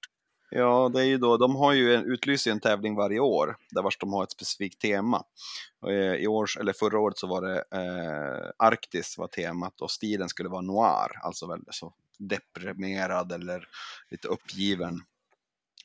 ja, 0.49 0.91
det 0.93 0.99
är 1.01 1.05
ju 1.05 1.17
då, 1.17 1.37
de 1.37 1.55
har 1.55 1.73
ju 1.73 1.95
en, 1.95 2.05
utlyser 2.05 2.51
en 2.51 2.59
tävling 2.59 2.95
varje 2.95 3.19
år 3.19 3.57
där 3.71 3.81
vars 3.81 3.97
de 3.97 4.13
har 4.13 4.23
ett 4.23 4.31
specifikt 4.31 4.81
tema. 4.81 5.23
Eh, 5.87 6.15
I 6.15 6.27
år, 6.27 6.49
eller 6.59 6.73
förra 6.73 6.99
året 6.99 7.17
så 7.17 7.27
var 7.27 7.41
det 7.41 7.57
eh, 7.57 8.51
Arktis 8.57 9.17
var 9.17 9.27
temat 9.27 9.81
och 9.81 9.91
stilen 9.91 10.29
skulle 10.29 10.49
vara 10.49 10.61
noir, 10.61 11.11
alltså 11.23 11.47
väldigt 11.47 11.75
så 11.75 11.93
deprimerad 12.17 13.31
eller 13.31 13.67
lite 14.11 14.27
uppgiven. 14.27 15.01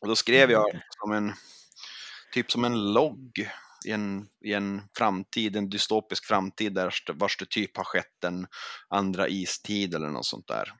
Och 0.01 0.09
då 0.09 0.17
skrev 0.17 0.51
jag 0.51 0.83
som 0.89 1.13
en, 1.13 1.33
typ 2.35 2.51
som 2.51 2.65
en 2.65 2.93
logg 2.93 3.51
i 3.87 3.91
en, 3.91 4.29
i 4.45 4.53
en 4.53 4.83
framtid, 4.97 5.57
en 5.57 5.71
dystopisk 5.71 6.25
framtid 6.25 6.75
där 6.75 6.95
vars 7.13 7.37
det 7.37 7.51
typ 7.51 7.77
har 7.77 7.85
skett 7.85 8.25
en 8.25 8.47
andra 8.89 9.29
istid 9.29 9.95
eller 9.95 10.09
något 10.09 10.27
sånt 10.27 10.49
där. 10.49 10.73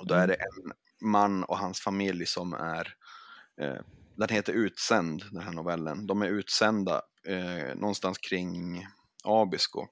Och 0.00 0.06
då 0.06 0.14
är 0.14 0.26
det 0.26 0.34
en 0.34 0.72
man 1.08 1.44
och 1.44 1.58
hans 1.58 1.80
familj 1.80 2.26
som 2.26 2.52
är, 2.52 2.94
eh, 3.60 3.80
den 4.16 4.28
heter 4.28 4.52
Utsänd, 4.52 5.24
den 5.30 5.42
här 5.42 5.52
novellen. 5.52 6.06
De 6.06 6.22
är 6.22 6.26
utsända 6.26 7.02
eh, 7.26 7.74
någonstans 7.76 8.18
kring 8.18 8.86
Abisko 9.24 9.86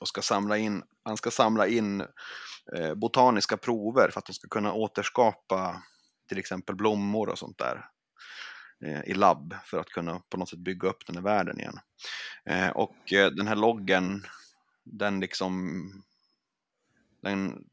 och 0.00 0.08
ska 0.08 0.22
samla 0.22 0.58
in, 0.58 0.82
han 1.02 1.16
ska 1.16 1.30
samla 1.30 1.66
in 1.66 2.00
eh, 2.76 2.94
botaniska 2.94 3.56
prover 3.56 4.10
för 4.10 4.18
att 4.18 4.26
de 4.26 4.32
ska 4.32 4.48
kunna 4.48 4.72
återskapa 4.72 5.82
till 6.28 6.38
exempel 6.38 6.76
blommor 6.76 7.28
och 7.28 7.38
sånt 7.38 7.58
där 7.58 7.88
eh, 8.84 9.00
i 9.00 9.14
labb 9.14 9.54
för 9.64 9.78
att 9.78 9.88
kunna 9.88 10.20
på 10.28 10.36
något 10.36 10.48
sätt 10.48 10.58
bygga 10.58 10.88
upp 10.88 11.06
den 11.06 11.16
här 11.16 11.22
världen 11.22 11.60
igen. 11.60 11.78
Eh, 12.44 12.68
och 12.68 13.12
eh, 13.12 13.30
den 13.30 13.46
här 13.46 13.56
loggen, 13.56 14.24
den 14.84 15.20
liksom, 15.20 15.82
den, 17.22 17.64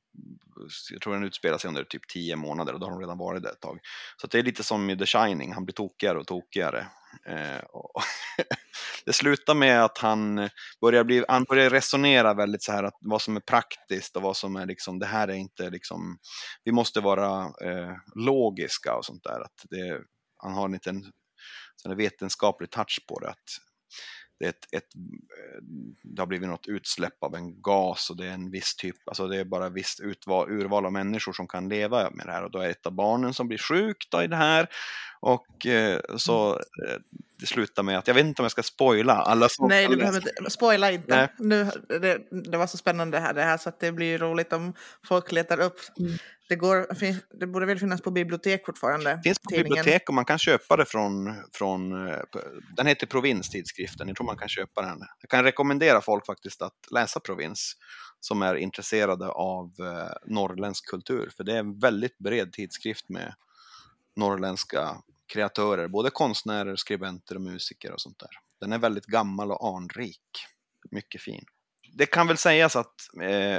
jag 0.92 1.02
tror 1.02 1.14
den 1.14 1.24
utspelar 1.24 1.58
sig 1.58 1.68
under 1.68 1.84
typ 1.84 2.08
tio 2.08 2.36
månader 2.36 2.74
och 2.74 2.80
då 2.80 2.86
har 2.86 2.92
de 2.92 3.00
redan 3.00 3.18
varit 3.18 3.44
där 3.44 3.52
ett 3.52 3.60
tag. 3.60 3.80
Så 4.18 4.26
att 4.26 4.32
det 4.32 4.40
är 4.40 4.44
lite 4.44 4.64
som 4.64 4.90
i 4.90 4.98
The 4.98 5.06
Shining, 5.06 5.54
han 5.54 5.66
blir 5.66 5.74
tokigare 5.74 6.18
och 6.18 6.28
tokigare. 6.28 6.88
Eh, 7.28 7.64
och 7.64 8.04
det 9.06 9.14
slutar 9.14 9.56
med 9.56 9.84
att 9.84 9.98
han 9.98 10.50
börjar, 10.82 11.04
bli, 11.04 11.26
han 11.28 11.44
börjar 11.44 11.70
resonera 11.70 12.34
väldigt 12.34 12.64
så 12.64 12.72
här 12.72 12.84
att 12.84 12.98
vad 13.02 13.22
som 13.22 13.36
är 13.36 13.42
praktiskt 13.42 14.16
och 14.16 14.22
vad 14.22 14.38
som 14.38 14.56
är 14.56 14.66
liksom, 14.66 15.00
det 15.00 15.06
här 15.06 15.28
är 15.28 15.36
inte 15.36 15.70
liksom, 15.70 16.18
vi 16.64 16.72
måste 16.72 17.02
vara 17.02 17.42
eh, 17.42 17.96
logiska 18.16 18.96
och 18.96 19.06
sånt 19.06 19.24
där. 19.24 19.42
Att 19.42 19.66
det, 19.70 20.02
han 20.38 20.54
har 20.54 20.66
en 20.66 20.72
liten 20.72 21.12
vetenskaplig 21.96 22.72
touch 22.72 23.06
på 23.08 23.20
det. 23.20 23.30
Att 23.30 23.38
det, 24.44 24.48
är 24.48 24.50
ett, 24.50 24.84
ett, 24.84 24.96
eh, 24.96 25.64
det 26.02 26.22
har 26.22 26.28
blivit 26.28 26.50
något 26.50 26.68
utsläpp 26.68 27.24
av 27.24 27.36
en 27.36 27.62
gas 27.62 28.10
och 28.10 28.18
det 28.18 28.26
är 28.26 28.32
en 28.32 28.52
viss 28.52 28.76
typ, 28.76 28.96
alltså 29.06 29.28
det 29.28 29.38
är 29.38 29.46
bara 29.46 29.68
ett 29.68 29.74
visst 29.74 30.00
utval, 30.00 30.52
urval 30.52 30.86
av 30.86 30.92
människor 30.92 31.34
som 31.34 31.48
kan 31.48 31.70
leva 31.70 32.10
med 32.10 32.26
det 32.26 32.32
här 32.32 32.44
och 32.44 32.52
då 32.52 32.60
är 32.60 32.70
ett 32.70 32.86
av 32.86 32.92
barnen 32.92 33.34
som 33.34 33.48
blir 33.48 33.58
sjukt 33.58 34.14
i 34.24 34.28
det 34.28 34.36
här 34.36 34.68
och 35.20 35.66
eh, 35.66 36.00
så 36.18 36.52
eh, 36.54 37.00
det 37.40 37.46
slutar 37.46 37.84
med 37.84 37.98
att, 37.98 38.08
jag 38.08 38.16
vet 38.16 38.26
inte 38.26 38.42
om 38.42 38.44
jag 38.44 38.52
ska 38.52 38.64
spoila 38.64 39.14
alla 39.14 39.50
som 39.50 39.68
Nej, 39.68 39.88
du 39.88 39.98
behöver 39.98 40.18
inte. 40.18 40.50
Spoila 40.50 40.92
inte. 40.92 41.16
Nej. 41.16 41.28
Nu, 41.38 41.70
det, 41.88 42.22
det 42.52 42.58
var 42.58 42.68
så 42.68 42.78
spännande 42.78 43.20
här, 43.20 43.34
det 43.34 43.42
här 43.42 43.58
så 43.58 43.70
att 43.70 43.80
det 43.80 43.92
blir 43.92 44.18
roligt 44.18 44.54
om 44.54 44.74
folk 45.08 45.32
letar 45.32 45.60
upp. 45.60 45.80
Mm. 46.00 46.18
Det, 46.50 46.56
går, 46.56 46.88
det 47.40 47.48
borde 47.48 47.66
väl 47.66 47.80
finnas 47.80 48.02
på 48.02 48.12
bibliotek 48.12 48.66
fortfarande? 48.66 49.22
finns 49.24 49.40
på 49.40 49.50
tidningen. 49.50 49.70
bibliotek 49.70 50.10
och 50.10 50.16
man 50.16 50.26
kan 50.26 50.40
köpa 50.40 50.78
det 50.78 50.86
från, 50.86 51.36
från 51.54 52.08
eh, 52.08 52.20
den 52.76 52.88
heter 52.88 53.08
Provinstidskriften, 53.08 54.08
jag 54.08 54.18
tror 54.18 54.26
man 54.26 54.38
kan 54.38 54.50
köpa 54.50 54.82
den. 54.82 55.00
Jag 55.22 55.30
kan 55.30 55.44
rekommendera 55.44 56.02
folk 56.02 56.26
faktiskt 56.26 56.62
att 56.62 56.92
läsa 56.92 57.20
Provins 57.20 57.74
som 58.20 58.42
är 58.42 58.56
intresserade 58.56 59.28
av 59.28 59.74
eh, 59.80 60.16
norrländsk 60.26 60.90
kultur, 60.90 61.32
för 61.38 61.44
det 61.44 61.54
är 61.54 61.60
en 61.60 61.80
väldigt 61.80 62.18
bred 62.18 62.54
tidskrift 62.54 63.10
med 63.10 63.34
norrländska 64.16 64.98
kreatörer, 65.34 65.88
både 65.88 66.10
konstnärer, 66.10 66.76
skribenter 66.76 67.36
och 67.36 67.42
musiker 67.42 67.92
och 67.92 68.02
sånt 68.02 68.20
där. 68.20 68.30
Den 68.60 68.74
är 68.74 68.78
väldigt 68.78 69.06
gammal 69.06 69.52
och 69.52 69.78
anrik, 69.78 70.46
mycket 70.92 71.22
fin. 71.22 71.46
Det 71.94 72.06
kan 72.06 72.28
väl 72.28 72.38
sägas 72.38 72.76
att 72.76 72.96
eh, 73.22 73.56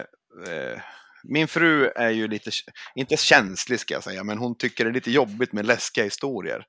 eh, 0.55 0.81
min 1.29 1.49
fru 1.49 1.91
är 1.97 2.11
ju 2.11 2.29
lite, 2.29 2.51
inte 2.95 3.17
känslig 3.17 3.81
ska 3.81 3.95
jag 3.95 4.05
säga, 4.05 4.25
men 4.25 4.39
hon 4.39 4.59
tycker 4.59 4.85
det 4.85 4.91
är 4.91 4.95
lite 4.95 5.11
jobbigt 5.11 5.53
med 5.53 5.67
läskiga 5.67 6.05
historier. 6.05 6.65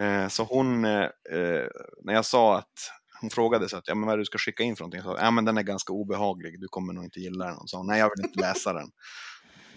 Eh, 0.00 0.28
så 0.28 0.44
hon, 0.44 0.84
eh, 0.84 1.02
eh, 1.32 1.66
när 2.04 2.14
jag 2.14 2.24
sa 2.24 2.58
att 2.58 2.72
hon 3.20 3.30
frågade 3.30 3.68
så 3.68 3.76
att, 3.76 3.88
ja, 3.88 3.94
men 3.94 4.06
vad 4.06 4.12
är 4.12 4.16
det 4.16 4.20
du 4.20 4.26
ska 4.26 4.38
skicka 4.38 4.62
in 4.62 4.76
för 4.76 4.82
någonting? 4.82 5.02
sa 5.02 5.18
ja, 5.20 5.30
men 5.30 5.44
den 5.44 5.58
är 5.58 5.62
ganska 5.62 5.92
obehaglig, 5.92 6.60
du 6.60 6.68
kommer 6.68 6.92
nog 6.92 7.04
inte 7.04 7.20
gilla 7.20 7.44
den. 7.44 7.54
Hon 7.54 7.68
sa, 7.68 7.82
nej, 7.82 7.98
jag 7.98 8.10
vill 8.16 8.26
inte 8.26 8.40
läsa 8.40 8.72
den. 8.72 8.90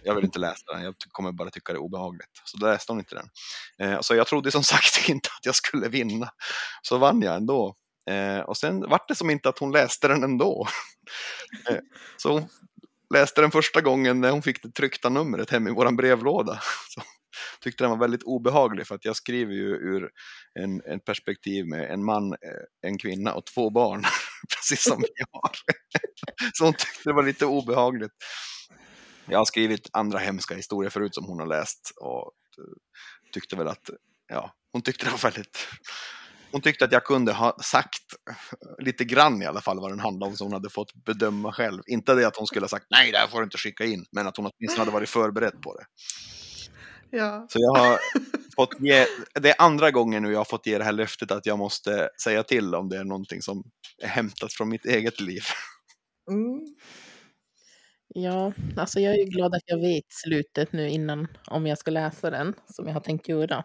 Jag 0.04 0.16
vill 0.16 0.26
inte 0.26 0.40
läsa 0.40 0.74
den, 0.74 0.84
jag 0.84 0.96
kommer 1.12 1.32
bara 1.32 1.50
tycka 1.50 1.74
det 1.74 1.78
är 1.78 1.82
obehagligt. 1.82 2.42
Så 2.44 2.58
då 2.58 2.66
läste 2.66 2.92
hon 2.92 3.00
inte 3.00 3.16
den. 3.16 3.30
Eh, 3.80 4.02
så 4.02 4.16
jag 4.16 4.28
trodde 4.28 4.52
som 4.52 4.64
sagt 4.74 5.10
inte 5.10 5.30
att 5.40 5.46
jag 5.46 5.56
skulle 5.56 5.88
vinna. 5.88 6.30
Så 6.82 6.98
vann 6.98 7.22
jag 7.22 7.36
ändå. 7.36 7.76
Eh, 8.10 8.40
och 8.40 8.58
sen 8.58 8.90
vart 8.90 9.08
det 9.08 9.16
som 9.16 9.30
inte 9.30 9.50
att 9.50 9.60
hon 9.60 9.72
läste 9.72 10.08
den 10.08 10.24
ändå. 10.24 10.68
eh, 11.70 11.78
så 12.18 12.32
hon 12.32 12.50
läste 13.14 13.42
den 13.42 13.52
första 13.52 13.82
gången 13.82 14.22
när 14.22 14.32
hon 14.32 14.42
fick 14.42 14.64
det 14.64 14.72
tryckta 14.72 15.10
numret 15.10 15.50
hem 15.50 15.68
i 15.68 15.72
våran 15.72 15.96
brevlåda. 15.96 16.62
Så 16.90 17.02
tyckte 17.62 17.84
den 17.84 17.92
var 17.92 17.98
väldigt 17.98 18.24
obehaglig 18.24 18.88
för 18.88 18.96
att 18.96 19.06
jag 19.06 19.16
skriver 19.16 19.54
ju 19.54 19.68
ur 19.68 20.10
en, 20.60 20.82
en 20.86 21.00
perspektiv 21.00 21.66
med 21.66 21.92
en 21.92 22.06
man, 22.06 22.34
eh, 22.34 22.88
en 22.90 22.98
kvinna 22.98 23.34
och 23.34 23.46
två 23.46 23.70
barn. 23.70 24.04
Precis 24.56 24.84
som 24.84 25.02
vi 25.02 25.24
har. 25.32 25.52
Så 26.54 26.66
hon 26.66 26.74
tyckte 26.74 27.10
det 27.10 27.14
var 27.14 27.24
lite 27.24 27.46
obehagligt. 27.46 28.12
Jag 29.26 29.38
har 29.38 29.46
skrivit 29.46 29.90
andra 29.94 30.20
hemska 30.20 30.56
historier 30.56 30.90
förut 30.90 31.16
som 31.16 31.26
hon 31.26 31.40
har 31.40 31.48
läst 31.48 31.94
och 31.96 32.32
eh, 32.58 32.64
tyckte 33.34 33.56
väl 33.56 33.68
att, 33.68 33.90
ja, 34.28 34.54
hon 34.72 34.82
tyckte 34.82 35.06
det 35.06 35.12
var 35.12 35.18
väldigt 35.18 35.68
hon 36.54 36.62
tyckte 36.62 36.86
att 36.86 36.92
jag 36.92 37.04
kunde 37.04 37.34
ha 37.34 37.58
sagt 37.62 38.04
lite 38.80 39.04
grann 39.04 39.42
i 39.42 39.46
alla 39.46 39.62
fall 39.62 39.80
vad 39.80 39.92
den 39.92 40.00
handlade 40.00 40.30
om 40.30 40.38
så 40.38 40.46
hon 40.46 40.54
hade 40.54 40.70
fått 40.70 40.94
bedöma 40.94 41.54
själv. 41.54 41.82
Inte 41.88 42.16
det 42.16 42.28
att 42.28 42.38
hon 42.38 42.48
skulle 42.48 42.64
ha 42.64 42.70
sagt 42.70 42.86
nej, 42.90 43.12
det 43.12 43.18
här 43.18 43.28
får 43.28 43.38
du 43.38 43.44
inte 43.44 43.58
skicka 43.58 43.86
in, 43.86 44.06
men 44.12 44.28
att 44.28 44.38
hon 44.38 44.46
åtminstone 44.46 44.82
hade 44.82 44.92
varit 44.92 45.10
förberedd 45.10 45.62
på 45.62 45.76
det. 45.76 45.86
Ja. 47.18 47.46
Så 47.50 47.60
jag 47.60 47.76
har 47.76 48.00
fått 48.56 48.80
ge, 48.80 49.06
det 49.42 49.50
är 49.50 49.56
andra 49.62 49.92
gången 49.92 50.24
nu 50.24 50.32
jag 50.32 50.40
har 50.40 50.46
fått 50.46 50.68
ge 50.68 50.78
det 50.78 50.84
här 50.84 50.92
löftet 50.92 51.32
att 51.32 51.46
jag 51.46 51.58
måste 51.58 52.10
säga 52.24 52.44
till 52.44 52.76
om 52.76 52.90
det 52.90 52.98
är 52.98 53.04
någonting 53.04 53.42
som 53.42 53.64
är 54.04 54.08
hämtat 54.08 54.54
från 54.54 54.70
mitt 54.70 54.86
eget 54.86 55.20
liv. 55.20 55.42
Mm. 56.32 56.76
Ja, 58.16 58.54
alltså 58.78 59.00
jag 59.00 59.14
är 59.14 59.18
ju 59.18 59.26
glad 59.26 59.56
att 59.56 59.64
jag 59.66 59.78
vet 59.78 60.06
slutet 60.10 60.74
nu 60.74 60.90
innan, 60.90 61.28
om 61.48 61.68
jag 61.68 61.78
ska 61.78 61.92
läsa 61.92 62.30
den, 62.30 62.54
som 62.66 62.88
jag 62.88 62.94
har 62.94 63.02
tänkt 63.02 63.28
göra. 63.28 63.64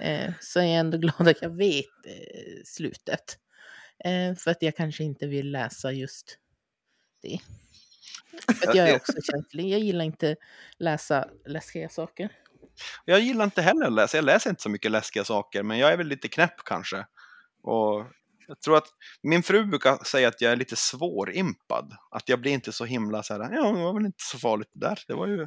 Eh, 0.00 0.32
så 0.40 0.60
är 0.60 0.64
jag 0.64 0.74
ändå 0.74 0.98
glad 0.98 1.28
att 1.28 1.42
jag 1.42 1.56
vet 1.56 2.06
eh, 2.06 2.62
slutet. 2.64 3.38
Eh, 4.04 4.34
för 4.34 4.50
att 4.50 4.62
jag 4.62 4.76
kanske 4.76 5.04
inte 5.04 5.26
vill 5.26 5.50
läsa 5.50 5.92
just 5.92 6.38
det. 7.22 7.38
För 8.46 8.68
att 8.68 8.74
jag 8.74 8.88
är 8.88 8.96
också 8.96 9.12
känslig. 9.32 9.68
Jag 9.68 9.80
gillar 9.80 10.04
inte 10.04 10.36
läsa 10.78 11.28
läskiga 11.46 11.88
saker. 11.88 12.28
Jag 13.04 13.20
gillar 13.20 13.44
inte 13.44 13.62
heller 13.62 13.86
att 13.86 13.92
läsa, 13.92 14.16
jag 14.16 14.24
läser 14.24 14.50
inte 14.50 14.62
så 14.62 14.68
mycket 14.68 14.90
läskiga 14.90 15.24
saker, 15.24 15.62
men 15.62 15.78
jag 15.78 15.92
är 15.92 15.96
väl 15.96 16.06
lite 16.06 16.28
knäpp 16.28 16.64
kanske. 16.64 17.06
Och 17.62 18.06
jag 18.48 18.60
tror 18.60 18.76
att 18.76 18.88
min 19.22 19.42
fru 19.42 19.64
brukar 19.64 20.04
säga 20.04 20.28
att 20.28 20.40
jag 20.40 20.52
är 20.52 20.56
lite 20.56 20.76
svårimpad. 20.76 21.96
Att 22.10 22.28
jag 22.28 22.40
blir 22.40 22.52
inte 22.52 22.72
så 22.72 22.84
himla 22.84 23.22
så 23.22 23.34
här, 23.34 23.40
ja, 23.40 23.72
det 23.72 23.82
var 23.82 23.94
väl 23.94 24.06
inte 24.06 24.24
så 24.32 24.38
farligt 24.38 24.68
det 24.72 24.88
där. 24.88 24.98
Det 25.06 25.14
var 25.14 25.26
ju 25.26 25.46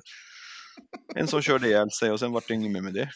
en 1.16 1.28
som 1.28 1.41
körde 1.41 1.68
ihjäl 1.68 1.91
sig 1.91 2.12
och 2.12 2.20
sen 2.20 2.32
vart 2.32 2.47
det 2.47 2.54
inget 2.54 2.72
mer 2.72 2.82
med 2.82 2.93
det. 2.93 3.10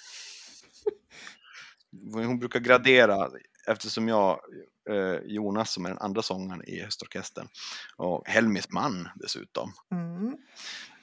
Hon 2.14 2.40
brukar 2.40 2.60
gradera, 2.60 3.30
eftersom 3.68 4.08
jag, 4.08 4.40
eh, 4.90 5.20
Jonas 5.26 5.74
som 5.74 5.86
är 5.86 5.90
den 5.90 5.98
andra 5.98 6.22
sångaren 6.22 6.64
i 6.68 6.82
höstorkestern, 6.82 7.48
och 7.98 8.28
Helmis 8.28 8.70
man 8.70 9.10
dessutom. 9.16 9.74
Mm. 9.92 10.38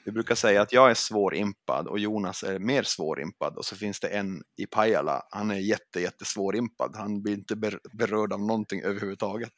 Vi 0.04 0.12
brukar 0.12 0.34
säga 0.34 0.62
att 0.62 0.72
jag 0.72 0.90
är 0.90 0.94
svårimpad 0.94 1.86
och 1.86 1.98
Jonas 1.98 2.42
är 2.42 2.58
mer 2.58 2.82
svårimpad 2.82 3.56
och 3.56 3.64
så 3.64 3.76
finns 3.76 4.00
det 4.00 4.08
en 4.08 4.42
i 4.56 4.66
Pajala, 4.66 5.22
han 5.30 5.50
är 5.50 5.58
jätte, 5.58 6.00
jätte 6.00 6.24
svårimpad. 6.24 6.96
Han 6.96 7.22
blir 7.22 7.34
inte 7.34 7.56
ber 7.56 7.80
berörd 7.92 8.32
av 8.32 8.40
någonting 8.40 8.82
överhuvudtaget. 8.82 9.52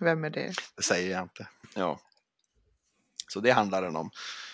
Vem 0.00 0.24
är 0.24 0.30
det? 0.30 0.54
Det 0.76 0.82
säger 0.82 1.10
jag 1.10 1.22
inte. 1.22 1.48
Ja. 1.74 2.00
Så 3.28 3.40
det 3.40 3.50
handlar 3.50 3.82
den 3.82 3.96
om. 3.96 4.10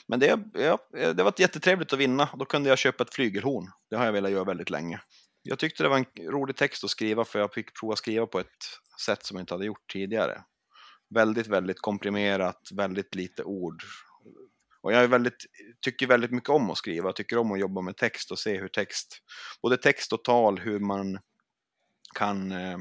Men 0.08 0.20
det, 0.20 0.40
ja, 0.54 0.78
det 0.90 1.22
var 1.22 1.34
jättetrevligt 1.38 1.92
att 1.92 1.98
vinna. 1.98 2.28
Då 2.38 2.44
kunde 2.44 2.68
jag 2.68 2.78
köpa 2.78 3.04
ett 3.04 3.14
flygelhorn. 3.14 3.70
Det 3.90 3.96
har 3.96 4.04
jag 4.04 4.12
velat 4.12 4.30
göra 4.30 4.44
väldigt 4.44 4.70
länge. 4.70 5.00
jag 5.42 5.58
tyckte 5.58 5.82
det 5.82 5.88
var 5.88 5.96
en 5.96 6.30
rolig 6.30 6.56
text 6.56 6.84
att 6.84 6.90
skriva 6.90 7.24
för 7.24 7.38
jag 7.38 7.54
fick 7.54 7.80
prova 7.80 7.96
skriva 7.96 8.26
på 8.26 8.40
ett 8.40 8.46
sätt 9.06 9.26
som 9.26 9.36
jag 9.36 9.42
inte 9.42 9.54
hade 9.54 9.66
gjort 9.66 9.92
tidigare. 9.92 10.42
Väldigt, 11.14 11.46
väldigt 11.46 11.80
komprimerat, 11.80 12.60
väldigt 12.74 13.14
lite 13.14 13.44
ord. 13.44 13.82
Och 14.82 14.92
jag 14.92 15.02
är 15.02 15.08
väldigt, 15.08 15.46
tycker 15.80 16.06
väldigt 16.06 16.30
mycket 16.30 16.50
om 16.50 16.70
att 16.70 16.78
skriva, 16.78 17.08
jag 17.08 17.16
tycker 17.16 17.38
om 17.38 17.52
att 17.52 17.60
jobba 17.60 17.80
med 17.80 17.96
text 17.96 18.30
och 18.30 18.38
se 18.38 18.58
hur 18.58 18.68
text, 18.68 19.18
både 19.62 19.76
text 19.76 20.12
och 20.12 20.24
tal, 20.24 20.58
hur 20.58 20.80
man 20.80 21.18
kan 22.14 22.52
eh, 22.52 22.78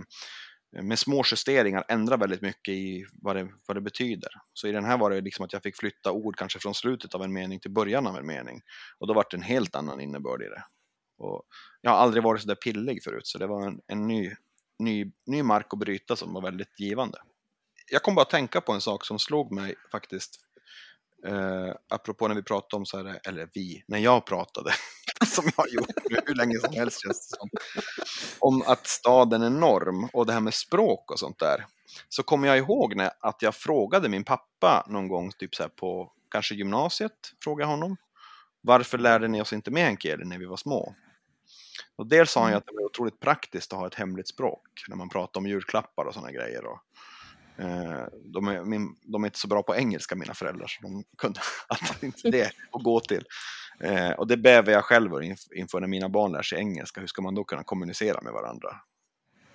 med 0.82 1.00
små 1.00 1.24
justeringar 1.32 1.84
ändra 1.88 2.18
väldigt 2.18 2.42
mycket 2.42 2.74
i 2.74 3.06
vad 3.14 3.36
det, 3.36 3.48
vad 3.68 3.78
det 3.78 3.82
betyder. 3.82 4.30
Så 4.54 4.68
i 4.68 4.72
den 4.72 4.86
här 4.86 4.98
var 4.98 5.10
det 5.10 5.22
liksom 5.22 5.46
att 5.46 5.54
jag 5.54 5.64
fick 5.64 5.78
flytta 5.78 6.12
ord 6.12 6.36
kanske 6.38 6.60
från 6.60 6.76
slutet 6.76 7.16
av 7.16 7.24
en 7.24 7.34
mening 7.34 7.60
till 7.60 7.72
början 7.72 8.08
av 8.08 8.18
en 8.18 8.28
mening. 8.28 8.62
Och 9.00 9.08
då 9.08 9.14
var 9.14 9.26
det 9.30 9.38
en 9.38 9.44
helt 9.44 9.76
annan 9.76 10.02
innebörd 10.02 10.42
i 10.42 10.46
det. 10.46 10.64
Och 11.18 11.44
jag 11.82 11.92
har 11.92 11.98
aldrig 11.98 12.24
varit 12.24 12.42
så 12.42 12.48
där 12.48 12.56
pillig 12.56 13.04
förut, 13.04 13.28
så 13.28 13.38
det 13.38 13.48
var 13.48 13.68
en, 13.68 13.82
en 13.88 14.08
ny, 14.08 14.36
ny, 14.80 15.12
ny 15.26 15.44
mark 15.44 15.68
att 15.70 15.80
bryta 15.80 16.16
som 16.16 16.34
var 16.34 16.42
väldigt 16.42 16.80
givande. 16.80 17.18
Jag 17.92 18.04
kom 18.04 18.16
bara 18.16 18.22
att 18.22 18.30
tänka 18.30 18.62
på 18.62 18.72
en 18.72 18.82
sak 18.82 19.06
som 19.06 19.20
slog 19.20 19.52
mig 19.52 19.76
faktiskt 19.92 20.40
eh, 21.28 21.74
apropå 21.90 22.28
när 22.28 22.36
vi 22.36 22.44
pratade 22.44 22.80
om 22.80 22.86
så 22.86 22.98
här, 22.98 23.20
eller 23.28 23.50
vi, 23.54 23.84
när 23.88 24.00
jag 24.00 24.26
pratade, 24.26 24.72
som 25.28 25.44
jag 25.46 25.64
har 25.64 25.68
gjort 25.68 26.10
nu, 26.10 26.20
hur 26.26 26.36
länge 26.36 26.60
som 26.60 26.74
helst 26.74 27.02
känns 27.02 27.30
det 27.30 27.38
som, 27.38 27.50
om 28.40 28.64
att 28.68 28.88
staden 28.88 29.42
är 29.42 29.50
norm 29.50 30.10
och 30.14 30.26
det 30.26 30.34
här 30.34 30.40
med 30.40 30.54
språk 30.54 31.12
och 31.12 31.20
sånt 31.20 31.40
där. 31.40 31.66
Så 32.10 32.24
kommer 32.24 32.48
jag 32.48 32.58
ihåg 32.58 32.96
när, 32.96 33.12
att 33.20 33.42
jag 33.42 33.56
frågade 33.56 34.10
min 34.10 34.24
pappa 34.24 34.86
någon 34.90 35.08
gång, 35.08 35.32
typ 35.32 35.56
så 35.56 35.70
på 35.70 36.12
kanske 36.32 36.56
gymnasiet, 36.56 37.34
frågade 37.44 37.72
honom. 37.72 37.98
Varför 38.62 38.98
lärde 38.98 39.28
ni 39.28 39.42
oss 39.42 39.54
inte 39.54 39.72
meänkieli 39.72 40.26
när 40.26 40.38
vi 40.38 40.46
var 40.46 40.58
små? 40.58 40.96
Och 41.96 42.08
dels 42.08 42.32
sa 42.32 42.42
han 42.42 42.52
ju 42.52 42.58
att 42.58 42.66
det 42.66 42.74
var 42.74 42.86
otroligt 42.86 43.20
praktiskt 43.20 43.74
att 43.74 43.80
ha 43.80 43.88
ett 43.88 43.96
hemligt 43.96 44.28
språk 44.28 44.62
när 44.88 44.96
man 44.96 45.10
pratar 45.10 45.40
om 45.42 45.48
julklappar 45.48 46.06
och 46.06 46.14
sådana 46.14 46.32
grejer. 46.32 46.66
Och, 46.66 46.80
eh, 47.64 48.08
de, 48.34 48.48
är, 48.48 48.66
min, 48.66 48.96
de 49.02 49.24
är 49.24 49.28
inte 49.28 49.40
så 49.40 49.48
bra 49.48 49.64
på 49.64 49.76
engelska 49.76 50.16
mina 50.16 50.34
föräldrar 50.34 50.68
så 50.68 50.82
de 50.82 51.04
kunde 51.18 51.40
att 51.68 52.04
inte 52.04 52.30
det 52.30 52.52
att 52.72 52.84
gå 52.84 53.00
till. 53.00 53.24
Eh, 53.80 54.12
och 54.12 54.28
det 54.28 54.38
bävar 54.38 54.74
jag 54.74 54.86
själv 54.86 55.12
inför 55.56 55.80
när 55.80 55.88
mina 55.88 56.10
barn 56.10 56.32
lär 56.32 56.42
sig 56.42 56.60
engelska. 56.60 57.02
Hur 57.02 57.08
ska 57.08 57.22
man 57.22 57.36
då 57.36 57.44
kunna 57.44 57.64
kommunicera 57.64 58.22
med 58.22 58.34
varandra? 58.34 58.76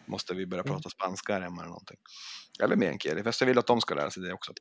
Måste 0.06 0.34
vi 0.34 0.46
börja 0.46 0.62
prata 0.62 0.90
spanska 0.90 1.32
här 1.32 1.40
hemma 1.40 1.60
eller 1.60 1.68
någonting? 1.68 1.98
Eller 2.62 2.76
meänkieli, 2.76 3.22
fast 3.22 3.40
jag 3.40 3.48
vill 3.48 3.58
att 3.58 3.66
de 3.66 3.80
ska 3.80 3.94
lära 3.94 4.10
sig 4.10 4.22
det 4.22 4.32
också. 4.32 4.52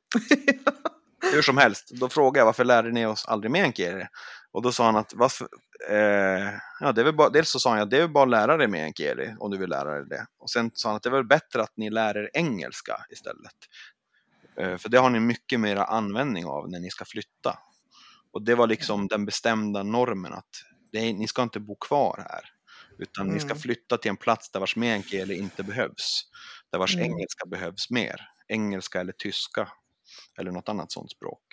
Hur 1.34 1.42
som 1.42 1.58
helst, 1.58 1.90
då 1.92 2.10
frågade 2.10 2.40
jag 2.40 2.46
varför 2.46 2.66
lärde 2.66 2.92
ni 2.92 3.06
oss 3.06 3.26
aldrig 3.26 3.52
meänkieli? 3.52 4.08
Och 4.52 4.62
då 4.62 4.72
sa 4.72 4.86
han 4.86 4.96
att 4.96 5.14
varför, 5.16 5.48
eh, 5.90 6.54
ja, 6.80 6.92
det 6.92 7.02
är 7.02 7.06
väl 7.06 7.16
bara, 7.16 7.30
dels 7.30 7.50
så 7.50 7.60
sa 7.60 7.70
han 7.70 7.80
att 7.80 7.90
det 7.90 8.02
är 8.02 8.08
bara 8.08 8.24
att 8.24 8.30
lära 8.30 8.58
dig 8.58 8.68
meänkieli 8.68 9.36
om 9.40 9.52
du 9.52 9.58
vill 9.58 9.70
lära 9.70 9.94
dig 9.94 10.06
det. 10.10 10.26
Och 10.40 10.50
sen 10.50 10.72
sa 10.74 10.90
han 10.90 10.96
att 10.96 11.04
det 11.04 11.10
är 11.10 11.14
väl 11.14 11.28
bättre 11.28 11.62
att 11.62 11.78
ni 11.78 11.90
lär 11.90 12.18
er 12.18 12.30
engelska 12.34 13.06
istället. 13.10 13.56
Eh, 14.56 14.78
för 14.78 14.90
det 14.90 14.98
har 14.98 15.10
ni 15.10 15.20
mycket 15.20 15.60
mer 15.60 15.76
användning 15.76 16.46
av 16.46 16.70
när 16.70 16.80
ni 16.80 16.90
ska 16.90 17.06
flytta. 17.06 17.60
Och 18.34 18.42
det 18.42 18.56
var 18.56 18.68
liksom 18.68 19.08
den 19.08 19.26
bestämda 19.26 19.84
normen 19.84 20.34
att 20.34 20.50
är, 20.92 21.14
ni 21.14 21.28
ska 21.28 21.44
inte 21.44 21.60
bo 21.60 21.76
kvar 21.76 22.26
här. 22.30 22.42
Utan 22.98 23.26
mm. 23.26 23.34
ni 23.34 23.40
ska 23.40 23.50
mm. 23.50 23.60
flytta 23.60 23.98
till 23.98 24.10
en 24.10 24.18
plats 24.18 24.52
där 24.52 24.60
vars 24.60 24.76
meänkieli 24.76 25.38
inte 25.38 25.64
behövs. 25.64 26.24
Där 26.72 26.80
vars 26.80 26.96
mm. 26.96 27.06
engelska 27.06 27.46
behövs 27.46 27.90
mer. 27.90 28.22
Engelska 28.48 29.00
eller 29.00 29.14
tyska. 29.14 29.68
Eller 30.40 30.52
något 30.52 30.70
annat 30.70 30.92
sånt 30.92 31.12
språk. 31.12 31.44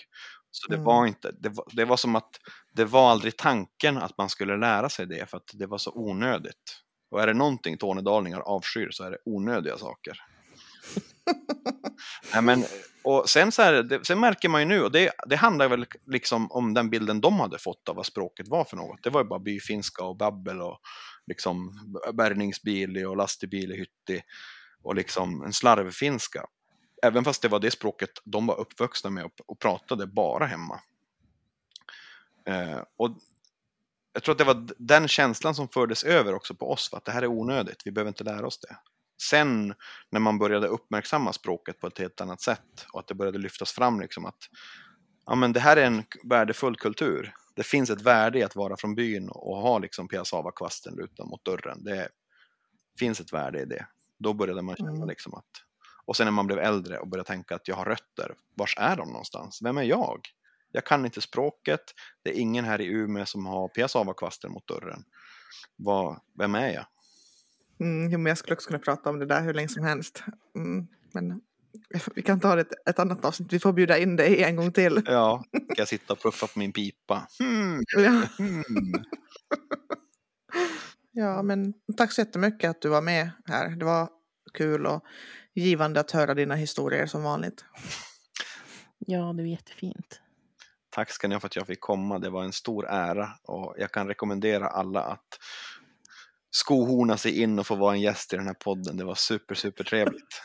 Så 0.50 0.68
det 0.68 0.74
mm. 0.74 0.84
var 0.84 1.06
inte, 1.06 1.32
det 1.40 1.48
var, 1.48 1.66
det 1.72 1.84
var 1.84 1.96
som 1.96 2.16
att 2.16 2.40
det 2.74 2.84
var 2.84 3.10
aldrig 3.10 3.36
tanken 3.36 3.98
att 3.98 4.18
man 4.18 4.28
skulle 4.28 4.56
lära 4.56 4.88
sig 4.88 5.06
det 5.06 5.30
för 5.30 5.36
att 5.36 5.50
det 5.52 5.66
var 5.66 5.78
så 5.78 5.92
onödigt. 5.94 6.82
Och 7.10 7.22
är 7.22 7.26
det 7.26 7.34
någonting 7.34 7.78
tornedalingar 7.78 8.40
avskyr 8.40 8.90
så 8.90 9.04
är 9.04 9.10
det 9.10 9.18
onödiga 9.24 9.78
saker. 9.78 10.18
Nej, 12.32 12.42
men, 12.42 12.64
och 13.02 13.28
sen, 13.28 13.52
så 13.52 13.62
här, 13.62 13.82
det, 13.82 14.06
sen 14.06 14.20
märker 14.20 14.48
man 14.48 14.60
ju 14.60 14.66
nu, 14.66 14.82
och 14.84 14.92
det, 14.92 15.12
det 15.26 15.36
handlar 15.36 15.68
väl 15.68 15.86
liksom 16.06 16.52
om 16.52 16.74
den 16.74 16.90
bilden 16.90 17.20
de 17.20 17.40
hade 17.40 17.58
fått 17.58 17.88
av 17.88 17.96
vad 17.96 18.06
språket 18.06 18.48
var 18.48 18.64
för 18.64 18.76
något. 18.76 19.02
Det 19.02 19.10
var 19.10 19.22
ju 19.22 19.28
bara 19.28 19.38
byfinska 19.38 20.04
och 20.04 20.16
babbel 20.16 20.60
och 20.60 20.80
liksom 21.26 21.72
bärgningsbil 22.12 23.06
och 23.06 23.16
lastbil 23.16 23.72
i 23.72 23.76
hytti 23.76 24.22
och 24.82 24.94
liksom 24.94 25.42
en 25.42 25.52
slarvfinska. 25.52 26.46
Även 27.02 27.24
fast 27.24 27.42
det 27.42 27.48
var 27.48 27.60
det 27.60 27.70
språket 27.70 28.10
de 28.24 28.46
var 28.46 28.60
uppvuxna 28.60 29.10
med 29.10 29.24
och, 29.24 29.32
och 29.46 29.58
pratade 29.58 30.06
bara 30.06 30.46
hemma. 30.46 30.80
Eh, 32.46 32.82
och 32.96 33.10
jag 34.12 34.22
tror 34.22 34.32
att 34.32 34.38
det 34.38 34.44
var 34.44 34.68
den 34.78 35.08
känslan 35.08 35.54
som 35.54 35.68
fördes 35.68 36.04
över 36.04 36.34
också 36.34 36.54
på 36.54 36.72
oss, 36.72 36.90
att 36.92 37.04
det 37.04 37.12
här 37.12 37.22
är 37.22 37.26
onödigt, 37.26 37.82
vi 37.84 37.90
behöver 37.90 38.08
inte 38.08 38.24
lära 38.24 38.46
oss 38.46 38.60
det. 38.60 38.76
Sen 39.22 39.74
när 40.10 40.20
man 40.20 40.38
började 40.38 40.66
uppmärksamma 40.66 41.32
språket 41.32 41.80
på 41.80 41.86
ett 41.86 41.98
helt 41.98 42.20
annat 42.20 42.40
sätt 42.40 42.86
och 42.92 43.00
att 43.00 43.06
det 43.06 43.14
började 43.14 43.38
lyftas 43.38 43.72
fram 43.72 44.00
liksom 44.00 44.26
att 44.26 44.38
ja, 45.26 45.34
men 45.34 45.52
det 45.52 45.60
här 45.60 45.76
är 45.76 45.86
en 45.86 46.04
värdefull 46.24 46.76
kultur. 46.76 47.34
Det 47.54 47.62
finns 47.62 47.90
ett 47.90 48.02
värde 48.02 48.38
i 48.38 48.42
att 48.42 48.56
vara 48.56 48.76
från 48.76 48.94
byn 48.94 49.28
och 49.28 49.56
ha 49.56 49.78
liksom 49.78 50.08
piassava-kvasten 50.08 50.96
lutad 50.96 51.24
mot 51.24 51.44
dörren. 51.44 51.84
Det 51.84 52.08
finns 52.98 53.20
ett 53.20 53.32
värde 53.32 53.60
i 53.60 53.64
det. 53.64 53.86
Då 54.18 54.34
började 54.34 54.62
man 54.62 54.76
känna 54.76 54.90
mm. 54.90 55.08
liksom 55.08 55.34
att 55.34 55.44
och 56.08 56.16
sen 56.16 56.24
när 56.24 56.32
man 56.32 56.46
blev 56.46 56.58
äldre 56.58 56.98
och 56.98 57.08
började 57.08 57.26
tänka 57.26 57.54
att 57.54 57.68
jag 57.68 57.76
har 57.76 57.84
rötter, 57.84 58.34
vars 58.54 58.74
är 58.78 58.96
de 58.96 59.08
någonstans? 59.08 59.60
Vem 59.62 59.78
är 59.78 59.82
jag? 59.82 60.20
Jag 60.72 60.84
kan 60.84 61.04
inte 61.04 61.20
språket, 61.20 61.80
det 62.22 62.30
är 62.30 62.40
ingen 62.40 62.64
här 62.64 62.80
i 62.80 62.86
Umeå 62.86 63.26
som 63.26 63.46
har 63.46 63.68
piassava-kvasten 63.68 64.50
mot 64.50 64.66
dörren. 64.66 65.04
Vad, 65.76 66.20
vem 66.38 66.54
är 66.54 66.74
jag? 66.74 66.86
Mm, 67.80 68.26
jag 68.26 68.38
skulle 68.38 68.54
också 68.54 68.66
kunna 68.66 68.78
prata 68.78 69.10
om 69.10 69.18
det 69.18 69.26
där 69.26 69.42
hur 69.42 69.54
länge 69.54 69.68
som 69.68 69.84
helst. 69.84 70.22
Mm, 70.56 70.86
men 71.12 71.40
vi 72.14 72.22
kan 72.22 72.40
ta 72.40 72.60
ett, 72.60 72.88
ett 72.88 72.98
annat 72.98 73.24
avsnitt, 73.24 73.52
vi 73.52 73.58
får 73.58 73.72
bjuda 73.72 73.98
in 73.98 74.16
dig 74.16 74.42
en 74.42 74.56
gång 74.56 74.72
till. 74.72 75.02
Ja, 75.06 75.44
jag 75.76 75.88
sitta 75.88 76.12
och 76.12 76.22
puffa 76.22 76.46
på 76.46 76.58
min 76.58 76.72
pipa? 76.72 77.28
Hmm. 77.38 77.82
Ja. 77.96 78.22
Hmm. 78.38 78.64
ja, 81.12 81.42
men 81.42 81.74
tack 81.96 82.12
så 82.12 82.20
jättemycket 82.20 82.70
att 82.70 82.82
du 82.82 82.88
var 82.88 83.02
med 83.02 83.30
här. 83.46 83.70
Det 83.70 83.84
var 83.84 84.08
kul 84.54 84.86
och 84.86 85.04
givande 85.54 86.00
att 86.00 86.10
höra 86.10 86.34
dina 86.34 86.54
historier 86.54 87.06
som 87.06 87.22
vanligt. 87.22 87.64
Ja, 88.98 89.18
det 89.18 89.42
var 89.42 89.48
jättefint. 89.48 90.20
Tack 90.90 91.10
ska 91.10 91.28
ni 91.28 91.34
ha 91.34 91.40
för 91.40 91.46
att 91.46 91.56
jag 91.56 91.66
fick 91.66 91.80
komma. 91.80 92.18
Det 92.18 92.30
var 92.30 92.44
en 92.44 92.52
stor 92.52 92.86
ära 92.88 93.30
och 93.42 93.74
jag 93.78 93.92
kan 93.92 94.08
rekommendera 94.08 94.68
alla 94.68 95.02
att 95.02 95.38
skohorna 96.58 97.16
sig 97.16 97.42
in 97.42 97.58
och 97.58 97.66
få 97.66 97.74
vara 97.74 97.94
en 97.94 98.00
gäst 98.00 98.32
i 98.32 98.36
den 98.36 98.46
här 98.46 98.54
podden. 98.54 98.96
Det 98.96 99.04
var 99.04 99.14
super, 99.14 99.54
super 99.54 99.84
trevligt. 99.84 100.42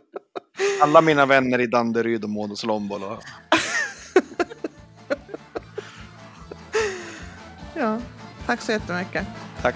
Alla 0.82 1.00
mina 1.00 1.26
vänner 1.26 1.58
i 1.58 1.66
Danderyd 1.66 2.24
och 2.24 2.30
Modos 2.30 2.64
Lombolo. 2.64 3.18
ja, 7.74 8.00
tack 8.46 8.60
så 8.60 8.72
jättemycket. 8.72 9.26
Tack. 9.62 9.74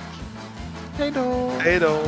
Hej 0.99 1.11
då. 1.11 1.51
Hej 1.59 1.81
då. 1.81 1.99